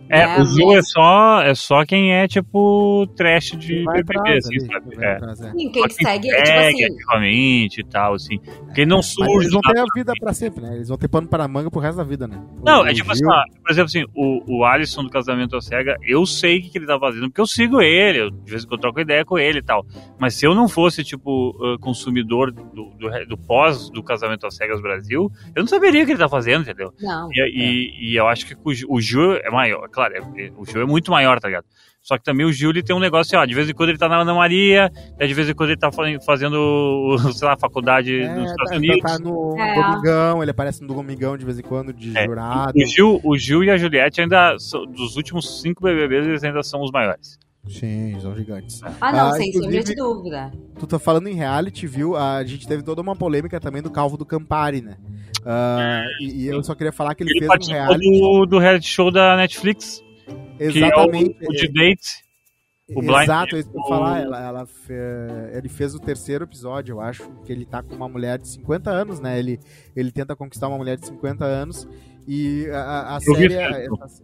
É, 0.09 0.27
né, 0.27 0.39
o 0.41 0.45
Gil 0.45 0.71
é 0.73 0.81
só, 0.81 1.41
é 1.41 1.55
só 1.55 1.85
quem 1.85 2.13
é, 2.13 2.27
tipo, 2.27 3.07
trash 3.15 3.51
de 3.57 3.83
BBB, 3.85 4.37
assim, 4.37 4.59
sabe? 4.59 4.95
É. 4.99 5.17
é. 5.17 5.35
Sim, 5.35 5.69
quem 5.71 5.81
Só 5.81 5.87
quem 5.87 6.05
segue, 6.07 6.27
tipo 6.27 6.45
segue 6.45 6.83
assim. 6.83 6.85
ativamente 6.95 7.81
e 7.81 7.83
tal, 7.85 8.13
assim. 8.13 8.39
Quem 8.75 8.85
não 8.85 8.97
Mas 8.97 9.07
surge. 9.07 9.33
eles 9.47 9.51
vão 9.53 9.61
ter 9.61 9.79
a 9.79 9.85
vida 9.95 10.13
pra 10.19 10.33
sempre, 10.33 10.61
né? 10.61 10.75
Eles 10.75 10.87
vão 10.89 10.97
ter 10.97 11.07
pano 11.07 11.27
para 11.27 11.47
manga 11.47 11.71
pro 11.71 11.79
resto 11.79 11.97
da 11.97 12.03
vida, 12.03 12.27
né? 12.27 12.39
O- 12.61 12.65
Não, 12.65 12.81
o 12.83 12.87
é 12.87 12.93
tipo 12.93 13.11
assim, 13.11 13.23
Gil- 13.23 13.61
por 13.61 13.71
exemplo, 13.71 13.85
assim, 13.87 14.05
o, 14.15 14.57
o 14.59 14.65
Alisson 14.65 15.03
do 15.03 15.09
Casamento 15.09 15.55
à 15.55 15.61
Cega, 15.61 15.95
eu 16.03 16.25
sei 16.25 16.59
o 16.59 16.61
que, 16.63 16.69
que 16.69 16.77
ele 16.77 16.85
tá 16.87 16.99
fazendo, 16.99 17.23
porque 17.29 17.41
eu 17.41 17.47
sigo 17.47 17.81
ele, 17.81 18.19
eu, 18.21 18.29
de 18.29 18.51
vez 18.51 18.63
em 18.63 18.67
quando 18.67 18.81
troco 18.81 18.99
ideia 18.99 19.23
com 19.25 19.37
ele 19.39 19.59
e 19.59 19.63
tal. 19.63 19.85
Mas 20.19 20.35
se 20.35 20.45
eu 20.45 20.53
não 20.53 20.67
fosse, 20.67 21.03
tipo, 21.03 21.55
consumidor 21.79 22.51
do, 22.51 22.63
do, 22.63 23.25
do 23.27 23.37
pós 23.37 23.89
do 23.89 24.03
Casamento 24.03 24.45
às 24.45 24.55
Cegas 24.55 24.81
Brasil, 24.81 25.31
eu 25.55 25.61
não 25.61 25.67
saberia 25.67 26.03
o 26.03 26.05
que 26.05 26.11
ele 26.11 26.19
tá 26.19 26.29
fazendo, 26.29 26.61
entendeu? 26.63 26.91
Não. 27.01 27.29
E, 27.31 27.39
e- 27.39 28.11
e 28.11 28.15
eu 28.15 28.27
acho 28.27 28.45
que 28.45 28.55
o 28.87 28.99
Gil 29.01 29.33
é 29.37 29.49
maior, 29.49 29.87
claro, 29.93 30.13
é- 30.15 30.45
é- 30.47 30.51
o 30.57 30.65
Gil 30.65 30.81
é 30.81 30.85
muito 30.85 31.11
maior, 31.11 31.39
tá 31.39 31.47
ligado? 31.47 31.65
Só 32.01 32.17
que 32.17 32.23
também 32.25 32.45
o 32.45 32.51
Gil 32.51 32.71
ele 32.71 32.83
tem 32.83 32.93
um 32.93 32.99
negócio, 32.99 33.39
ó, 33.39 33.45
de 33.45 33.53
vez 33.53 33.69
em 33.69 33.73
quando 33.73 33.87
ele 33.89 33.97
tá 33.97 34.09
na 34.09 34.17
Ana 34.19 34.33
Maria, 34.33 34.91
de 35.17 35.33
vez 35.33 35.47
em 35.47 35.53
quando 35.53 35.69
ele 35.69 35.79
tá 35.79 35.89
fa- 35.89 36.03
fazendo, 36.25 37.17
sei 37.33 37.47
lá, 37.47 37.55
faculdade 37.55 38.19
É, 38.19 38.35
nos 38.35 38.49
Estados 38.51 38.71
tá, 38.71 38.75
Unidos. 38.77 38.99
tá 39.01 39.19
no 39.19 39.57
É. 39.57 39.75
Domingão, 39.81 40.41
ele 40.41 40.51
aparece 40.51 40.81
no 40.81 40.87
Domingão 40.87 41.37
de 41.37 41.45
vez 41.45 41.57
em 41.57 41.61
quando, 41.61 41.93
de 41.93 42.17
É, 42.17 42.25
jurado. 42.25 42.73
O 42.77 42.85
Gil, 42.85 43.21
o 43.23 43.37
Gil 43.37 43.63
e 43.63 43.69
a 43.71 43.77
Juliette 43.77 44.19
ainda, 44.19 44.57
são- 44.59 44.85
dos 44.85 45.15
últimos 45.15 45.61
cinco 45.61 45.81
BBBs, 45.83 46.27
eles 46.27 46.43
ainda 46.43 46.61
são 46.61 46.81
os 46.81 46.91
maiores. 46.91 47.39
Sim, 47.69 48.17
são 48.19 48.35
gigantes. 48.35 48.81
Ah, 48.99 49.09
não, 49.13 49.27
Ah, 49.29 49.31
sem 49.35 49.53
sombra 49.53 49.81
de 49.81 49.95
dúvida. 49.95 50.51
Tu 50.77 50.85
tá 50.85 50.99
falando 50.99 51.29
em 51.29 51.33
reality, 51.33 51.87
viu? 51.87 52.17
A 52.17 52.43
gente 52.43 52.67
teve 52.67 52.83
toda 52.83 53.01
uma 53.01 53.15
polêmica 53.15 53.57
também 53.61 53.81
do 53.81 53.89
Calvo 53.89 54.17
do 54.17 54.25
Campari, 54.25 54.81
né? 54.81 54.97
Ah, 55.45 56.05
e, 56.21 56.43
e 56.43 56.47
eu 56.47 56.63
só 56.63 56.73
queria 56.75 56.91
falar 56.91 57.15
que 57.15 57.23
ele, 57.23 57.31
Ele 57.31 57.47
fez 57.47 57.67
um 57.67 57.71
reality. 57.71 58.19
do, 58.21 58.45
do 58.45 58.59
reality 58.59 58.87
show 58.87 59.11
da 59.11 59.35
Netflix, 59.37 60.01
Exatamente. 60.59 61.35
é 61.41 61.45
o, 61.47 61.49
o 61.49 61.53
de 61.53 61.67
date. 61.71 62.23
o 62.95 63.01
Blind 63.01 63.23
Exato, 63.23 63.55
é 63.55 63.59
isso 63.59 63.71
que 63.71 63.77
eu 63.77 63.83
falar. 63.83 64.21
Ela, 64.21 64.41
ela 64.45 64.65
fe- 64.65 64.93
Ele 65.53 65.69
fez 65.69 65.93
o 65.95 65.99
terceiro 65.99 66.43
episódio, 66.45 66.93
eu 66.93 67.01
acho, 67.01 67.29
que 67.45 67.51
ele 67.51 67.65
tá 67.65 67.81
com 67.83 67.95
uma 67.95 68.07
mulher 68.07 68.37
de 68.39 68.47
50 68.47 68.89
anos, 68.89 69.19
né? 69.19 69.37
Ele, 69.39 69.59
ele 69.95 70.11
tenta 70.11 70.35
conquistar 70.35 70.67
uma 70.67 70.77
mulher 70.77 70.97
de 70.97 71.07
50 71.07 71.43
anos 71.45 71.87
e 72.27 72.67
a, 72.71 73.15
a- 73.15 73.19
série. 73.19 73.53
Essa, 73.53 74.23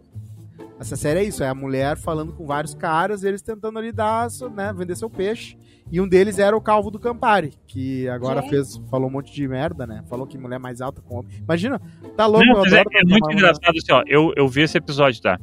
essa 0.78 0.96
série 0.96 1.20
é 1.20 1.24
isso, 1.24 1.42
é 1.42 1.48
a 1.48 1.54
mulher 1.54 1.96
falando 1.96 2.32
com 2.32 2.46
vários 2.46 2.74
caras, 2.74 3.22
eles 3.24 3.42
tentando 3.42 3.78
ali 3.78 3.92
dar, 3.92 4.28
né, 4.54 4.72
vender 4.76 4.96
seu 4.96 5.10
peixe. 5.10 5.56
E 5.92 6.00
um 6.00 6.06
deles 6.08 6.38
era 6.38 6.56
o 6.56 6.60
Calvo 6.60 6.88
do 6.88 7.00
Campari, 7.00 7.52
que 7.66 8.08
agora 8.08 8.40
Gente. 8.42 8.50
fez, 8.50 8.80
falou 8.88 9.08
um 9.08 9.12
monte 9.12 9.32
de 9.32 9.48
merda, 9.48 9.84
né? 9.88 10.04
Falou 10.08 10.24
que 10.24 10.38
mulher 10.38 10.60
mais 10.60 10.80
alta 10.80 11.02
com 11.02 11.16
homem. 11.16 11.32
Imagina, 11.42 11.80
tá 12.16 12.26
louco, 12.26 12.46
Não, 12.46 12.64
eu 12.64 12.76
é, 12.76 12.80
adoro 12.80 12.90
é 12.92 12.98
uma 13.02 13.10
muito 13.10 13.24
mulher- 13.24 13.38
engraçado 13.38 13.76
assim, 13.76 13.92
ó. 13.92 14.02
Eu, 14.06 14.32
eu 14.36 14.46
vi 14.46 14.62
esse 14.62 14.78
episódio, 14.78 15.20
tá? 15.20 15.36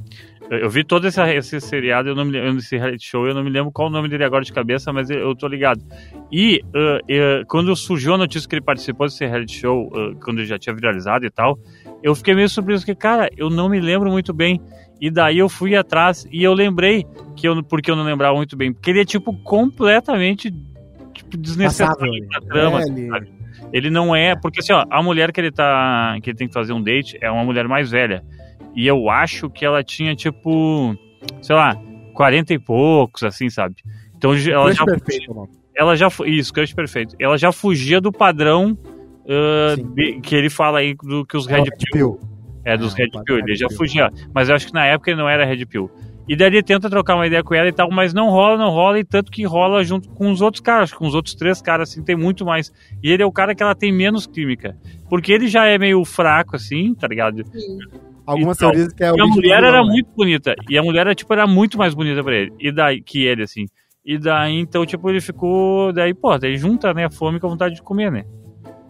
Eu, 0.50 0.70
vi 0.70 0.86
todo 0.86 1.06
esse, 1.06 1.22
esse 1.22 1.60
seriado, 1.60 2.08
eu 2.08 2.16
não 2.16 2.24
me 2.24 2.32
lembro, 2.32 2.60
esse 2.60 2.78
reality 2.78 3.06
show, 3.06 3.28
eu 3.28 3.36
não 3.36 3.44
me 3.44 3.50
lembro 3.50 3.70
qual 3.74 3.90
o 3.90 3.92
nome 3.92 4.08
dele 4.08 4.24
agora 4.24 4.46
de 4.46 4.54
cabeça, 4.54 4.94
mas 4.94 5.10
eu, 5.10 5.20
eu 5.20 5.36
tô 5.36 5.46
ligado. 5.50 5.84
E 6.32 6.62
uh, 6.68 7.42
uh, 7.42 7.46
quando 7.48 7.76
surgiu 7.76 8.14
a 8.14 8.18
notícia 8.18 8.48
que 8.48 8.56
ele 8.56 8.62
participou 8.64 9.06
desse 9.06 9.26
reality 9.26 9.60
show, 9.60 9.88
uh, 9.88 10.16
quando 10.24 10.38
ele 10.38 10.48
já 10.48 10.58
tinha 10.58 10.74
viralizado 10.74 11.26
e 11.26 11.30
tal, 11.30 11.60
eu 12.02 12.16
fiquei 12.16 12.34
meio 12.34 12.48
surpreso, 12.48 12.86
porque, 12.86 12.96
cara, 12.96 13.30
eu 13.36 13.50
não 13.50 13.68
me 13.68 13.82
lembro 13.82 14.10
muito 14.10 14.34
bem. 14.34 14.62
E 15.00 15.10
daí 15.12 15.38
eu 15.38 15.48
fui 15.50 15.76
atrás 15.76 16.28
e 16.32 16.44
eu 16.44 16.54
lembrei 16.54 17.06
que 17.36 17.48
eu, 17.48 17.62
porque 17.64 17.90
eu 17.92 17.96
não 17.96 18.04
lembrava 18.04 18.36
muito 18.36 18.56
bem. 18.58 18.74
Porque 18.74 18.90
ele 18.90 19.02
é, 19.02 19.06
tipo, 19.06 19.32
completamente 19.44 20.54
tipo, 21.14 21.38
desnecessário 21.38 22.12
na 22.32 22.42
trama. 22.42 22.82
É, 22.82 22.88
ele- 23.74 23.90
não 23.90 24.16
é. 24.16 24.36
Porque 24.36 24.60
assim, 24.60 24.74
ó, 24.74 24.86
a 24.90 25.02
mulher 25.04 25.32
que 25.32 25.40
ele 25.42 25.52
tá. 25.52 26.18
que 26.22 26.30
ele 26.32 26.38
tem 26.38 26.48
que 26.48 26.54
fazer 26.54 26.74
um 26.74 26.82
date 26.82 27.18
é 27.22 27.30
uma 27.30 27.44
mulher 27.44 27.68
mais 27.68 27.90
velha. 27.92 28.24
E 28.76 28.86
eu 28.88 29.10
acho 29.10 29.50
que 29.50 29.66
ela 29.66 29.84
tinha, 29.84 30.16
tipo, 30.16 30.96
sei 31.42 31.56
lá, 31.56 31.76
40 32.14 32.54
e 32.54 32.60
poucos, 32.60 33.24
assim, 33.24 33.50
sabe? 33.50 33.76
Então 34.16 34.32
ela 34.34 34.66
Crush 34.66 34.78
já, 34.78 34.86
perfeito, 34.86 35.36
mano. 35.36 35.50
ela 35.76 35.96
já. 35.96 36.08
Isso, 36.26 36.54
crush 36.54 36.74
perfeito. 36.74 37.16
Ela 37.20 37.38
já 37.38 37.52
fugia 37.52 38.00
do 38.02 38.12
padrão 38.12 38.78
Sim. 39.76 39.94
de- 39.94 40.22
que 40.22 40.36
ele 40.36 40.50
fala 40.50 40.80
aí 40.80 40.96
do 40.96 41.26
que 41.26 41.36
os 41.36 41.46
Red 41.48 41.64
Red 41.64 41.72
Pill. 41.92 42.20
É, 42.68 42.78
dos 42.78 42.94
É, 42.98 43.04
Red 43.04 43.10
Pill, 43.26 43.36
Red 43.38 43.44
ele 43.44 43.56
já 43.56 43.70
fugia. 43.70 44.12
Mas 44.34 44.50
eu 44.50 44.56
acho 44.56 44.68
que 44.68 44.74
na 44.74 44.86
época 44.86 45.12
ele 45.12 45.20
não 45.20 45.30
era 45.30 45.46
Red 45.46 45.66
Pill. 45.66 45.90
E 46.28 46.36
daí 46.36 46.48
ele 46.50 46.62
tenta 46.62 46.90
trocar 46.90 47.16
uma 47.16 47.26
ideia 47.26 47.42
com 47.42 47.56
ela 47.56 47.70
e 47.70 47.72
tal, 47.72 47.90
mas 47.90 48.14
não 48.14 48.30
rola, 48.30 48.58
não 48.58 48.70
rola, 48.70 49.00
e 49.00 49.04
tanto 49.06 49.32
que 49.32 49.46
rola 49.46 49.82
junto 49.86 50.10
com 50.10 50.30
os 50.30 50.42
outros 50.42 50.60
caras, 50.60 50.92
com 50.92 51.08
os 51.08 51.16
outros 51.16 51.34
três 51.36 51.62
caras, 51.62 51.90
assim, 51.90 52.04
tem 52.04 52.18
muito 52.18 52.44
mais. 52.46 52.70
E 53.02 53.10
ele 53.10 53.24
é 53.24 53.26
o 53.26 53.32
cara 53.32 53.56
que 53.56 53.64
ela 53.64 53.74
tem 53.74 53.94
menos 53.94 54.28
química. 54.28 54.76
Porque 55.10 55.32
ele 55.32 55.48
já 55.48 55.66
é 55.66 55.78
meio 55.78 56.04
fraco, 56.04 56.58
assim, 56.58 56.94
tá 56.94 57.08
ligado? 57.08 57.44
Algumas 58.26 58.58
Então, 58.58 58.72
teorias 58.72 58.92
que 58.92 59.04
é 59.06 59.12
o 59.14 59.16
E 59.16 59.22
a 59.22 59.26
mulher 59.26 59.56
vilão, 59.62 59.70
era 59.70 59.82
né? 59.84 59.90
muito 59.90 60.10
bonita. 60.14 60.54
E 60.70 60.78
a 60.78 60.84
mulher, 60.84 61.16
tipo, 61.16 61.32
era 61.32 61.48
muito 61.48 61.78
mais 61.78 61.94
bonita 61.94 62.22
pra 62.22 62.36
ele. 62.36 62.52
E 62.60 62.74
daí, 62.74 63.02
que 63.02 63.24
ele, 63.24 63.44
assim. 63.44 63.66
E 64.06 64.18
daí, 64.18 64.60
então, 64.60 64.86
tipo, 64.86 65.10
ele 65.10 65.22
ficou. 65.22 65.94
Daí, 65.94 66.14
pô, 66.14 66.38
daí 66.38 66.58
junta, 66.58 66.94
né, 66.94 67.06
a 67.06 67.10
fome 67.10 67.40
com 67.40 67.48
a 67.48 67.50
vontade 67.50 67.76
de 67.76 67.82
comer, 67.82 68.12
né? 68.12 68.26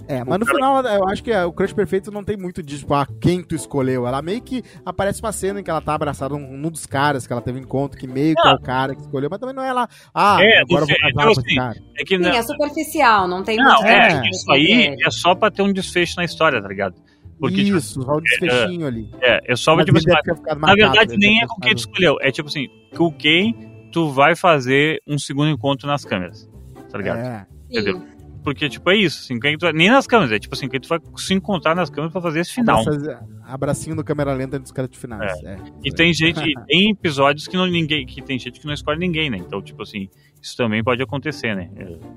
É, 0.08 0.24
mas 0.24 0.40
no 0.40 0.46
final 0.46 0.82
eu 0.86 1.08
acho 1.10 1.22
que 1.22 1.32
o 1.36 1.52
Crush 1.52 1.74
Perfeito 1.74 2.10
não 2.12 2.24
tem 2.24 2.38
muito 2.38 2.64
disso, 2.64 2.82
tipo, 2.82 2.94
ah, 2.94 3.06
quem 3.20 3.44
tu 3.44 3.56
escolheu. 3.56 4.08
Ela 4.08 4.22
meio 4.22 4.42
que 4.42 4.64
aparece 4.86 5.22
uma 5.22 5.32
cena 5.34 5.60
em 5.60 5.64
que 5.64 5.70
ela 5.70 5.82
tá 5.82 5.94
abraçada 5.96 6.34
num, 6.38 6.58
num 6.58 6.72
dos 6.72 6.86
caras 6.86 7.28
que 7.28 7.34
ela 7.34 7.42
teve 7.42 7.60
encontro, 7.60 8.00
que 8.00 8.08
meio 8.08 8.34
que 8.34 8.48
é 8.48 8.54
o 8.54 8.60
cara 8.60 8.96
que 8.96 9.02
escolheu, 9.02 9.30
mas 9.30 9.40
também 9.40 9.54
não 9.54 9.64
é 9.64 9.74
lá, 9.74 9.88
ah, 10.14 10.38
É, 10.42 10.60
agora 10.60 10.84
eu 10.84 10.88
vou 10.88 10.96
casar 10.96 11.10
então, 11.10 11.24
com 11.26 11.32
esse 11.32 11.40
assim, 11.42 11.56
cara. 11.56 11.76
É 11.98 12.04
que 12.06 12.16
Sim, 12.16 12.24
não, 12.24 12.30
é 12.30 12.42
superficial, 12.42 13.28
não 13.28 13.44
tem 13.44 13.58
não 13.58 13.66
muito 13.66 13.86
é, 13.86 14.26
É. 14.26 14.30
isso 14.30 14.52
aí 14.52 14.96
é 15.06 15.12
só 15.12 15.36
pra 15.36 15.52
ter 15.52 15.62
um 15.62 15.74
desfecho 15.74 16.16
na 16.18 16.24
história, 16.24 16.62
tá 16.62 16.68
ligado? 16.68 16.96
Porque, 17.40 17.64
tipo, 17.64 17.78
Isso, 17.78 18.02
só 18.02 18.18
um 18.18 18.22
desfechinho 18.22 18.88
ali. 18.88 19.12
é, 19.22 19.52
é 19.52 19.56
só 19.56 19.76
pra, 19.76 19.86
Mas 19.92 20.04
tipo, 20.04 20.16
assim, 20.18 20.60
Na 20.60 20.74
verdade, 20.74 21.18
nem 21.18 21.42
é 21.44 21.46
com 21.46 21.62
quem 21.62 21.76
tu 21.76 21.80
escolheu. 21.80 22.18
É 22.20 22.32
tipo 22.32 22.48
assim, 22.50 22.68
com 22.96 23.12
quem 23.12 23.54
tu 23.92 24.10
vai 24.10 24.36
fazer 24.36 25.00
um 25.08 25.20
segundo 25.20 25.50
encontro 25.52 25.88
nas 25.88 26.04
câmeras. 26.04 26.50
Tá 26.92 26.98
ligado? 26.98 27.20
É. 27.20 27.46
entendeu? 27.70 28.02
Porque, 28.48 28.70
tipo, 28.70 28.90
é 28.90 28.96
isso. 28.96 29.20
Assim, 29.26 29.38
quem 29.42 29.58
tu 29.58 29.64
vai- 29.64 29.74
nem 29.74 29.90
nas 29.90 30.08
câmeras, 30.08 30.32
é 30.32 30.40
tipo 30.40 30.56
assim, 30.56 30.70
quem 30.70 30.80
tu 30.80 30.88
vai 30.88 31.00
se 31.18 31.34
encontrar 31.34 31.76
nas 31.76 31.90
câmeras 31.90 32.14
pra 32.14 32.22
fazer 32.22 32.40
esse 32.40 32.54
final. 32.54 32.80
Abraça- 32.80 33.20
Abracinho 33.44 33.94
do 33.94 34.06
câmera 34.06 34.34
lenta 34.34 34.58
dos 34.58 34.72
créditos 34.72 35.02
finais. 35.02 35.34
É. 35.44 35.58
E 35.84 35.92
tem 35.92 36.14
gente, 36.14 36.42
tem 36.66 36.92
episódios 36.92 37.46
que 37.46 37.58
não 37.58 37.66
ninguém, 37.66 38.06
que 38.06 38.22
tem 38.22 38.40
gente 38.40 38.58
que 38.62 38.66
não 38.66 38.74
escolhe 38.74 38.98
ninguém, 38.98 39.30
né? 39.30 39.36
Então, 39.36 39.62
tipo 39.62 39.84
assim, 39.84 40.08
isso 40.42 40.56
também 40.56 40.82
pode 40.82 41.04
acontecer, 41.04 41.54
né? 41.58 41.70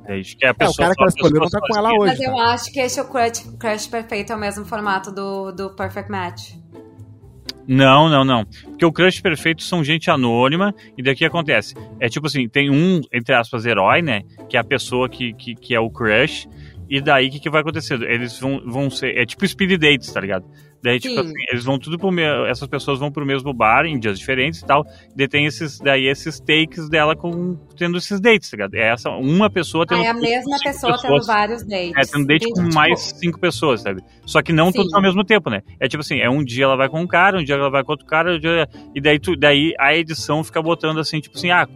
É, 0.06 0.14
é, 0.16 0.20
acho 0.20 0.36
que 0.36 0.46
a 0.46 0.50
É, 0.50 0.52
pessoa 0.52 0.72
o 0.72 0.76
cara 0.76 0.94
que 0.94 1.02
ela 1.02 1.08
a 1.08 1.14
escolheu 1.16 1.40
não 1.40 1.48
tá 1.48 1.58
com 1.60 1.76
ela 1.76 1.90
hoje. 1.94 2.12
Mas 2.16 2.20
eu 2.20 2.32
tá? 2.36 2.44
acho 2.54 2.72
que 2.72 2.78
esse 2.78 3.04
Crush, 3.04 3.56
Crush 3.58 3.88
Perfeito 3.88 4.32
é 4.32 4.36
o 4.36 4.38
mesmo 4.38 4.64
formato 4.64 5.10
do, 5.12 5.50
do 5.50 5.70
Perfect 5.74 6.08
Match. 6.12 6.52
Não, 7.72 8.08
não, 8.08 8.24
não. 8.24 8.44
Porque 8.44 8.84
o 8.84 8.90
crush 8.90 9.20
perfeito 9.20 9.62
são 9.62 9.84
gente 9.84 10.10
anônima, 10.10 10.74
e 10.98 11.04
daqui 11.04 11.24
acontece. 11.24 11.76
É 12.00 12.08
tipo 12.08 12.26
assim, 12.26 12.48
tem 12.48 12.68
um, 12.68 13.00
entre 13.12 13.32
aspas, 13.32 13.64
herói, 13.64 14.02
né? 14.02 14.22
Que 14.48 14.56
é 14.56 14.60
a 14.60 14.64
pessoa 14.64 15.08
que, 15.08 15.32
que, 15.34 15.54
que 15.54 15.72
é 15.72 15.78
o 15.78 15.88
crush. 15.88 16.48
E 16.88 17.00
daí 17.00 17.28
o 17.28 17.30
que, 17.30 17.38
que 17.38 17.48
vai 17.48 17.60
acontecer? 17.60 18.02
Eles 18.02 18.40
vão, 18.40 18.60
vão 18.66 18.90
ser. 18.90 19.16
É 19.16 19.24
tipo 19.24 19.46
speed 19.46 19.80
dates, 19.80 20.12
tá 20.12 20.20
ligado? 20.20 20.44
Daí, 20.82 20.98
tipo 20.98 21.14
Sim. 21.14 21.20
assim, 21.20 21.34
eles 21.50 21.64
vão 21.64 21.78
tudo 21.78 21.98
pro 21.98 22.10
mesmo. 22.10 22.46
Essas 22.46 22.66
pessoas 22.66 22.98
vão 22.98 23.12
pro 23.12 23.26
mesmo 23.26 23.52
bar 23.52 23.84
em 23.84 23.98
dias 23.98 24.18
diferentes 24.18 24.60
e 24.60 24.66
tal. 24.66 24.84
Daí 25.14 25.28
tem 25.28 25.46
esses, 25.46 25.78
daí 25.78 26.06
esses 26.06 26.40
takes 26.40 26.88
dela 26.88 27.14
com, 27.14 27.56
tendo 27.76 27.98
esses 27.98 28.20
dates, 28.20 28.50
tá 28.50 28.56
ligado? 28.56 28.74
É 28.74 28.88
essa, 28.88 29.10
uma 29.10 29.50
pessoa 29.50 29.86
tendo. 29.86 30.00
Aí 30.00 30.06
a 30.06 30.14
cinco 30.14 30.26
mesma 30.26 30.58
pessoa 30.62 30.92
tendo 30.92 31.02
pessoas. 31.02 31.26
vários 31.26 31.62
dates. 31.64 32.14
É, 32.14 32.16
um 32.16 32.24
date 32.24 32.46
com 32.48 32.62
tipo, 32.62 32.74
mais 32.74 33.00
cinco 33.00 33.38
pessoas, 33.38 33.82
sabe? 33.82 34.02
Só 34.24 34.40
que 34.40 34.52
não 34.52 34.70
Sim. 34.70 34.78
todos 34.78 34.94
ao 34.94 35.02
mesmo 35.02 35.24
tempo, 35.24 35.50
né? 35.50 35.62
É 35.78 35.86
tipo 35.86 36.00
assim, 36.00 36.18
é 36.18 36.30
um 36.30 36.42
dia 36.42 36.64
ela 36.64 36.76
vai 36.76 36.88
com 36.88 37.00
um 37.00 37.06
cara, 37.06 37.38
um 37.38 37.44
dia 37.44 37.56
ela 37.56 37.70
vai 37.70 37.84
com 37.84 37.92
outro 37.92 38.06
cara, 38.06 38.36
um 38.36 38.38
dia... 38.38 38.66
e 38.94 39.00
daí, 39.00 39.18
tu, 39.18 39.36
daí 39.36 39.74
a 39.78 39.94
edição 39.94 40.42
fica 40.42 40.62
botando 40.62 40.98
assim, 40.98 41.20
tipo 41.20 41.36
assim, 41.36 41.50
ah, 41.50 41.68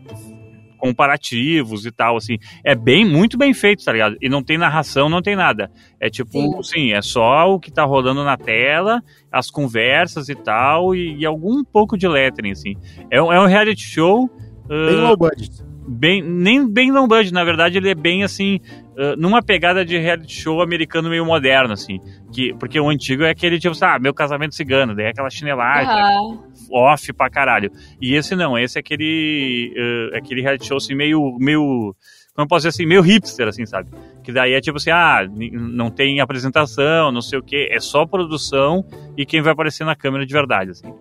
comparativos 0.85 1.87
e 1.87 1.91
tal, 1.91 2.17
assim. 2.17 2.37
É 2.63 2.75
bem, 2.75 3.05
muito 3.07 3.39
bem 3.39 3.55
feito, 3.55 3.83
tá 3.85 3.93
ligado? 3.93 4.17
E 4.21 4.29
não 4.29 4.43
tem 4.43 4.59
narração, 4.59 5.09
não 5.09 5.23
tem 5.23 5.35
nada. 5.35 5.71
É 5.99 6.11
tipo, 6.11 6.33
Sim. 6.33 6.59
assim, 6.59 6.93
é 6.93 7.01
só 7.01 7.51
o 7.51 7.59
que 7.59 7.73
tá 7.73 7.85
rolando 7.85 8.23
na 8.23 8.37
tela, 8.37 9.03
as 9.33 9.51
conversas 9.51 10.29
e 10.29 10.35
tal, 10.35 10.95
e, 10.95 11.17
e 11.21 11.25
algum 11.27 11.65
pouco 11.65 11.97
de 11.97 12.07
lettering, 12.07 12.51
assim. 12.53 12.75
É, 13.11 13.21
um- 13.23 13.33
é 13.33 13.41
um 13.41 13.47
reality 13.47 13.83
show... 13.83 14.29
Bem 14.69 14.99
ah, 14.99 15.09
low 15.09 15.17
budget. 15.17 15.51
bem 15.87 16.23
nem 16.23 16.67
bem 16.67 16.91
low 16.91 17.07
budget, 17.07 17.33
na 17.35 17.45
verdade 17.45 17.77
ele 17.77 17.91
é 17.91 17.95
bem 17.95 18.25
assim, 18.25 18.61
uh, 18.97 19.17
numa 19.17 19.43
pegada 19.43 19.85
de 19.85 19.99
reality 19.99 20.33
show 20.33 20.63
americano 20.63 21.09
meio 21.09 21.25
moderno 21.25 21.73
assim, 21.73 22.01
que 22.33 22.55
porque 22.55 22.79
o 22.79 22.89
antigo 22.89 23.25
é 23.25 23.31
aquele 23.31 23.59
tipo, 23.59 23.75
ah, 23.85 23.99
meu 23.99 24.15
casamento 24.15 24.55
cigano, 24.55 24.95
daí 24.95 25.07
é 25.07 25.09
aquela 25.11 25.31
chinelagem, 25.31 25.91
aham. 25.91 26.43
off 26.71 27.13
pra 27.13 27.31
caralho. 27.31 27.71
E 28.01 28.15
esse 28.15 28.35
não, 28.35 28.59
esse 28.59 28.79
é 28.79 28.81
aquele 28.81 29.73
uh, 29.77 30.17
aquele 30.17 30.41
reality 30.43 30.67
show 30.67 30.77
assim 30.77 30.95
meio 30.95 31.37
meio 31.39 31.95
como 32.35 32.47
eu 32.47 32.49
posso 32.49 32.67
dizer 32.67 32.71
assim, 32.71 32.87
meio 32.87 33.01
hipster 33.01 33.47
assim, 33.47 33.65
sabe? 33.65 33.89
Que 34.25 34.33
daí 34.33 34.55
é 34.55 34.61
tipo 34.61 34.77
assim, 34.77 34.91
ah, 34.91 35.21
não 35.53 35.89
tem 35.89 36.21
apresentação, 36.21 37.13
não 37.13 37.23
sei 37.23 37.39
o 37.39 37.43
que, 37.43 37.69
é 37.71 37.79
só 37.79 38.05
produção 38.05 38.85
e 39.17 39.25
quem 39.25 39.41
vai 39.41 39.53
aparecer 39.53 39.85
na 39.85 39.95
câmera 39.95 40.27
de 40.27 40.33
verdade, 40.33 40.71
assim. 40.73 40.93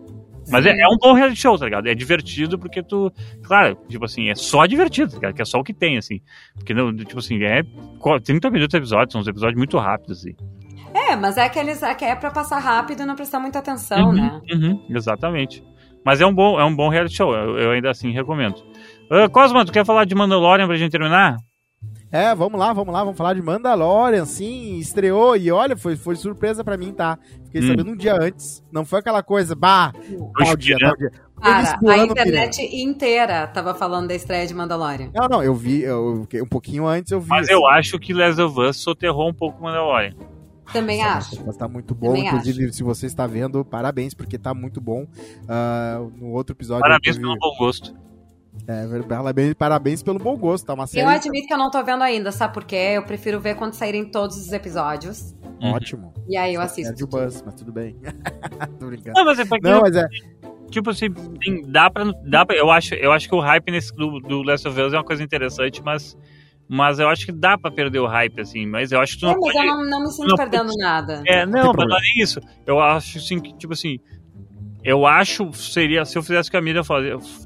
Mas 0.49 0.65
é, 0.65 0.71
é, 0.71 0.87
um 0.87 0.97
bom 0.97 1.13
reality 1.13 1.39
show, 1.39 1.57
tá 1.57 1.65
ligado? 1.65 1.87
É 1.87 1.95
divertido 1.95 2.59
porque 2.59 2.83
tu. 2.83 3.11
Claro, 3.43 3.77
tipo 3.87 4.05
assim, 4.05 4.29
é 4.29 4.35
só 4.35 4.65
divertido, 4.65 5.11
tá 5.11 5.15
ligado? 5.15 5.33
Que 5.35 5.41
é 5.41 5.45
só 5.45 5.59
o 5.59 5.63
que 5.63 5.73
tem, 5.73 5.97
assim. 5.97 6.19
Porque, 6.55 6.73
não, 6.73 6.95
tipo 6.95 7.19
assim, 7.19 7.41
é 7.43 7.63
30 8.23 8.49
minutos 8.49 8.71
de 8.71 8.77
episódio, 8.77 9.11
são 9.11 9.21
uns 9.21 9.27
episódios 9.27 9.57
muito 9.57 9.77
rápidos, 9.77 10.19
assim. 10.19 10.35
É, 10.93 11.15
mas 11.15 11.37
é 11.37 11.45
aqueles. 11.45 11.81
É, 11.81 11.95
é 12.01 12.15
pra 12.15 12.31
passar 12.31 12.59
rápido 12.59 13.01
e 13.01 13.05
não 13.05 13.15
prestar 13.15 13.39
muita 13.39 13.59
atenção, 13.59 14.09
uhum, 14.09 14.13
né? 14.13 14.41
Uhum, 14.51 14.85
exatamente. 14.89 15.63
Mas 16.05 16.19
é 16.21 16.25
um 16.25 16.33
bom, 16.33 16.59
é 16.59 16.65
um 16.65 16.75
bom 16.75 16.89
reality 16.89 17.15
show, 17.15 17.33
eu, 17.33 17.57
eu 17.57 17.71
ainda 17.71 17.89
assim 17.89 18.11
recomendo. 18.11 18.57
Uh, 19.09 19.29
Cosma, 19.31 19.65
tu 19.65 19.71
quer 19.71 19.85
falar 19.85 20.05
de 20.05 20.13
Mandalorian 20.13 20.67
pra 20.67 20.75
gente 20.75 20.91
terminar? 20.91 21.37
É, 22.13 22.35
vamos 22.35 22.59
lá, 22.59 22.71
vamos 22.71 22.93
lá, 22.93 23.03
vamos 23.03 23.17
falar 23.17 23.33
de 23.33 23.41
Mandalorian, 23.41 24.23
sim, 24.23 24.77
estreou 24.77 25.35
e 25.35 25.51
olha, 25.51 25.75
foi, 25.75 25.95
foi 25.95 26.15
surpresa 26.15 26.63
para 26.63 26.77
mim, 26.77 26.93
tá? 26.93 27.17
Fiquei 27.45 27.61
hum. 27.61 27.67
sabendo 27.69 27.89
um 27.89 27.95
dia 27.95 28.13
antes, 28.13 28.63
não 28.71 28.85
foi 28.85 28.99
aquela 28.99 29.23
coisa, 29.23 29.55
bah, 29.55 29.91
tal 30.37 30.55
dia, 30.55 30.77
tal 30.77 30.95
dia. 30.95 31.11
Cara, 31.41 31.79
a 31.89 31.97
internet 31.97 32.61
inteira 32.61 33.47
tava 33.47 33.73
falando 33.73 34.09
da 34.09 34.13
estreia 34.13 34.45
de 34.45 34.53
Mandalorian. 34.53 35.09
Não, 35.11 35.27
não, 35.27 35.43
eu 35.43 35.55
vi, 35.55 35.81
eu, 35.81 36.27
um 36.35 36.45
pouquinho 36.45 36.85
antes 36.85 37.11
eu 37.11 37.19
vi. 37.19 37.29
Mas 37.29 37.45
assim. 37.45 37.53
eu 37.53 37.65
acho 37.65 37.97
que 37.97 38.13
Last 38.13 38.39
of 38.39 38.61
Us 38.61 38.77
soterrou 38.77 39.27
um 39.27 39.33
pouco 39.33 39.59
o 39.59 39.63
Mandalorian. 39.63 40.13
Também 40.71 41.03
Nossa, 41.03 41.35
acho. 41.35 41.43
Mas 41.43 41.57
tá 41.57 41.67
muito 41.67 41.95
bom. 41.95 42.09
Também 42.09 42.27
Inclusive, 42.27 42.65
acho. 42.65 42.73
se 42.73 42.83
você 42.83 43.07
está 43.07 43.25
vendo, 43.25 43.65
parabéns, 43.65 44.13
porque 44.13 44.37
tá 44.37 44.53
muito 44.53 44.79
bom. 44.79 45.03
Uh, 45.03 46.11
no 46.15 46.29
outro 46.29 46.55
episódio. 46.55 46.81
Parabéns 46.81 47.15
teve... 47.15 47.27
pelo 47.27 47.37
bom 47.39 47.55
gosto. 47.57 47.93
É, 48.67 49.01
parabéns, 49.03 49.53
parabéns 49.53 50.03
pelo 50.03 50.19
bom 50.19 50.37
gosto, 50.37 50.65
tá 50.65 50.73
uma 50.73 50.87
série. 50.87 51.05
Eu 51.05 51.09
admito 51.09 51.47
que 51.47 51.53
eu 51.53 51.57
não 51.57 51.69
tô 51.69 51.83
vendo 51.83 52.01
ainda, 52.01 52.31
sabe 52.31 52.53
por 52.53 52.63
quê? 52.63 52.93
Eu 52.95 53.03
prefiro 53.03 53.39
ver 53.39 53.55
quando 53.55 53.73
saírem 53.73 54.05
todos 54.05 54.37
os 54.37 54.51
episódios. 54.53 55.35
Ótimo. 55.61 56.13
E 56.27 56.37
aí 56.37 56.53
eu 56.53 56.61
assisto. 56.61 56.93
É 56.99 57.03
o 57.03 57.07
buzz, 57.07 57.41
mas 57.45 57.55
tudo 57.55 57.71
bem. 57.71 57.95
tô 58.79 58.87
brincando. 58.87 59.13
Não, 59.15 59.25
mas 59.25 59.39
é 59.39 59.45
porque. 59.45 59.69
Não, 59.69 59.81
mas 59.81 59.95
é. 59.95 60.05
Tipo 60.69 60.89
assim, 60.89 61.09
dá 61.67 61.89
pra, 61.89 62.05
dá 62.25 62.45
pra. 62.45 62.55
Eu 62.55 62.71
acho, 62.71 62.95
eu 62.95 63.11
acho 63.11 63.27
que 63.27 63.35
o 63.35 63.39
hype 63.39 63.71
nesse, 63.71 63.93
do, 63.95 64.19
do 64.19 64.41
Last 64.41 64.67
of 64.67 64.81
Us 64.81 64.93
é 64.93 64.97
uma 64.97 65.03
coisa 65.03 65.23
interessante, 65.23 65.81
mas. 65.83 66.17
Mas 66.67 66.97
eu 66.97 67.09
acho 67.09 67.25
que 67.25 67.31
dá 67.31 67.57
pra 67.57 67.69
perder 67.69 67.99
o 67.99 68.07
hype, 68.07 68.39
assim. 68.39 68.65
Mas 68.65 68.91
eu 68.91 68.99
acho 68.99 69.15
que 69.15 69.19
tu 69.19 69.25
não. 69.25 69.33
É, 69.33 69.35
mas 69.35 69.53
pode, 69.53 69.67
eu 69.67 69.75
não, 69.75 69.89
não 69.89 70.03
me 70.03 70.11
sinto 70.11 70.29
não 70.29 70.35
perdendo 70.37 70.67
pode, 70.67 70.77
nada. 70.77 71.23
É, 71.27 71.45
não, 71.45 71.65
não 71.65 71.73
mas 71.77 71.87
não 71.87 71.97
é 71.97 72.23
isso. 72.23 72.39
Eu 72.65 72.79
acho, 72.79 73.17
assim, 73.17 73.39
que, 73.39 73.53
tipo 73.57 73.73
assim 73.73 73.99
eu 74.83 75.05
acho 75.05 75.51
seria 75.53 76.03
se 76.05 76.17
eu 76.17 76.21
fizesse 76.21 76.49
o 76.49 76.51
que 76.51 76.57
a 76.57 76.61
Miriam 76.61 76.83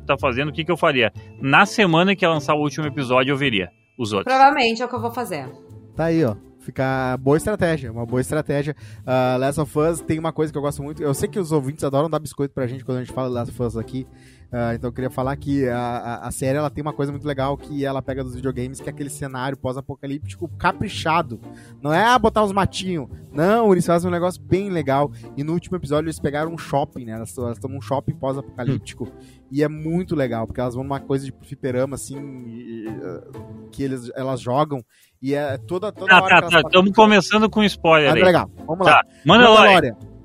tá 0.06 0.18
fazendo, 0.20 0.50
o 0.50 0.54
que, 0.54 0.66
que 0.66 0.72
eu 0.72 0.78
faria? 0.78 1.12
Na 1.42 1.66
semana 1.66 2.16
que 2.16 2.26
lançar 2.26 2.56
o 2.56 2.62
último 2.62 2.86
episódio, 2.86 3.32
eu 3.32 3.38
veria 3.38 3.70
os 3.98 4.12
outros. 4.12 4.34
Provavelmente 4.34 4.82
é 4.82 4.86
o 4.86 4.90
que 4.90 4.96
eu 4.96 5.02
vou 5.02 5.12
fazer. 5.12 5.48
Tá 5.96 6.06
aí, 6.06 6.24
ó. 6.24 6.36
Fica 6.60 7.16
boa 7.22 7.38
estratégia, 7.38 7.90
uma 7.90 8.06
boa 8.06 8.20
estratégia. 8.20 8.76
Uh, 9.02 9.40
Last 9.40 9.62
of 9.62 9.80
Us 9.80 10.02
tem 10.02 10.20
uma 10.20 10.34
coisa 10.34 10.52
que 10.52 10.58
eu 10.58 10.62
gosto 10.62 10.84
muito. 10.84 11.02
Eu 11.02 11.14
sei 11.14 11.30
que 11.30 11.40
os 11.40 11.54
ouvintes 11.54 11.82
adoram 11.84 12.10
dar 12.10 12.20
biscoito 12.20 12.54
pra 12.54 12.68
gente 12.68 12.84
quando 12.84 12.98
a 12.98 13.04
gente 13.06 13.14
fala 13.14 13.30
Last 13.30 13.52
of 13.52 13.64
Us 13.64 13.78
aqui. 13.78 14.06
Uh, 14.48 14.74
então 14.76 14.88
eu 14.88 14.94
queria 14.94 15.10
falar 15.10 15.36
que 15.36 15.68
a, 15.68 16.22
a, 16.24 16.32
série 16.32 16.58
ela 16.58 16.70
tem 16.70 16.82
uma 16.82 16.94
coisa 16.94 17.12
muito 17.12 17.28
legal 17.28 17.58
que 17.58 17.84
ela 17.84 18.02
pega 18.02 18.24
dos 18.24 18.34
videogames, 18.34 18.80
que 18.80 18.88
é 18.88 18.94
aquele 18.94 19.10
cenário 19.10 19.58
pós-apocalíptico 19.58 20.48
caprichado. 20.58 21.38
Não 21.82 21.94
é 21.94 22.06
ah, 22.06 22.18
botar 22.18 22.46
uns 22.46 22.54
matinhos. 22.54 23.10
Não, 23.30 23.74
eles 23.74 23.86
fazem 23.86 24.08
um 24.08 24.12
negócio 24.12 24.42
bem 24.42 24.70
legal. 24.70 25.12
E 25.36 25.44
no 25.44 25.52
último 25.52 25.76
episódio 25.76 26.06
eles 26.06 26.20
pegaram 26.20 26.54
um 26.54 26.58
shopping, 26.58 27.04
né? 27.04 27.14
Elas, 27.14 27.30
estão 27.30 27.70
num 27.70 27.82
shopping 27.82 28.14
pós-apocalíptico. 28.14 29.04
Hum. 29.04 29.46
E 29.52 29.64
é 29.64 29.68
muito 29.68 30.16
legal, 30.16 30.48
porque 30.48 30.62
elas 30.62 30.76
vão 30.76 30.84
numa 30.84 31.02
coisa 31.02 31.26
de 31.26 31.34
fliperama, 31.42 31.96
assim, 31.96 32.18
e, 32.48 32.88
uh, 32.88 33.70
que 33.70 33.84
eles, 33.84 34.10
elas 34.16 34.40
jogam. 34.40 34.82
E 35.22 35.34
é 35.34 35.58
toda, 35.58 35.92
toda 35.92 36.14
ah, 36.14 36.24
hora. 36.24 36.42
Tá, 36.42 36.50
tá, 36.50 36.62
estamos 36.62 36.92
começando 36.94 37.50
com 37.50 37.64
spoiler. 37.66 38.12
Ah, 38.12 38.14
legal. 38.14 38.50
Vamos 38.66 38.86
tá. 38.86 38.94
lá. 38.94 39.04
Mandalorian. 39.26 39.74
Mandalorian 39.74 40.17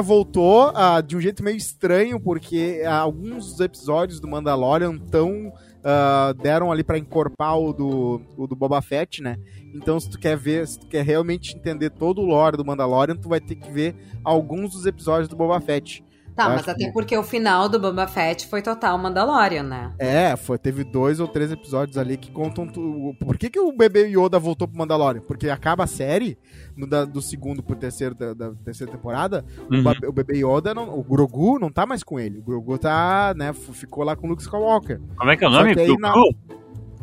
voltou 0.00 0.70
uh, 0.70 1.02
de 1.02 1.16
um 1.16 1.20
jeito 1.20 1.42
meio 1.42 1.56
estranho, 1.56 2.20
porque 2.20 2.80
uh, 2.84 2.90
alguns 2.90 3.50
dos 3.50 3.60
episódios 3.60 4.20
do 4.20 4.28
Mandalorian 4.28 4.96
tão, 4.96 5.48
uh, 5.48 6.32
deram 6.40 6.70
ali 6.70 6.84
para 6.84 6.96
encorpar 6.96 7.58
o 7.58 7.72
do, 7.72 8.20
o 8.36 8.46
do 8.46 8.54
Boba 8.54 8.80
Fett, 8.80 9.20
né? 9.20 9.36
Então, 9.74 9.98
se 9.98 10.08
tu 10.08 10.18
quer 10.18 10.36
ver, 10.36 10.66
se 10.66 10.78
tu 10.78 10.86
quer 10.86 11.04
realmente 11.04 11.56
entender 11.56 11.90
todo 11.90 12.20
o 12.20 12.24
lore 12.24 12.56
do 12.56 12.64
Mandalorian, 12.64 13.16
tu 13.16 13.28
vai 13.28 13.40
ter 13.40 13.56
que 13.56 13.70
ver 13.70 13.96
alguns 14.22 14.72
dos 14.72 14.86
episódios 14.86 15.28
do 15.28 15.34
Boba 15.34 15.60
Fett. 15.60 16.04
Tá, 16.38 16.48
mas 16.50 16.68
até 16.68 16.84
que... 16.84 16.92
porque 16.92 17.18
o 17.18 17.24
final 17.24 17.68
do 17.68 17.80
Boba 17.80 18.06
Fett 18.06 18.46
foi 18.46 18.62
total 18.62 18.96
Mandalorian, 18.96 19.64
né? 19.64 19.92
É, 19.98 20.36
foi, 20.36 20.56
teve 20.56 20.84
dois 20.84 21.18
ou 21.18 21.26
três 21.26 21.50
episódios 21.50 21.98
ali 21.98 22.16
que 22.16 22.30
contam. 22.30 22.64
Tu... 22.64 23.16
Por 23.18 23.36
que, 23.36 23.50
que 23.50 23.58
o 23.58 23.72
bebê 23.72 24.06
Yoda 24.06 24.38
voltou 24.38 24.68
pro 24.68 24.78
Mandalorian? 24.78 25.20
Porque 25.20 25.50
acaba 25.50 25.82
a 25.82 25.88
série, 25.88 26.38
no, 26.76 26.86
da, 26.86 27.04
do 27.04 27.20
segundo 27.20 27.60
pro 27.60 27.74
terceiro 27.74 28.14
da, 28.14 28.34
da 28.34 28.52
terceira 28.64 28.92
temporada, 28.92 29.44
uhum. 29.68 29.82
o, 29.82 30.10
o, 30.10 30.12
bebê 30.12 30.36
Yoda, 30.36 30.72
não, 30.72 30.96
o 30.96 31.02
Grogu 31.02 31.58
não 31.58 31.72
tá 31.72 31.84
mais 31.84 32.04
com 32.04 32.20
ele. 32.20 32.38
O 32.38 32.42
Grogu 32.42 32.78
tá, 32.78 33.34
né, 33.36 33.52
ficou 33.52 34.04
lá 34.04 34.14
com 34.14 34.28
o 34.28 34.30
Luke 34.30 34.42
Skywalker. 34.42 35.00
Como 35.16 35.30
é 35.32 35.36
que 35.36 35.44
é 35.44 35.48
o 35.48 35.50
nome? 35.50 35.74
Grogu? 35.74 36.00
Na... 36.00 36.14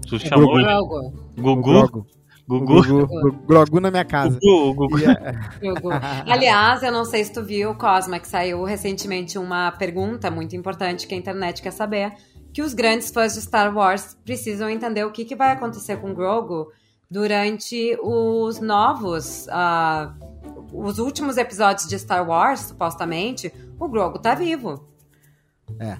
Tu 0.08 0.18
chamou 0.18 0.54
Grogu. 1.36 2.08
Gugu? 2.48 2.84
Gugu. 2.84 3.08
Gugu. 3.08 3.32
Grogu 3.48 3.80
na 3.80 3.90
minha 3.90 4.06
casa. 4.06 4.40
Gugu, 4.40 4.88
Gugu. 4.88 5.00
Yeah. 5.00 5.50
Gugu. 5.62 5.90
Aliás, 6.30 6.84
eu 6.84 6.92
não 6.92 7.04
sei 7.04 7.24
se 7.24 7.34
tu 7.34 7.44
viu, 7.44 7.74
Cosma, 7.76 8.20
que 8.20 8.28
saiu 8.28 8.64
recentemente 8.64 9.38
uma 9.40 9.72
pergunta 9.72 10.30
muito 10.30 10.56
importante 10.56 11.08
que 11.08 11.16
a 11.16 11.18
internet 11.18 11.62
quer 11.62 11.72
saber. 11.72 12.14
Que 12.54 12.62
os 12.62 12.74
grandes 12.74 13.10
fãs 13.10 13.34
de 13.34 13.42
Star 13.42 13.76
Wars 13.76 14.16
precisam 14.24 14.70
entender 14.70 15.04
o 15.04 15.12
que, 15.12 15.26
que 15.26 15.36
vai 15.36 15.52
acontecer 15.52 15.98
com 15.98 16.14
Grogu 16.14 16.68
durante 17.10 17.98
os 18.02 18.60
novos. 18.60 19.48
Uh, 19.48 20.36
os 20.72 21.00
últimos 21.00 21.38
episódios 21.38 21.88
de 21.88 21.98
Star 21.98 22.28
Wars, 22.28 22.60
supostamente, 22.62 23.52
o 23.80 23.90
Grogu 23.90 24.20
tá 24.20 24.36
vivo. 24.36 24.88
É. 25.80 25.98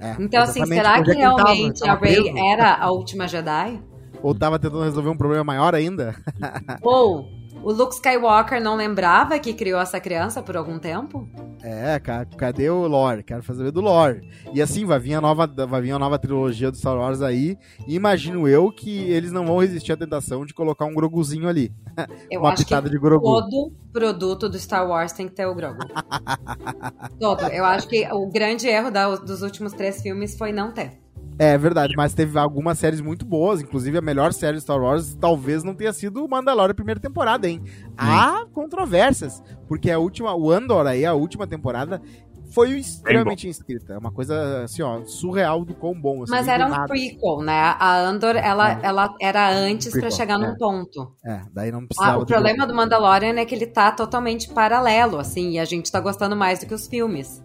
é 0.00 0.16
então, 0.20 0.42
assim, 0.42 0.64
será 0.66 1.02
que 1.02 1.12
realmente 1.12 1.86
a 1.86 1.94
Rey 1.94 2.32
era 2.38 2.76
a 2.76 2.90
última 2.92 3.26
Jedi? 3.26 3.89
Ou 4.22 4.34
tava 4.34 4.58
tentando 4.58 4.82
resolver 4.84 5.08
um 5.08 5.16
problema 5.16 5.44
maior 5.44 5.74
ainda? 5.74 6.14
Ou 6.82 7.28
o 7.62 7.72
Luke 7.72 7.94
Skywalker 7.94 8.62
não 8.62 8.74
lembrava 8.74 9.38
que 9.38 9.52
criou 9.52 9.80
essa 9.80 10.00
criança 10.00 10.42
por 10.42 10.56
algum 10.56 10.78
tempo? 10.78 11.28
É, 11.62 12.00
cadê 12.38 12.70
o 12.70 12.86
lore? 12.86 13.22
Quero 13.22 13.42
fazer 13.42 13.70
do 13.70 13.82
lore. 13.82 14.26
E 14.54 14.62
assim, 14.62 14.86
vai 14.86 14.98
vir 14.98 15.14
a 15.14 15.20
nova, 15.20 15.46
vai 15.46 15.82
vir 15.82 15.90
a 15.90 15.98
nova 15.98 16.18
trilogia 16.18 16.70
do 16.70 16.76
Star 16.76 16.96
Wars 16.96 17.20
aí. 17.20 17.58
E 17.86 17.94
imagino 17.94 18.48
eu 18.48 18.72
que 18.72 19.10
eles 19.10 19.30
não 19.30 19.44
vão 19.44 19.58
resistir 19.58 19.92
à 19.92 19.96
tentação 19.96 20.46
de 20.46 20.54
colocar 20.54 20.86
um 20.86 20.94
Groguzinho 20.94 21.48
ali. 21.48 21.70
Eu 22.30 22.40
Uma 22.40 22.52
acho 22.52 22.64
pitada 22.64 22.88
que 22.88 22.94
de 22.94 23.00
Grogu. 23.00 23.24
todo 23.24 23.72
produto 23.92 24.48
do 24.48 24.58
Star 24.58 24.88
Wars 24.88 25.12
tem 25.12 25.28
que 25.28 25.34
ter 25.34 25.44
o 25.44 25.54
Grogu. 25.54 25.80
todo. 27.20 27.42
Eu 27.48 27.64
acho 27.64 27.86
que 27.88 28.08
o 28.10 28.26
grande 28.30 28.66
erro 28.68 28.90
da, 28.90 29.16
dos 29.16 29.42
últimos 29.42 29.72
três 29.74 30.00
filmes 30.00 30.36
foi 30.38 30.50
não 30.52 30.72
ter. 30.72 30.92
É 31.42 31.56
verdade, 31.56 31.94
mas 31.96 32.12
teve 32.12 32.38
algumas 32.38 32.78
séries 32.78 33.00
muito 33.00 33.24
boas, 33.24 33.62
inclusive 33.62 33.96
a 33.96 34.02
melhor 34.02 34.30
série 34.30 34.58
de 34.58 34.62
Star 34.62 34.78
Wars 34.78 35.14
talvez 35.18 35.64
não 35.64 35.74
tenha 35.74 35.90
sido 35.90 36.22
o 36.22 36.28
Mandalorian 36.28 36.74
primeira 36.74 37.00
temporada, 37.00 37.48
hein? 37.48 37.62
Há 37.96 38.44
controvérsias, 38.52 39.42
porque 39.66 39.90
a 39.90 39.98
última, 39.98 40.34
o 40.34 40.50
Andor 40.50 40.86
aí, 40.86 41.06
a 41.06 41.14
última 41.14 41.46
temporada, 41.46 42.02
foi 42.50 42.72
extremamente 42.72 43.48
inscrita. 43.48 43.94
É 43.94 43.98
uma 43.98 44.12
coisa, 44.12 44.64
assim, 44.64 44.82
ó, 44.82 45.02
surreal 45.06 45.64
do 45.64 45.72
quão 45.72 45.98
bom. 45.98 46.24
Assim, 46.24 46.30
Mas 46.30 46.46
era 46.46 46.66
um 46.66 46.86
prequel, 46.86 47.38
né? 47.40 47.74
A 47.78 48.00
Andor, 48.00 48.36
ela, 48.36 48.72
é. 48.72 48.80
ela 48.82 49.14
era 49.18 49.50
antes 49.50 49.92
para 49.92 50.10
chegar 50.10 50.34
é. 50.34 50.46
num 50.46 50.58
ponto. 50.58 51.16
É, 51.24 51.40
daí 51.54 51.72
não 51.72 51.86
precisava... 51.86 52.18
Ah, 52.18 52.22
o 52.22 52.26
problema 52.26 52.66
do 52.66 52.74
Mandalorian 52.74 53.40
é 53.40 53.46
que 53.46 53.54
ele 53.54 53.66
tá 53.66 53.90
totalmente 53.92 54.50
paralelo, 54.50 55.18
assim, 55.18 55.52
e 55.52 55.58
a 55.58 55.64
gente 55.64 55.90
tá 55.90 56.00
gostando 56.00 56.36
mais 56.36 56.58
do 56.58 56.66
que 56.66 56.74
os 56.74 56.86
filmes. 56.86 57.42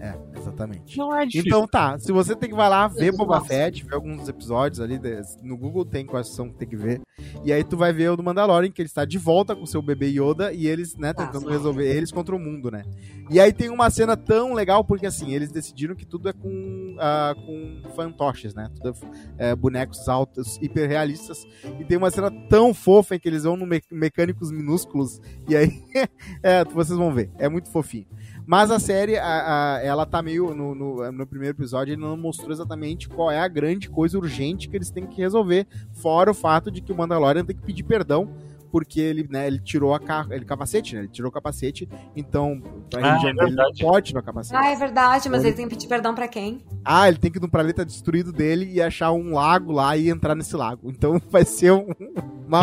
É, 0.00 0.14
exatamente. 0.46 0.96
Não 0.96 1.14
é 1.14 1.26
difícil. 1.26 1.46
Então 1.46 1.66
tá, 1.66 1.98
se 1.98 2.12
você 2.12 2.34
tem 2.34 2.48
que 2.48 2.54
vai 2.54 2.68
lá 2.68 2.88
ver 2.88 3.12
Boba 3.12 3.40
Fett, 3.40 3.84
ver 3.84 3.94
alguns 3.94 4.28
episódios 4.28 4.80
ali, 4.80 5.00
no 5.42 5.56
Google 5.56 5.84
tem 5.84 6.06
quais 6.06 6.28
são 6.28 6.48
que 6.48 6.56
tem 6.56 6.68
que 6.68 6.76
ver. 6.76 7.00
E 7.44 7.52
aí 7.52 7.64
tu 7.64 7.76
vai 7.76 7.92
ver 7.92 8.10
o 8.10 8.16
do 8.16 8.22
Mandalorian, 8.22 8.70
que 8.70 8.80
ele 8.80 8.88
está 8.88 9.04
de 9.04 9.18
volta 9.18 9.54
com 9.54 9.66
seu 9.66 9.82
bebê 9.82 10.08
Yoda 10.08 10.52
e 10.52 10.66
eles, 10.66 10.96
né, 10.96 11.12
tentando 11.12 11.48
resolver 11.48 11.86
eles 11.86 12.10
contra 12.10 12.34
o 12.34 12.38
mundo, 12.38 12.70
né? 12.70 12.84
E 13.30 13.40
aí 13.40 13.52
tem 13.52 13.70
uma 13.70 13.90
cena 13.90 14.16
tão 14.16 14.54
legal, 14.54 14.84
porque 14.84 15.06
assim, 15.06 15.32
eles 15.32 15.50
decidiram 15.50 15.94
que 15.94 16.06
tudo 16.06 16.28
é 16.28 16.32
com, 16.32 16.96
uh, 16.96 17.34
com 17.44 17.90
fantoches, 17.94 18.54
né? 18.54 18.70
Tudo 18.74 18.94
é, 19.38 19.50
é, 19.50 19.56
bonecos 19.56 20.08
altos, 20.08 20.58
hiperrealistas. 20.62 21.46
E 21.80 21.84
tem 21.84 21.96
uma 21.96 22.10
cena 22.10 22.30
tão 22.48 22.72
fofa 22.72 23.16
em 23.16 23.18
que 23.18 23.28
eles 23.28 23.44
vão 23.44 23.56
no 23.56 23.66
me 23.66 23.82
mecânicos 23.90 24.50
minúsculos. 24.50 25.20
E 25.48 25.56
aí, 25.56 25.82
é, 26.42 26.64
vocês 26.64 26.96
vão 26.96 27.12
ver. 27.12 27.30
É 27.38 27.48
muito 27.48 27.70
fofinho. 27.70 28.06
Mas 28.46 28.70
a 28.70 28.78
série, 28.78 29.18
a, 29.18 29.74
a, 29.74 29.82
ela 29.82 30.06
tá 30.06 30.22
meio. 30.22 30.54
No, 30.54 30.74
no, 30.74 31.12
no, 31.12 31.26
primeiro 31.26 31.56
episódio, 31.56 31.92
ele 31.92 32.00
não 32.00 32.16
mostrou 32.16 32.52
exatamente 32.52 33.08
qual 33.08 33.30
é 33.30 33.40
a 33.40 33.48
grande 33.48 33.90
coisa 33.90 34.16
urgente 34.16 34.68
que 34.68 34.76
eles 34.76 34.90
têm 34.90 35.04
que 35.04 35.20
resolver. 35.20 35.66
Fora 35.92 36.30
o 36.30 36.34
fato 36.34 36.70
de 36.70 36.80
que 36.80 36.92
o 36.92 36.96
Mandalorian 36.96 37.44
tem 37.44 37.56
que 37.56 37.62
pedir 37.62 37.82
perdão. 37.82 38.30
Porque 38.70 39.00
ele, 39.00 39.26
né, 39.30 39.46
ele 39.46 39.58
tirou 39.60 39.94
a 39.94 40.00
ca... 40.00 40.26
ele 40.28 40.44
capacete, 40.44 40.94
né? 40.94 41.02
Ele 41.02 41.08
tirou 41.08 41.30
o 41.30 41.32
capacete, 41.32 41.88
então 42.14 42.60
pra 42.90 43.14
ah, 43.14 43.28
é 43.28 43.32
dele 43.32 43.54
não 43.54 43.72
pode 43.80 44.08
tirar 44.08 44.20
o 44.20 44.22
capacete. 44.22 44.60
Ah, 44.60 44.68
é 44.68 44.76
verdade, 44.76 45.28
mas 45.28 45.40
ele... 45.40 45.50
ele 45.50 45.56
tem 45.56 45.68
que 45.68 45.76
pedir 45.76 45.88
perdão 45.88 46.14
pra 46.14 46.28
quem? 46.28 46.60
Ah, 46.84 47.08
ele 47.08 47.16
tem 47.16 47.30
que 47.30 47.38
ir 47.38 47.40
no 47.40 47.48
planeta 47.48 47.86
destruído 47.86 48.32
dele 48.32 48.68
e 48.70 48.82
achar 48.82 49.12
um 49.12 49.32
lago 49.32 49.72
lá 49.72 49.96
e 49.96 50.10
entrar 50.10 50.34
nesse 50.34 50.54
lago. 50.56 50.90
Então 50.90 51.18
vai 51.30 51.44
ser 51.44 51.72
um 51.72 51.86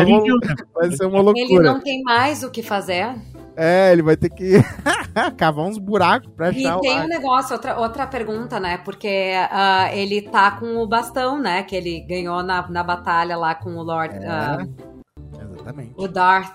Ele 0.00 0.20
viu, 0.20 0.36
né? 0.36 0.54
vai 0.74 0.90
ser 0.92 1.06
uma 1.06 1.18
Ele 1.18 1.24
loucura. 1.24 1.72
não 1.72 1.80
tem 1.80 2.02
mais 2.02 2.44
o 2.44 2.50
que 2.50 2.62
fazer. 2.62 3.16
É, 3.56 3.92
ele 3.92 4.02
vai 4.02 4.16
ter 4.16 4.28
que 4.30 4.54
cavar 5.36 5.64
uns 5.66 5.78
buracos 5.78 6.30
pra 6.34 6.50
E 6.50 6.66
achar 6.66 6.78
o 6.78 6.80
tem 6.80 6.98
ar. 6.98 7.04
um 7.04 7.08
negócio, 7.08 7.52
outra, 7.54 7.78
outra 7.78 8.06
pergunta, 8.06 8.58
né? 8.58 8.78
Porque 8.78 9.32
ah, 9.50 9.88
ele 9.94 10.22
tá 10.22 10.50
com 10.52 10.76
o 10.78 10.86
bastão, 10.88 11.38
né? 11.40 11.62
Que 11.62 11.76
ele 11.76 12.00
ganhou 12.00 12.42
na, 12.42 12.68
na 12.68 12.82
batalha 12.82 13.36
lá 13.36 13.54
com 13.54 13.76
o 13.76 13.82
Lord. 13.82 14.14
É. 14.16 14.26
ah, 14.26 14.66
Exatamente. 15.54 15.94
o 15.96 16.08
Darth. 16.08 16.52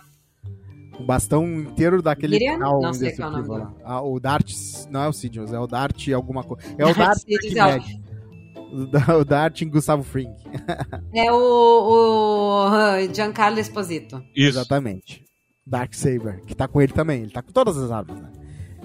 O 0.99 1.03
bastão 1.05 1.45
inteiro 1.47 2.01
daquele 2.01 2.37
canal 2.45 2.81
Não 2.81 2.93
sei 2.93 3.15
qual 3.15 3.29
é 3.29 3.31
o 3.31 3.37
nome 3.37 3.47
lá. 3.47 3.73
Ah, 3.85 4.01
o 4.01 4.19
Dart, 4.19 4.51
não 4.89 5.03
é 5.03 5.07
o 5.07 5.13
Sidious, 5.13 5.53
é 5.53 5.59
o 5.59 5.65
Dart 5.65 6.09
alguma 6.09 6.43
coisa. 6.43 6.61
É 6.77 6.85
o 6.85 6.93
Darth 6.93 7.19
Dart 7.55 7.83
é 9.07 9.13
o- 9.13 9.23
Dart 9.23 9.61
em 9.61 9.69
Gustavo 9.69 10.03
Fring. 10.03 10.29
É 11.15 11.31
o, 11.31 11.37
o 11.37 13.13
Giancarlo 13.15 13.59
Esposito. 13.59 14.17
Isso. 14.35 14.59
Exatamente. 14.59 15.23
Dark 15.69 15.93
Saber, 15.93 16.41
que 16.45 16.55
tá 16.55 16.67
com 16.67 16.81
ele 16.81 16.91
também. 16.91 17.21
Ele 17.21 17.31
tá 17.31 17.41
com 17.41 17.51
todas 17.51 17.77
as 17.77 17.91
armas, 17.91 18.19
né? 18.19 18.29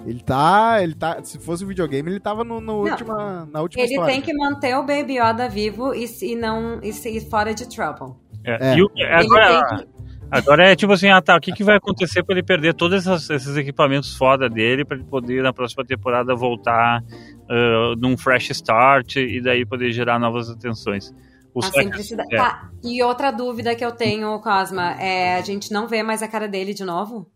Ele 0.06 0.20
tá. 0.20 0.82
Ele 0.82 0.94
tá. 0.94 1.22
Se 1.24 1.38
fosse 1.38 1.64
um 1.64 1.68
videogame, 1.68 2.10
ele 2.10 2.20
tava 2.20 2.44
no, 2.44 2.60
no 2.60 2.84
Não. 2.84 2.90
última, 2.90 3.48
na 3.50 3.62
última 3.62 3.82
Ele 3.82 3.92
história. 3.92 4.12
tem 4.12 4.20
que 4.22 4.34
manter 4.34 4.76
o 4.76 4.82
Baby 4.84 5.18
Yoda 5.18 5.48
vivo 5.48 5.94
e, 5.94 6.06
se- 6.06 6.32
e 6.32 6.36
não 6.36 6.78
e, 6.82 6.92
se- 6.92 7.08
e 7.08 7.20
fora 7.22 7.54
de 7.54 7.66
trouble. 7.68 8.14
É, 8.44 8.72
É. 8.72 8.76
e 8.76 8.82
o- 8.82 8.90
agora, 9.10 9.76
que- 9.78 9.86
agora 10.30 10.70
é 10.70 10.76
tipo 10.76 10.92
assim, 10.92 11.08
ah 11.08 11.22
tá, 11.22 11.34
o 11.34 11.40
que, 11.40 11.52
que 11.52 11.64
vai 11.64 11.76
acontecer 11.78 12.22
pra 12.22 12.34
ele 12.34 12.42
perder 12.42 12.74
todos 12.74 13.06
essas- 13.06 13.30
esses 13.30 13.56
equipamentos 13.56 14.14
foda 14.14 14.46
dele 14.50 14.84
pra 14.84 14.96
ele 14.98 15.06
poder 15.06 15.42
na 15.42 15.54
próxima 15.54 15.82
temporada 15.86 16.34
voltar 16.34 17.02
ah, 17.48 17.94
num 17.98 18.14
fresh 18.18 18.50
start 18.50 19.16
e 19.16 19.40
daí 19.40 19.64
poder 19.64 19.90
gerar 19.92 20.18
novas 20.18 20.50
atenções. 20.50 21.14
O 21.54 21.64
A 21.64 21.70
simplicidade. 21.70 22.34
é. 22.34 22.36
Tá, 22.36 22.70
e 22.82 23.02
outra 23.02 23.30
dúvida 23.30 23.74
que 23.74 23.84
eu 23.84 23.92
tenho, 23.92 24.38
Cosma, 24.40 25.00
é 25.00 25.36
a 25.36 25.40
gente 25.40 25.72
não 25.72 25.86
vê 25.86 26.02
mais 26.02 26.22
a 26.22 26.28
cara 26.28 26.48
dele 26.48 26.74
de 26.74 26.84
novo? 26.84 27.30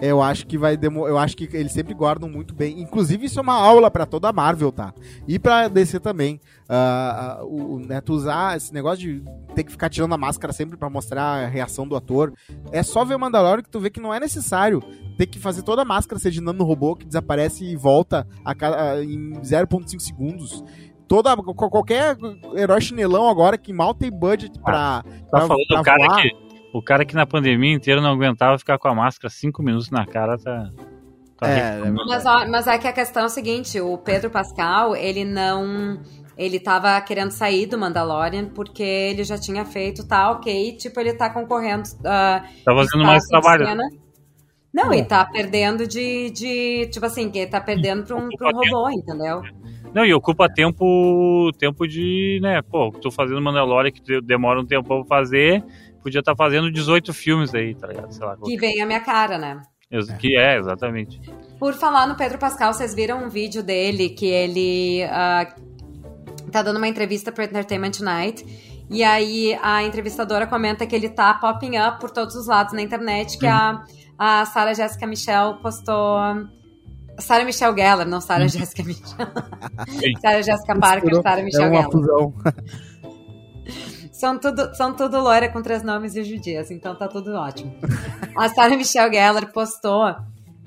Eu 0.00 0.20
acho 0.20 0.46
que 0.46 0.58
vai 0.58 0.76
demorar. 0.76 1.10
Eu 1.10 1.18
acho 1.18 1.36
que 1.36 1.48
eles 1.56 1.72
sempre 1.72 1.94
guardam 1.94 2.28
muito 2.28 2.54
bem. 2.54 2.80
Inclusive, 2.80 3.26
isso 3.26 3.38
é 3.38 3.42
uma 3.42 3.54
aula 3.54 3.90
pra 3.90 4.04
toda 4.04 4.28
a 4.28 4.32
Marvel, 4.32 4.70
tá? 4.70 4.92
E 5.26 5.38
pra 5.38 5.68
DC 5.68 6.00
também. 6.00 6.38
Ah, 6.68 7.38
ah, 7.38 7.44
o, 7.44 7.78
Neto 7.78 8.12
usar 8.12 8.56
esse 8.56 8.74
negócio 8.74 8.98
de 8.98 9.22
ter 9.54 9.64
que 9.64 9.70
ficar 9.70 9.88
tirando 9.88 10.12
a 10.12 10.18
máscara 10.18 10.52
sempre 10.52 10.76
pra 10.76 10.90
mostrar 10.90 11.22
a 11.22 11.46
reação 11.46 11.88
do 11.88 11.96
ator. 11.96 12.34
É 12.72 12.82
só 12.82 13.04
ver 13.04 13.14
o 13.14 13.18
Mandalorian 13.18 13.62
que 13.62 13.70
tu 13.70 13.80
vê 13.80 13.88
que 13.88 14.00
não 14.00 14.12
é 14.12 14.20
necessário 14.20 14.82
ter 15.16 15.26
que 15.26 15.38
fazer 15.38 15.62
toda 15.62 15.80
a 15.80 15.84
máscara 15.84 16.20
ser 16.20 16.30
de 16.30 16.42
nano 16.42 16.62
robô 16.62 16.94
que 16.94 17.06
desaparece 17.06 17.64
e 17.64 17.74
volta 17.74 18.26
a 18.44 18.54
cada, 18.54 19.02
em 19.02 19.32
0,5 19.40 19.98
segundos. 19.98 20.62
Toda, 21.08 21.36
qual- 21.36 21.70
qualquer 21.70 22.16
herói 22.56 22.80
chinelão 22.80 23.28
agora 23.28 23.56
que 23.56 23.72
mal 23.72 23.94
tem 23.94 24.10
budget 24.10 24.58
pra. 24.60 25.02
Tá 25.02 25.10
pra- 25.30 25.40
falando 25.46 25.66
pra 25.68 25.80
o 25.80 25.84
cara 25.84 26.06
voar. 26.06 26.22
que 26.22 26.30
o 26.72 26.82
cara 26.82 27.04
que 27.04 27.14
na 27.14 27.24
pandemia 27.26 27.72
inteira 27.74 28.00
não 28.00 28.10
aguentava 28.10 28.58
ficar 28.58 28.78
com 28.78 28.88
a 28.88 28.94
máscara 28.94 29.32
cinco 29.32 29.62
minutos 29.62 29.90
na 29.90 30.04
cara, 30.04 30.36
tá. 30.36 30.70
tá 31.38 31.48
É, 31.48 31.74
reclamando. 31.76 32.06
Mas, 32.08 32.26
ó, 32.26 32.46
mas 32.48 32.66
é 32.66 32.76
que 32.78 32.88
a 32.88 32.92
questão 32.92 33.22
é 33.22 33.26
o 33.26 33.30
seguinte, 33.30 33.80
o 33.80 33.96
Pedro 33.98 34.30
Pascal, 34.30 34.96
ele 34.96 35.24
não... 35.24 36.00
Ele 36.36 36.60
tava 36.60 37.00
querendo 37.00 37.30
sair 37.30 37.64
do 37.64 37.78
Mandalorian 37.78 38.46
porque 38.50 38.82
ele 38.82 39.24
já 39.24 39.38
tinha 39.38 39.64
feito, 39.64 40.06
tá 40.06 40.30
ok, 40.32 40.76
tipo, 40.76 41.00
ele 41.00 41.14
tá 41.14 41.30
concorrendo... 41.30 41.84
ah, 42.04 42.42
tá 42.62 42.74
fazendo 42.74 43.04
mais 43.04 43.24
trabalho. 43.26 43.64
cena. 43.66 43.82
Não, 44.70 44.92
É. 44.92 44.98
e 44.98 45.04
tá 45.04 45.24
perdendo 45.24 45.86
de, 45.86 46.28
de... 46.30 46.90
Tipo 46.92 47.06
assim, 47.06 47.30
que 47.30 47.46
tá 47.46 47.58
perdendo 47.58 48.04
pra 48.04 48.16
um, 48.16 48.28
pra 48.36 48.48
um 48.50 48.52
robô, 48.52 48.90
entendeu? 48.90 49.40
Não, 49.96 50.04
e 50.04 50.12
ocupa 50.12 50.46
tempo 50.46 51.50
tempo 51.58 51.88
de, 51.88 52.38
né, 52.42 52.60
pô, 52.60 52.90
tô 52.92 53.10
fazendo 53.10 53.40
Mandalorian 53.40 53.90
que 53.90 54.02
de- 54.02 54.20
demora 54.20 54.60
um 54.60 54.66
tempo 54.66 54.86
pra 54.86 55.04
fazer, 55.06 55.64
podia 56.02 56.18
estar 56.20 56.36
fazendo 56.36 56.70
18 56.70 57.14
filmes 57.14 57.54
aí, 57.54 57.74
tá 57.74 57.86
ligado? 57.86 58.12
Sei 58.12 58.26
lá. 58.26 58.36
Que 58.44 58.58
vem 58.58 58.82
a 58.82 58.84
minha 58.84 59.00
cara, 59.00 59.38
né? 59.38 59.62
Ex- 59.90 60.12
Que 60.18 60.36
é, 60.36 60.58
exatamente. 60.58 61.18
Por 61.58 61.72
falar 61.72 62.06
no 62.06 62.14
Pedro 62.14 62.36
Pascal, 62.36 62.74
vocês 62.74 62.94
viram 62.94 63.24
um 63.24 63.30
vídeo 63.30 63.62
dele 63.62 64.10
que 64.10 64.26
ele 64.26 65.02
ah, 65.04 65.46
tá 66.52 66.62
dando 66.62 66.76
uma 66.76 66.88
entrevista 66.88 67.32
pro 67.32 67.42
Entertainment 67.44 67.92
Tonight. 67.92 68.44
E 68.90 69.02
aí 69.02 69.58
a 69.62 69.82
entrevistadora 69.82 70.46
comenta 70.46 70.86
que 70.86 70.94
ele 70.94 71.08
tá 71.08 71.32
popping 71.34 71.78
up 71.78 71.98
por 72.00 72.10
todos 72.10 72.34
os 72.36 72.46
lados 72.46 72.74
na 72.74 72.82
internet, 72.82 73.38
que 73.38 73.46
a, 73.46 73.82
a 74.18 74.44
Sarah 74.44 74.74
Jessica 74.74 75.06
Michelle 75.06 75.54
postou. 75.62 76.18
Sarah 77.18 77.44
Michelle 77.44 77.74
Gellar, 77.76 78.06
não 78.06 78.20
Sarah 78.20 78.46
Jessica 78.48 78.82
Michelle. 78.84 79.16
Sarah 80.20 80.42
Jessica 80.42 80.78
Parker, 80.78 81.14
Sarah 81.22 81.40
É 81.40 81.44
Michelle 81.44 81.66
uma 81.68 81.76
Gellar. 81.82 81.90
fusão. 81.90 82.34
São 84.12 84.38
tudo, 84.38 84.74
são 84.74 84.94
tudo 84.94 85.20
loira 85.20 85.46
com 85.50 85.60
três 85.60 85.82
nomes 85.82 86.16
e 86.16 86.24
judias, 86.24 86.70
então 86.70 86.94
tá 86.96 87.06
tudo 87.06 87.34
ótimo. 87.34 87.74
A 88.34 88.48
Sarah 88.48 88.74
Michelle 88.74 89.12
Gellar 89.12 89.52
postou 89.52 90.14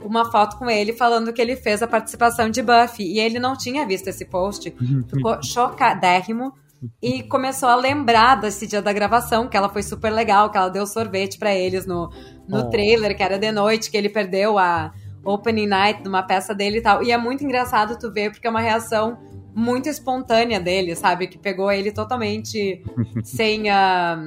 uma 0.04 0.30
foto 0.32 0.56
com 0.58 0.70
ele 0.70 0.93
falando 0.93 1.34
que 1.34 1.41
ele 1.41 1.56
fez 1.56 1.82
a 1.82 1.88
participação 1.88 2.47
de 2.50 2.62
Buffy 2.62 3.06
e 3.16 3.20
ele 3.20 3.39
não 3.39 3.58
tinha 3.58 3.88
visto 3.88 4.08
esse 4.08 4.24
post, 4.24 4.70
ficou 5.10 5.41
chocadérrimo 5.41 6.54
e 7.02 7.24
começou 7.24 7.70
a 7.70 7.76
lembrar 7.76 8.36
desse 8.36 8.68
dia 8.68 8.84
da 8.84 8.93
gravação, 8.93 9.47
que 9.47 9.58
ela 9.58 9.68
foi 9.70 9.82
super 9.82 10.12
legal, 10.12 10.52
que 10.52 10.58
ela 10.58 10.70
deu 10.70 10.86
sorvete 10.86 11.39
pra 11.39 11.54
eles 11.56 11.88
no, 11.88 12.12
no 12.47 12.60
Oh. 12.68 12.70
trailer, 12.70 13.18
que 13.18 13.24
era 13.24 13.39
de 13.39 13.52
noite, 13.52 13.89
que 13.89 13.97
ele 13.97 14.10
perdeu 14.10 14.60
a 14.60 14.91
opening 15.34 15.68
night 15.68 16.02
de 16.04 16.10
uma 16.10 16.24
peça 16.24 16.54
dele 16.56 16.78
e 16.78 16.82
tal. 16.82 17.04
E 17.04 17.12
é 17.12 17.18
muito 17.18 17.44
engraçado 17.44 17.98
tu 18.00 18.12
ver, 18.12 18.32
porque 18.32 18.48
é 18.48 18.50
uma 18.50 18.62
reação 18.62 19.18
muito 19.56 19.90
espontânea 19.90 20.60
dele, 20.60 20.96
sabe? 20.96 21.28
Que 21.28 21.38
pegou 21.38 21.72
ele 21.72 21.92
totalmente 21.92 22.84
sem. 23.24 23.70
ah, 23.70 24.18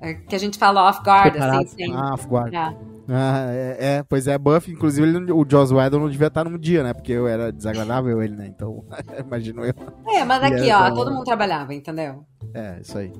é, 0.00 0.14
que 0.14 0.34
a 0.34 0.38
gente 0.38 0.58
fala 0.58 0.88
off 0.88 1.00
guard, 1.02 1.32
Preparado. 1.32 1.64
assim, 1.64 1.76
sem. 1.76 1.94
Ah, 1.94 2.14
off 2.14 2.26
guard. 2.26 2.52
É. 2.54 2.76
Ah, 3.08 3.46
é, 3.50 3.76
é, 3.98 4.02
pois 4.02 4.26
é, 4.26 4.36
Buffy, 4.36 4.72
inclusive 4.72 5.06
ele, 5.06 5.30
o 5.30 5.46
Joss 5.48 5.72
Whedon 5.72 6.00
não 6.00 6.08
devia 6.10 6.26
estar 6.26 6.44
no 6.44 6.58
dia, 6.58 6.82
né? 6.82 6.92
Porque 6.92 7.12
eu 7.12 7.28
era 7.28 7.52
desagradável 7.52 8.20
ele, 8.20 8.34
né? 8.34 8.48
Então, 8.48 8.84
imagino 9.24 9.64
eu. 9.64 9.72
É, 10.08 10.24
mas 10.24 10.42
aqui, 10.42 10.70
ó, 10.72 10.90
todo 10.92 11.12
mundo 11.12 11.24
trabalhava, 11.24 11.72
entendeu? 11.72 12.24
É, 12.52 12.78
isso 12.80 12.98
aí. 12.98 13.12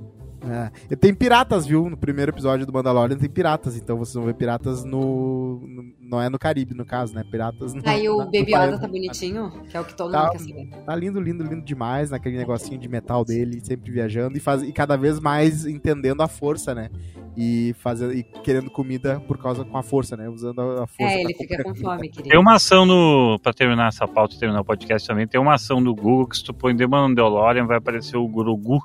É. 0.90 0.96
Tem 0.96 1.14
piratas, 1.14 1.66
viu? 1.66 1.88
No 1.88 1.96
primeiro 1.96 2.30
episódio 2.32 2.66
do 2.66 2.72
Mandalorian 2.72 3.16
tem 3.16 3.28
piratas, 3.30 3.76
então 3.76 3.96
vocês 3.96 4.14
vão 4.14 4.24
ver 4.24 4.34
piratas 4.34 4.84
no. 4.84 5.60
no- 5.66 5.95
não 6.08 6.20
é 6.20 6.28
no 6.28 6.38
Caribe, 6.38 6.74
no 6.74 6.84
caso, 6.84 7.14
né? 7.14 7.24
Piratas 7.30 7.74
no. 7.74 7.82
Aí 7.84 8.08
o 8.08 8.18
na- 8.18 8.24
Baby. 8.24 8.52
Yoda 8.54 8.78
tá 8.78 8.88
bonitinho, 8.88 9.50
que 9.68 9.76
é 9.76 9.80
o 9.80 9.84
que 9.84 9.94
todo 9.94 10.12
Tá. 10.12 10.22
mundo 10.22 10.32
quer 10.32 10.38
saber. 10.40 10.68
Tá 10.84 10.94
lindo, 10.96 11.20
lindo, 11.20 11.42
lindo 11.44 11.62
demais, 11.64 12.10
naquele 12.10 12.36
negocinho 12.36 12.78
de 12.78 12.88
metal 12.88 13.24
dele, 13.24 13.60
sempre 13.64 13.90
viajando 13.90 14.36
e, 14.36 14.40
faz, 14.40 14.62
e 14.62 14.72
cada 14.72 14.96
vez 14.96 15.18
mais 15.20 15.66
entendendo 15.66 16.22
a 16.22 16.28
força, 16.28 16.74
né? 16.74 16.88
E, 17.36 17.74
fazendo, 17.80 18.14
e 18.14 18.22
querendo 18.22 18.70
comida 18.70 19.20
por 19.20 19.36
causa 19.36 19.62
com 19.64 19.76
a 19.76 19.82
força, 19.82 20.16
né? 20.16 20.26
Usando 20.28 20.60
a, 20.60 20.84
a 20.84 20.86
força. 20.86 21.02
É, 21.14 21.20
ele 21.20 21.34
fica 21.34 21.56
com 21.58 21.64
comida. 21.70 21.80
fome, 21.90 22.08
querido. 22.08 22.28
Tem 22.30 22.38
uma 22.40 22.54
ação 22.54 22.86
no. 22.86 23.38
Pra 23.42 23.52
terminar 23.52 23.88
essa 23.88 24.08
pauta 24.08 24.34
e 24.34 24.38
terminar 24.38 24.60
o 24.62 24.64
podcast 24.64 25.06
também, 25.06 25.26
tem 25.26 25.38
uma 25.40 25.54
ação 25.54 25.82
do 25.82 25.94
Google 25.94 26.26
que 26.28 26.36
se 26.38 26.44
tu 26.44 26.54
põe 26.54 26.74
The 26.74 26.86
Mandalorian 26.86 27.66
vai 27.66 27.76
aparecer 27.76 28.16
o 28.16 28.26
Grogu, 28.26 28.78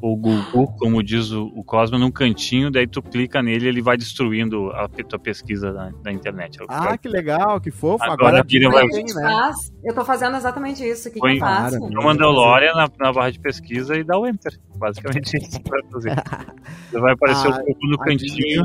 ou 0.00 0.16
Gugu, 0.16 0.68
como 0.78 1.02
diz 1.02 1.30
o, 1.32 1.46
o 1.54 1.64
Cosmo, 1.64 1.98
num 1.98 2.10
cantinho, 2.10 2.70
daí 2.70 2.86
tu 2.86 3.02
clica 3.02 3.42
nele 3.42 3.66
e 3.66 3.68
ele 3.68 3.82
vai 3.82 3.96
destruindo 3.96 4.70
a 4.72 4.88
tua 4.88 5.18
pesquisa 5.18 5.72
da, 5.72 5.90
da 6.02 6.12
internet. 6.12 6.58
Ah, 6.68 6.96
que 6.96 7.08
legal, 7.08 7.60
que 7.60 7.70
fofo. 7.70 8.02
Agora 8.04 8.14
Agora, 8.14 8.28
a 8.28 8.70
vai- 8.70 8.84
é 8.84 8.88
que 8.88 8.96
gente 8.96 9.14
né? 9.14 9.52
Eu 9.84 9.94
tô 9.94 10.04
fazendo 10.04 10.36
exatamente 10.36 10.84
isso. 10.84 11.08
O 11.08 11.12
que, 11.12 11.14
que 11.14 11.20
Põe- 11.20 11.34
eu 11.34 11.40
faço? 11.40 11.78
Claro. 11.78 11.94
o 12.00 12.04
Mandalorian 12.04 12.72
na, 12.74 12.88
na 13.00 13.12
barra 13.12 13.30
de 13.30 13.40
pesquisa 13.40 13.96
e 13.96 14.04
dá 14.04 14.18
o 14.18 14.26
Enter. 14.26 14.58
Basicamente 14.76 15.36
isso 15.42 15.60
que 15.60 15.70
vai 15.70 15.82
fazer. 15.90 16.14
Vai 16.92 17.12
aparecer 17.12 17.48
Ah, 17.48 17.50
o 17.60 17.64
Gugu 17.64 17.86
no 17.88 17.98
cantinho 17.98 18.64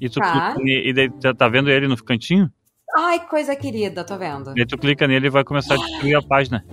e 0.00 0.08
tu 0.08 0.20
Tá. 0.20 0.30
clica 0.52 0.62
nele, 0.64 0.88
e 0.90 0.92
daí 0.92 1.10
tá, 1.10 1.34
tá 1.34 1.48
vendo 1.48 1.70
ele 1.70 1.88
no 1.88 1.96
cantinho? 2.02 2.50
Ai, 2.96 3.20
coisa 3.26 3.54
querida, 3.56 4.04
tô 4.04 4.16
vendo. 4.16 4.54
Daí 4.54 4.64
tu 4.66 4.78
clica 4.78 5.06
nele 5.08 5.26
e 5.26 5.30
vai 5.30 5.42
começar 5.44 5.74
a 5.74 5.76
destruir 5.76 6.14
a 6.14 6.22
página. 6.22 6.64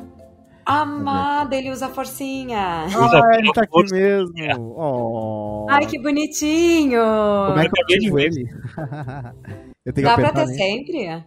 Amada, 0.66 1.56
ele 1.56 1.70
usa 1.72 1.90
forcinha. 1.90 2.86
Ah, 2.88 3.38
ele 3.38 3.52
tá 3.52 3.64
aqui 3.64 3.92
mesmo. 3.92 4.34
Oh. 4.76 5.66
Ai, 5.70 5.86
que 5.86 6.00
bonitinho. 6.00 7.00
Como 7.48 7.60
é 7.60 7.70
que 7.70 8.08
eu 8.08 8.14
ver. 8.14 8.24
ele? 8.26 8.50
eu 9.86 9.94
tenho 9.94 10.08
Dá 10.08 10.16
pra 10.16 10.32
ter 10.32 10.48
sempre? 10.48 11.24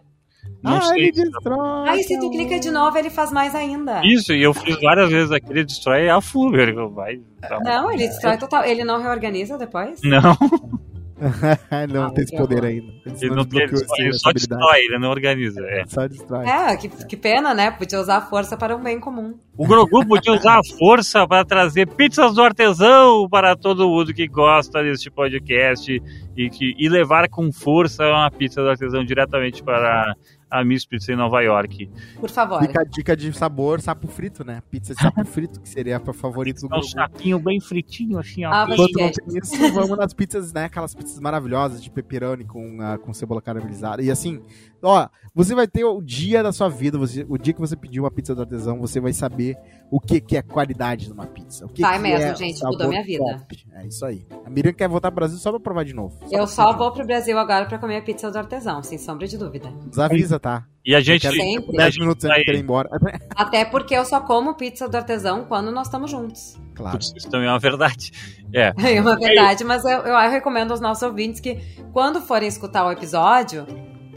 Não 0.61 0.77
ah, 0.77 0.81
sei. 0.81 1.03
ele 1.03 1.11
destrói. 1.11 1.89
Ai, 1.89 2.03
se 2.03 2.19
tu 2.19 2.29
clica 2.29 2.59
de 2.59 2.71
novo, 2.71 2.97
ele 2.97 3.09
faz 3.09 3.31
mais 3.31 3.53
ainda. 3.55 4.01
Isso, 4.03 4.33
e 4.33 4.41
eu 4.41 4.53
fiz 4.53 4.79
várias 4.81 5.09
vezes 5.09 5.31
aquele 5.31 5.63
destrói 5.63 6.09
a 6.09 6.19
full, 6.21 6.55
ele 6.55 6.73
vai. 6.89 7.19
tá- 7.41 7.59
Não, 7.59 7.91
ele 7.91 8.07
destrói 8.07 8.37
total. 8.37 8.63
Ele 8.63 8.83
não 8.83 9.01
reorganiza 9.01 9.57
depois? 9.57 9.99
Não, 10.03 10.35
não 11.89 12.03
Ah, 12.05 12.11
tem 12.11 12.23
esse 12.23 12.35
poder 12.35 12.55
horror. 12.57 12.67
ainda. 12.69 12.93
Ele 13.05 13.15
ele, 13.21 13.29
não 13.35 13.41
ele 13.41 13.67
desbloqueou 13.67 14.13
só, 14.13 14.31
destrói, 14.31 14.79
ele 14.79 14.99
não 14.99 15.09
organiza. 15.09 15.61
é. 15.61 15.85
Só 15.87 16.07
destrói. 16.07 16.45
É, 16.47 16.77
que, 16.77 16.89
que 16.89 17.17
pena, 17.17 17.53
né? 17.53 17.71
Podia 17.71 17.99
usar 17.99 18.17
a 18.17 18.21
força 18.21 18.55
para 18.55 18.75
um 18.75 18.81
bem 18.83 18.99
comum. 18.99 19.35
O 19.57 19.65
Grogu 19.67 20.05
podia 20.05 20.33
usar 20.33 20.59
a 20.59 20.77
força 20.77 21.27
para 21.27 21.43
trazer 21.43 21.87
pizzas 21.87 22.35
do 22.35 22.41
artesão 22.43 23.27
para 23.29 23.55
todo 23.55 23.87
mundo 23.89 24.13
que 24.13 24.27
gosta 24.27 24.83
deste 24.83 25.09
podcast 25.09 26.01
e, 26.37 26.49
que, 26.49 26.75
e 26.77 26.87
levar 26.87 27.27
com 27.29 27.51
força 27.51 28.03
uma 28.07 28.29
pizza 28.29 28.61
do 28.61 28.69
artesão 28.69 29.03
diretamente 29.03 29.63
para 29.63 30.15
a 30.49 30.63
Miss 30.63 30.85
Pizza 30.85 31.11
em 31.11 31.15
Nova 31.15 31.41
York. 31.41 31.89
Por 32.19 32.29
favor. 32.29 32.61
Fica 32.61 32.81
a 32.81 32.85
dica 32.85 33.17
de 33.17 33.33
sabor, 33.33 33.81
sapo 33.81 34.07
frito, 34.07 34.45
né? 34.45 34.61
Pizza 34.69 34.93
de 34.93 35.01
sapo 35.01 35.23
frito, 35.25 35.59
que 35.59 35.67
seria 35.67 35.97
a 35.97 36.13
favorita 36.13 36.61
do 36.61 36.67
Um 36.67 36.69
grupo. 36.69 36.85
sapinho 36.85 37.39
bem 37.39 37.59
fritinho, 37.59 38.17
assim, 38.17 38.45
ó. 38.45 38.51
Ah, 38.53 38.65
Quando 38.65 38.79
não 38.79 39.11
tem 39.11 39.37
isso, 39.37 39.73
vamos 39.73 39.97
nas 39.97 40.13
pizzas, 40.13 40.53
né? 40.53 40.65
Aquelas 40.65 40.95
pizzas 40.95 41.19
maravilhosas 41.19 41.83
de 41.83 41.89
pepperoni 41.89 42.45
com, 42.45 42.77
ah, 42.81 42.97
com 42.97 43.13
cebola 43.13 43.41
caramelizada. 43.41 44.01
E 44.01 44.09
assim, 44.09 44.41
ó, 44.83 45.07
você 45.33 45.53
vai 45.53 45.67
ter 45.67 45.83
o 45.85 46.01
dia 46.01 46.41
da 46.41 46.51
sua 46.51 46.67
vida, 46.69 46.97
você- 46.97 47.25
o 47.29 47.37
dia 47.37 47.53
que 47.53 47.59
você 47.59 47.75
pedir 47.75 47.99
uma 47.99 48.09
pizza 48.11 48.33
do 48.33 48.41
artesão, 48.41 48.79
você 48.79 48.99
vai 48.99 49.13
saber 49.13 49.55
o 49.91 49.99
que, 49.99 50.19
que 50.19 50.35
é 50.35 50.41
qualidade 50.41 51.09
numa 51.09 51.25
pizza. 51.27 51.65
O 51.65 51.69
que 51.69 51.81
Vai 51.81 51.95
que 51.97 52.03
mesmo, 52.03 52.25
é 52.25 52.35
gente, 52.35 52.63
mudou 52.63 52.89
minha 52.89 53.03
vida. 53.03 53.23
top. 53.23 53.65
É 53.73 53.85
isso 53.87 54.05
aí. 54.05 54.25
A 54.45 54.49
Miriam 54.49 54.73
quer 54.73 54.89
voltar 54.89 55.09
pro 55.11 55.15
Brasil 55.21 55.37
só 55.37 55.49
pra 55.51 55.59
provar 55.59 55.85
de 55.85 55.93
novo. 55.93 56.17
Eu 56.25 56.39
pra 56.39 56.47
só 56.47 56.73
vou 56.75 56.91
pro 56.91 57.05
Brasil 57.05 57.37
agora 57.37 57.65
pra 57.65 57.77
comer 57.77 57.97
a 57.97 58.01
pizza 58.01 58.29
do 58.31 58.37
artesão, 58.37 58.81
sem 58.83 58.97
sombra 58.97 59.27
de 59.27 59.37
dúvida. 59.37 59.71
Desavisa, 59.87 60.39
tá? 60.39 60.65
E 60.85 60.95
a 60.95 60.99
gente. 61.01 61.21
Quero 61.21 61.35
Sempre. 61.35 61.77
10 61.77 61.97
minutos 61.99 62.25
antes 62.25 62.37
de 62.39 62.45
querer 62.45 62.57
ir 62.57 62.61
embora. 62.63 62.89
Até 63.35 63.63
porque 63.65 63.93
eu 63.95 64.03
só 64.05 64.19
como 64.21 64.55
pizza 64.55 64.87
do 64.89 64.95
artesão 64.95 65.45
quando 65.45 65.71
nós 65.71 65.87
estamos 65.87 66.09
juntos. 66.11 66.57
claro. 66.75 66.97
Isso 66.99 67.29
também 67.29 67.47
é 67.47 67.51
uma 67.51 67.59
verdade. 67.59 68.11
É. 68.53 68.73
É 68.97 69.01
uma 69.01 69.17
verdade, 69.17 69.63
mas 69.63 69.83
eu, 69.85 69.99
eu 69.99 70.29
recomendo 70.29 70.71
aos 70.71 70.79
nossos 70.81 71.03
ouvintes 71.03 71.39
que 71.39 71.59
quando 71.93 72.21
forem 72.21 72.47
escutar 72.47 72.85
o 72.85 72.91
episódio, 72.91 73.65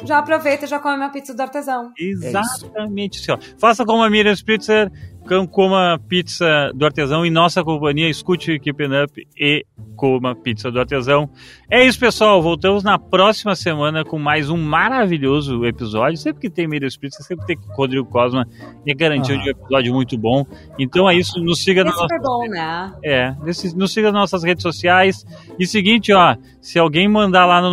já 0.05 0.19
aproveita 0.19 0.65
e 0.65 0.69
já 0.69 0.79
come 0.79 0.97
uma 0.97 1.11
pizza 1.11 1.35
do 1.35 1.41
artesão. 1.41 1.93
Exatamente 1.99 3.31
ó. 3.31 3.39
Faça 3.59 3.85
como 3.85 4.03
a 4.03 4.11
Miriam 4.11 4.33
Spritzer, 4.33 4.91
com- 5.27 5.47
coma 5.47 6.01
pizza 6.09 6.71
do 6.75 6.85
artesão 6.85 7.25
em 7.25 7.31
nossa 7.31 7.63
companhia, 7.63 8.09
escute 8.09 8.53
o 8.53 8.61
Keeping 8.61 9.03
Up 9.05 9.27
e 9.39 9.65
coma 9.97 10.35
pizza 10.35 10.71
do 10.71 10.81
artesão. 10.81 11.29
É 11.71 11.85
isso, 11.85 11.99
pessoal. 12.01 12.41
Voltamos 12.43 12.83
na 12.83 12.99
próxima 12.99 13.55
semana 13.55 14.05
com 14.05 14.19
mais 14.19 14.49
um 14.49 14.57
maravilhoso 14.57 15.65
episódio. 15.67 16.17
Sempre 16.17 16.41
que 16.43 16.51
tem 16.51 16.67
Miriam 16.67 16.89
Spritzer, 16.89 17.25
sempre 17.25 17.47
tem 17.47 17.59
Rodrigo 17.77 18.07
Cosma 18.07 18.47
e 18.87 18.91
é 18.91 18.95
garantia 18.95 19.37
Ah. 19.37 19.39
de 19.43 19.49
um 19.49 19.51
episódio 19.51 19.95
muito 19.95 20.19
bom. 20.19 20.47
Então 20.79 21.09
é 21.09 21.15
isso. 21.15 21.39
Nos 21.43 21.63
siga 21.63 21.83
É 21.83 21.85
nas 21.85 21.95
super 21.97 22.21
bom, 22.21 22.47
né? 22.49 22.93
é, 23.05 23.35
nos 23.77 23.93
siga 23.93 24.11
nas 24.11 24.21
nossas 24.23 24.43
redes 24.43 24.63
sociais. 24.63 25.25
E 25.59 25.67
seguinte, 25.67 26.13
ó, 26.13 26.35
se 26.61 26.79
alguém 26.79 27.07
mandar 27.09 27.45
lá 27.47 27.61
no, 27.61 27.71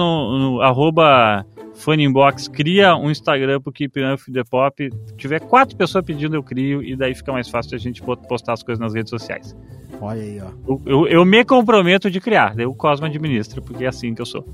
no 0.56 0.62
arroba 0.62 1.46
Funinbox, 1.80 2.48
cria 2.48 2.96
um 2.96 3.10
Instagram 3.12 3.62
pro 3.62 3.72
Keep 3.72 4.00
Up 4.14 4.32
The 4.32 4.44
Pop. 4.44 4.90
tiver 5.18 5.40
quatro 5.42 5.76
pessoas 5.78 6.04
pedindo, 6.04 6.36
eu 6.36 6.44
crio, 6.44 6.84
e 6.84 6.96
daí 6.96 7.14
fica 7.16 7.32
mais 7.32 7.48
fácil 7.50 7.76
a 7.76 7.78
gente 7.80 8.02
postar 8.28 8.54
as 8.54 8.64
coisas 8.64 8.80
nas 8.80 8.94
redes 8.94 9.10
sociais. 9.10 9.56
Olha 10.02 10.22
aí, 10.22 10.40
ó. 10.42 10.50
Eu, 10.68 10.82
eu- 10.86 11.08
eu 11.08 11.26
me 11.26 11.44
comprometo 11.46 12.10
de 12.12 12.20
criar, 12.20 12.56
daí 12.56 12.66
o 12.66 12.74
Cosmo 12.74 13.06
administra, 13.06 13.62
porque 13.62 13.86
é 13.86 13.88
assim 13.88 14.14
que 14.14 14.22
eu 14.22 14.26
sou. 14.26 14.46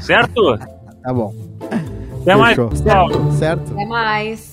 Certo? 0.00 0.58
Tá 1.06 1.14
bom. 1.14 1.32
Até 2.22 2.34
mais, 2.34 2.56
Fechou. 2.56 2.68
pessoal. 2.70 3.08
Certo? 3.10 3.32
Certo? 3.34 3.72
Até 3.74 3.86
mais. 3.86 4.50